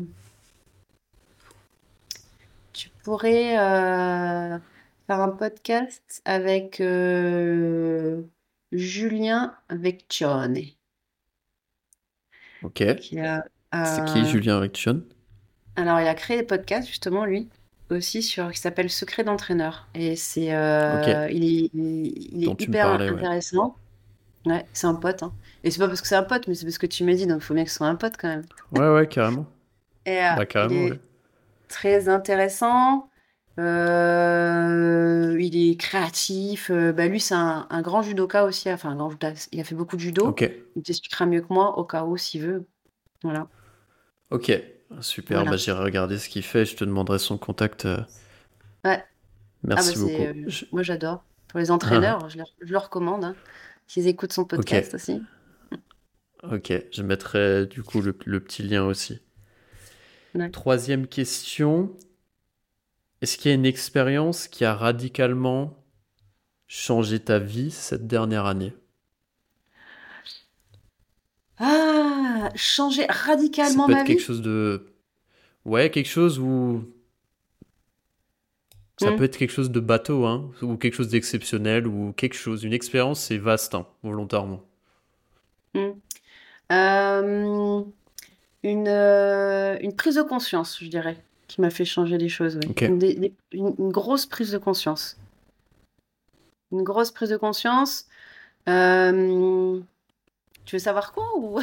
[2.72, 4.58] tu pourrais euh,
[5.06, 6.82] faire un podcast avec
[8.72, 10.60] Julien Vecchione.
[12.64, 12.86] Ok.
[13.02, 15.04] C'est qui Julien Vecchione?
[15.76, 17.50] Alors, il a créé des podcasts, justement, lui,
[17.90, 19.90] aussi, sur, qui s'appelle Secret d'entraîneur.
[19.94, 23.76] Et c'est, il est, il, est hyper intéressant.
[23.76, 23.87] Ouais,
[24.74, 25.24] c'est un pote.
[25.24, 25.34] Hein.
[25.64, 27.28] Et c'est pas parce que c'est un pote, mais c'est parce que tu m'as dit,
[27.28, 28.46] donc il faut bien que ce soit un pote quand même.
[28.72, 29.46] Ouais, ouais, carrément.
[30.06, 30.96] Et, bah, carrément,
[31.68, 33.10] Très intéressant.
[33.60, 36.70] Euh, il est créatif.
[36.70, 38.72] Euh, bah, lui, c'est un, grand judoka aussi.
[38.72, 39.14] Enfin, un grand
[39.52, 40.28] Il a fait beaucoup de judo.
[40.28, 40.50] Ok.
[40.76, 42.66] Il t'expliquera mieux que moi, au cas où, s'il veut.
[43.24, 43.48] Voilà.
[44.30, 44.52] Ok,
[45.02, 45.44] super.
[45.46, 46.66] Bah, j'irai regarder ce qu'il fait.
[46.66, 47.86] Je te demanderai son contact.
[47.86, 47.98] Euh.
[48.86, 49.04] Ouais.
[49.64, 50.50] Merci ah, bah, beaucoup.
[50.72, 51.24] Moi, j'adore.
[51.48, 52.28] Pour les entraîneurs, ah.
[52.30, 53.24] je, je, le recommande.
[53.24, 53.36] Hein
[53.88, 55.22] qu'ils écoutent son podcast aussi.
[56.44, 59.20] Ok, je mettrai du coup le, petit lien aussi.
[60.52, 61.96] Troisième question.
[63.22, 65.84] Est-ce qu'il y a une expérience qui a radicalement
[66.68, 68.74] changé ta vie cette dernière année?
[71.58, 74.94] Ah, changer radicalement Ça peut ma être quelque chose de...
[75.66, 76.86] Ouais, quelque chose où
[78.98, 82.64] ça peut être quelque chose de bateau, hein, ou quelque chose d'exceptionnel, ou quelque chose.
[82.64, 84.62] Une expérience, c'est vaste, hein, volontairement.
[86.72, 87.82] Euh,
[88.64, 91.18] une, euh, une prise de conscience, je dirais,
[91.48, 92.60] qui m'a fait changer les choses.
[92.82, 95.18] Une, grosse prise de conscience.
[96.72, 98.08] Une grosse prise de conscience.
[98.68, 99.80] Euh,
[100.66, 101.60] tu veux savoir quoi ou...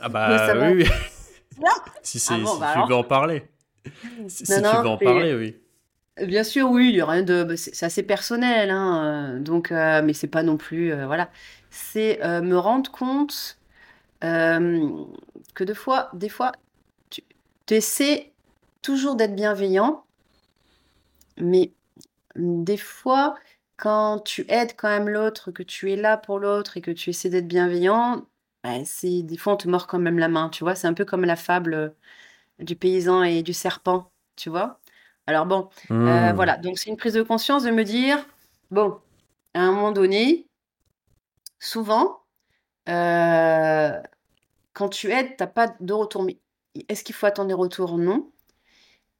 [0.00, 0.84] Ah bah oui,
[2.02, 3.44] si, ah si, bah tu veux en parler.
[4.28, 5.56] Si, tu veux en parler, oui.
[6.26, 7.44] Bien sûr, oui, il y a rien de.
[7.44, 10.92] Bah, c'est assez personnel, hein, euh, donc, euh, mais c'est pas non plus.
[10.92, 11.30] Euh, voilà.
[11.70, 13.58] C'est me rendre compte
[15.54, 16.52] que des fois, des fois,
[17.66, 18.32] tu essaies
[18.82, 20.04] toujours d'être bienveillant,
[21.38, 21.72] mais
[22.36, 23.36] des fois,
[23.76, 27.10] quand tu aides quand même l'autre, que tu es là pour l'autre et que tu
[27.10, 28.26] essaies d'être bienveillant,
[28.64, 28.70] bah,
[29.02, 30.76] des fois on te mord quand même la main, tu vois?
[30.76, 31.94] C'est un peu comme la fable
[32.60, 34.79] du paysan et du serpent, tu vois?
[35.30, 36.34] Alors bon, euh, hmm.
[36.34, 38.18] voilà, donc c'est une prise de conscience de me dire,
[38.72, 38.98] bon,
[39.54, 40.48] à un moment donné,
[41.60, 42.24] souvent,
[42.88, 43.92] euh,
[44.72, 46.24] quand tu aides, tu n'as pas de retour.
[46.24, 46.38] Mais
[46.88, 47.96] est-ce qu'il faut attendre des retours?
[47.96, 48.32] Non.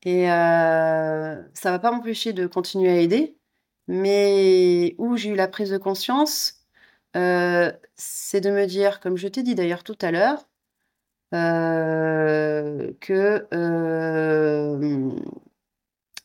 [0.03, 3.37] Et euh, ça va pas m'empêcher de continuer à aider.
[3.87, 6.65] Mais où j'ai eu la prise de conscience,
[7.15, 10.49] c'est de me dire, comme je t'ai dit d'ailleurs tout à l'heure,
[13.01, 13.47] que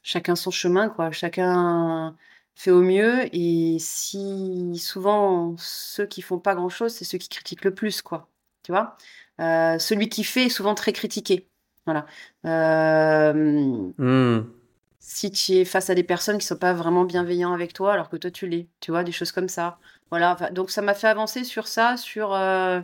[0.06, 1.12] chacun son chemin, quoi.
[1.12, 2.16] Chacun
[2.56, 3.28] fait au mieux.
[3.36, 8.02] Et si souvent ceux qui font pas grand chose, c'est ceux qui critiquent le plus,
[8.02, 8.30] quoi.
[8.64, 8.98] Tu vois?
[9.42, 11.50] Euh, Celui qui fait est souvent très critiqué.
[11.86, 12.06] Voilà.
[12.46, 13.34] Euh,
[13.98, 14.52] mmh.
[15.00, 18.10] Si tu es face à des personnes qui sont pas vraiment bienveillants avec toi, alors
[18.10, 19.80] que toi tu l'es, tu vois, des choses comme ça.
[20.12, 20.36] Voilà.
[20.52, 22.82] donc ça m'a fait avancer sur ça, sur euh,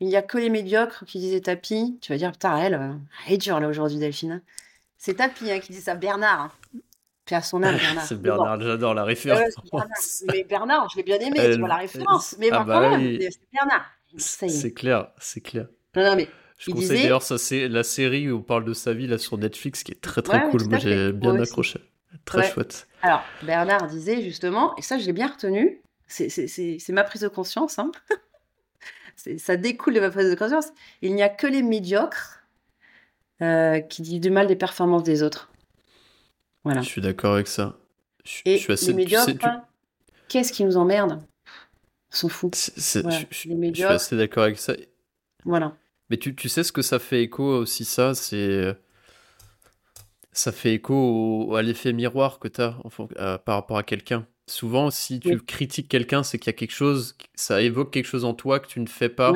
[0.00, 1.98] il n'y a que les médiocres qui disaient tapis.
[2.02, 4.42] Tu vas dire, putain, elle, elle est dure là aujourd'hui, Delphine.
[5.04, 6.56] C'est Tapi hein, qui dit ça, Bernard.
[7.24, 8.06] Puis à son âme, Bernard.
[8.06, 9.52] c'est Bernard, j'adore la référence.
[10.30, 12.36] mais Bernard, je l'ai bien aimé, tu vois la référence.
[12.38, 13.84] Mais ah bah c'est Bernard.
[14.16, 15.66] C'est clair, c'est clair.
[15.96, 19.08] Non, non, mais je conseille d'ailleurs c'est la série où on parle de sa vie
[19.08, 20.68] là sur Netflix qui est très très cool.
[20.68, 21.80] Moi j'ai bien accroché.
[22.24, 22.86] Très chouette.
[23.02, 27.80] Alors Bernard disait justement, et ça je l'ai bien retenu, c'est ma prise de conscience,
[27.80, 27.90] hein.
[29.38, 30.68] ça découle de ma prise de conscience,
[31.00, 32.41] il n'y a que les médiocres
[33.42, 35.50] euh, qui dit du mal des performances des autres.
[36.64, 36.80] Voilà.
[36.80, 37.76] Je suis d'accord avec ça.
[38.24, 39.48] Je, Et je suis assez, les médiocres,
[40.28, 41.20] qu'est-ce qui nous emmerde?
[42.10, 42.54] S'en fout.
[42.54, 44.74] je, suis assez d'accord avec ça.
[45.44, 45.74] Voilà.
[46.08, 48.76] Mais tu, tu, sais ce que ça fait écho aussi, ça C'est.
[50.34, 52.78] Ça fait écho à l'effet miroir que tu as
[53.18, 54.26] euh, par rapport à quelqu'un.
[54.46, 58.24] Souvent, si tu critiques quelqu'un, c'est qu'il y a quelque chose, ça évoque quelque chose
[58.24, 59.32] en toi que tu ne fais pas.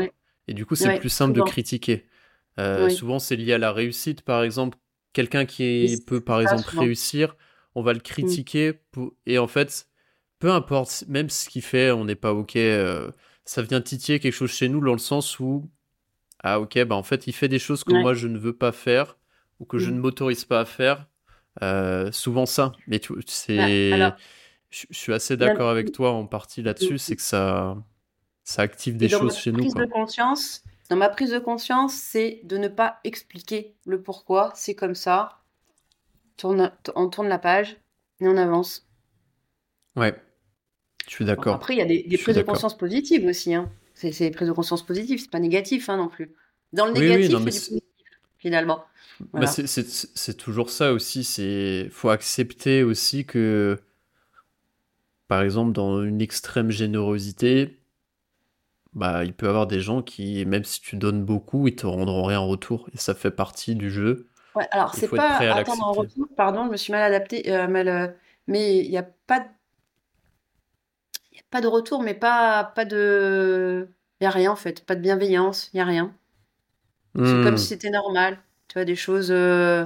[0.49, 2.07] Et du coup, c'est plus simple de critiquer.
[2.59, 4.79] Euh, souvent, c'est lié à la réussite, par exemple.
[5.13, 7.37] Quelqu'un qui peut, par exemple, réussir,
[7.75, 8.03] on va le mmh.
[8.03, 8.81] critiquer.
[9.27, 9.89] Et en fait,
[10.39, 12.57] peu importe, même ce qu'il fait, on n'est pas OK.
[12.57, 13.11] Euh,
[13.45, 15.71] ça vient titiller quelque chose chez nous dans le sens où,
[16.43, 18.73] Ah ok, bah en fait il fait des choses que moi je ne veux pas
[18.73, 19.17] faire
[19.61, 19.95] ou que je mm.
[19.95, 21.07] ne m'autorise pas à faire.
[21.63, 22.73] Euh, souvent ça.
[22.87, 23.99] Mais c'est...
[23.99, 24.17] Bah,
[24.69, 26.99] je, suis assez d'accord avec toi en partie là-dessus, mm.
[26.99, 27.77] c'est que ça,
[28.43, 29.73] ça active des choses chez nous.
[29.73, 34.75] De conscience, dans ma prise de conscience, c'est de ne pas expliquer le pourquoi, c'est
[34.75, 35.41] comme ça.
[36.37, 37.77] Tourne, on tourne la page
[38.21, 38.87] et on avance.
[39.97, 40.15] Ouais,
[41.07, 41.55] je suis d'accord.
[41.55, 43.55] après, il y a des, prises de conscience positives aussi.
[43.55, 43.71] Hein.
[43.95, 46.31] C'est des prises de conscience positives, c'est pas négatif hein, non plus.
[46.73, 47.83] Dans le négatif, c'est positif,
[48.39, 48.85] finalement.
[49.33, 51.25] Bah, c'est toujours ça aussi.
[51.25, 53.79] C'est faut accepter aussi que,
[55.29, 57.79] par exemple, dans une extrême générosité,
[58.97, 61.87] bah, il peut y avoir des gens qui, même si tu donnes beaucoup, ils te
[61.87, 62.89] rendront rien en retour.
[62.95, 64.27] Et ça fait partie du jeu.
[64.55, 67.89] Ouais, alors c'est pas attendre en retour, pardon, je me suis mal adapté, euh, mal,
[67.89, 68.09] euh,
[68.47, 69.45] mais il n'y a pas de...
[71.33, 73.87] Y a pas de retour, mais pas, pas de.
[74.19, 76.15] Il n'y a rien en fait, pas de bienveillance, il n'y a rien.
[77.15, 77.59] C'est comme hmm.
[77.59, 79.31] si c'était normal, tu vois, des choses.
[79.31, 79.85] Euh,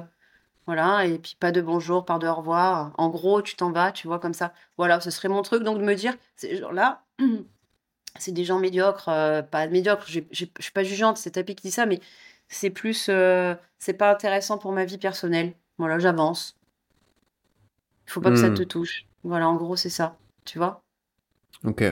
[0.67, 2.93] voilà, et puis pas de bonjour, pas de au revoir.
[2.97, 4.53] En gros, tu t'en vas, tu vois, comme ça.
[4.79, 7.03] Voilà, ce serait mon truc, donc de me dire, ces gens-là,
[8.19, 11.73] c'est des gens médiocres, euh, pas médiocres, je suis pas jugeante, c'est Tapi qui dit
[11.73, 12.01] ça, mais
[12.49, 15.55] c'est plus, euh, c'est pas intéressant pour ma vie personnelle.
[15.79, 16.59] Voilà, j'avance.
[18.07, 18.55] Il faut pas que ça hmm.
[18.55, 19.07] te touche.
[19.23, 20.83] Voilà, en gros, c'est ça, tu vois.
[21.65, 21.85] Ok.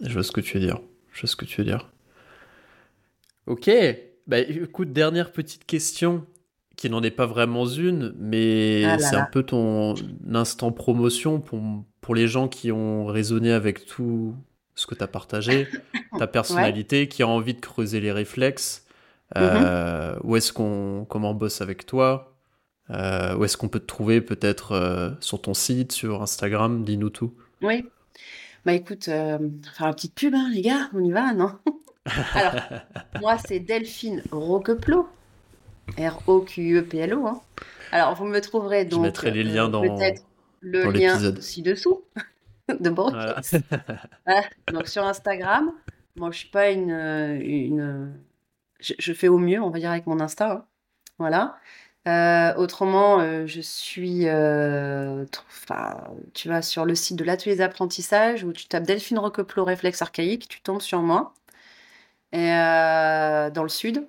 [0.00, 0.80] Je vois ce que tu veux dire.
[1.12, 1.92] Je vois ce que tu veux dire.
[3.46, 3.70] Ok.
[4.26, 6.26] Bah écoute, dernière petite question
[6.76, 9.94] qui n'en est pas vraiment une, mais ah c'est un peu ton
[10.32, 11.60] instant promotion pour,
[12.00, 14.34] pour les gens qui ont raisonné avec tout,
[14.74, 15.68] ce que tu as partagé,
[16.18, 18.86] ta personnalité, qui a envie de creuser les réflexes.
[19.36, 20.20] Euh, mm-hmm.
[20.24, 22.34] Où est-ce qu'on, comment on bosse avec toi
[22.90, 27.10] euh, Où est-ce qu'on peut te trouver peut-être euh, sur ton site, sur Instagram Dis-nous
[27.10, 27.34] tout.
[27.62, 27.84] Oui.
[28.64, 31.52] Bah écoute, faire une petite pub, hein, les gars, on y va, non?
[32.34, 32.54] Alors,
[33.20, 35.06] moi, c'est Delphine Roqueplot.
[35.98, 37.26] R-O-Q-E-P-L-O.
[37.26, 37.40] Hein.
[37.92, 39.00] Alors, vous me trouverez donc.
[39.00, 39.82] Je mettrai les liens dans,
[40.62, 42.02] le lien ci-dessous.
[42.80, 42.90] de
[44.72, 45.72] Donc sur Instagram,
[46.16, 48.14] moi je suis pas une, une
[48.80, 50.64] je, fais au mieux, on va dire avec mon Insta, hein.
[51.18, 51.56] voilà.
[52.06, 55.24] Euh, autrement, euh, je suis, euh,
[56.34, 60.46] tu vas sur le site de l'atelier d'apprentissage où tu tapes Delphine Roqueplot réflexe archaïque,
[60.48, 61.32] tu tombes sur moi.
[62.32, 64.06] Et dans le sud,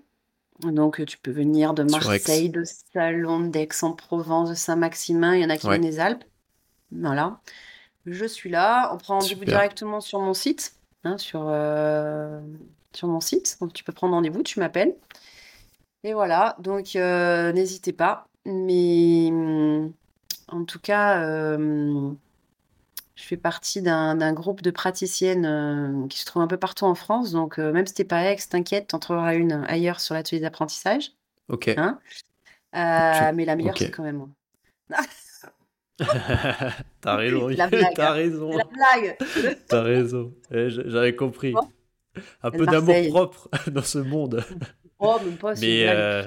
[0.59, 5.57] donc tu peux venir de Marseille, de Salon, d'Aix-en-Provence, de Saint-Maximin, il y en a
[5.57, 6.23] qui viennent des Alpes,
[6.91, 7.39] voilà
[8.05, 8.91] je suis là.
[8.93, 12.39] On prend rendez-vous directement sur mon site, hein, sur, euh,
[12.93, 13.57] sur mon site.
[13.61, 14.95] Donc tu peux prendre rendez-vous, tu m'appelles.
[16.03, 18.27] Et voilà, donc euh, n'hésitez pas.
[18.45, 19.31] Mais
[20.49, 22.11] en tout cas, euh,
[23.15, 27.31] je fais partie d'un groupe de praticiennes qui se trouve un peu partout en France.
[27.31, 31.11] Donc même si t'es pas ex, t'inquiète, t'en trouveras une ailleurs sur l'atelier d'apprentissage.
[31.49, 31.69] Ok.
[31.75, 31.99] Hein
[32.73, 34.29] mais la meilleure, c'est quand même moi.
[35.97, 37.49] T'as raison,
[37.95, 38.57] t'as raison.
[38.57, 39.17] La blague.
[39.67, 40.33] T'as raison.
[40.51, 41.53] Eh, j'avais compris.
[42.43, 44.43] Un peu d'amour propre dans ce monde.
[44.99, 45.53] Oh, même pas.
[45.55, 46.23] Mais, euh...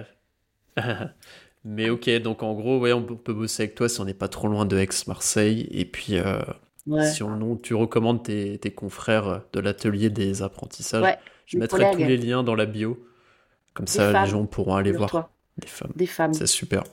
[1.64, 4.28] mais ok, donc en gros, ouais, on peut bosser avec toi si on n'est pas
[4.28, 5.68] trop loin de Aix-Marseille.
[5.70, 6.40] Et puis, euh...
[7.04, 11.98] si on, tu recommandes tes, tes confrères de l'atelier des apprentissages, ouais, je mettrai tous
[11.98, 13.02] les liens dans la bio.
[13.74, 15.30] Comme ça, les gens pourront aller voir.
[15.56, 15.92] Des femmes.
[15.96, 16.34] Des femmes.
[16.34, 16.84] C'est super.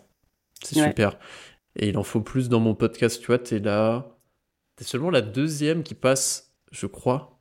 [0.62, 1.18] C'est super.
[1.76, 4.18] Et il en faut plus dans mon podcast, tu vois, t'es là.
[4.76, 7.40] T'es seulement la deuxième qui passe, je crois,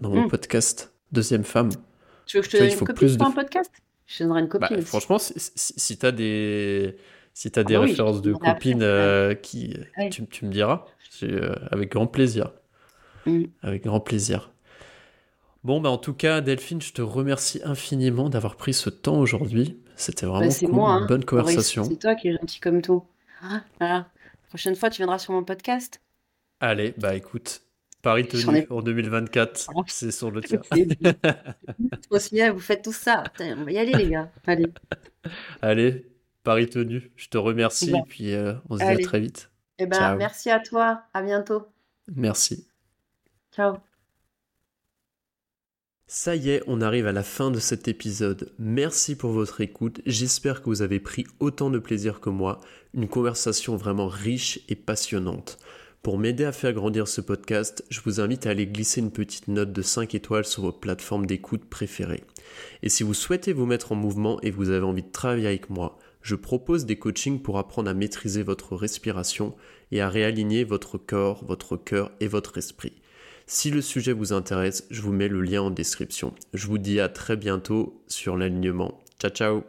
[0.00, 0.28] dans mon hmm.
[0.28, 0.92] podcast.
[1.12, 1.70] Deuxième femme.
[2.26, 3.22] Tu veux que je te donne une copie de...
[3.22, 3.70] un podcast?
[4.06, 4.74] Je te donnerai une copie.
[4.74, 6.96] Bah, franchement, si, si, t'as des,
[7.32, 9.76] si as des ah références de copines euh, qui,
[10.10, 10.84] tu, tu, me diras.
[11.22, 12.52] Euh, avec grand plaisir.
[13.24, 13.44] Hmm.
[13.62, 14.52] Avec grand plaisir.
[15.64, 19.80] Bon, bah en tout cas, Delphine, je te remercie infiniment d'avoir pris ce temps aujourd'hui.
[19.96, 21.06] C'était vraiment bah, cool, une hein.
[21.08, 21.84] bonne conversation.
[21.84, 23.02] C'est toi qui es gentil comme tout.
[23.42, 24.06] Ah, La
[24.48, 26.00] prochaine fois, tu viendras sur mon podcast.
[26.60, 27.62] Allez, bah écoute,
[28.02, 30.60] Paris tenu en 2024, c'est sur le tien.
[32.10, 33.24] aussi vous faites tout ça.
[33.40, 34.30] on va y aller, les gars.
[34.46, 34.66] Allez.
[35.60, 36.06] Allez,
[36.42, 37.10] Paris tenu.
[37.16, 39.50] Je te remercie, et puis euh, on se dit à très vite.
[39.78, 41.02] Eh ben, merci à toi.
[41.12, 41.66] À bientôt.
[42.14, 42.66] Merci.
[43.52, 43.76] Ciao.
[46.08, 48.52] Ça y est, on arrive à la fin de cet épisode.
[48.60, 50.02] Merci pour votre écoute.
[50.06, 52.60] J'espère que vous avez pris autant de plaisir que moi.
[52.94, 55.58] Une conversation vraiment riche et passionnante.
[56.04, 59.48] Pour m'aider à faire grandir ce podcast, je vous invite à aller glisser une petite
[59.48, 62.22] note de 5 étoiles sur vos plateformes d'écoute préférées.
[62.84, 65.70] Et si vous souhaitez vous mettre en mouvement et vous avez envie de travailler avec
[65.70, 69.56] moi, je propose des coachings pour apprendre à maîtriser votre respiration
[69.90, 72.92] et à réaligner votre corps, votre cœur et votre esprit.
[73.48, 76.34] Si le sujet vous intéresse, je vous mets le lien en description.
[76.52, 79.00] Je vous dis à très bientôt sur l'alignement.
[79.20, 79.66] Ciao ciao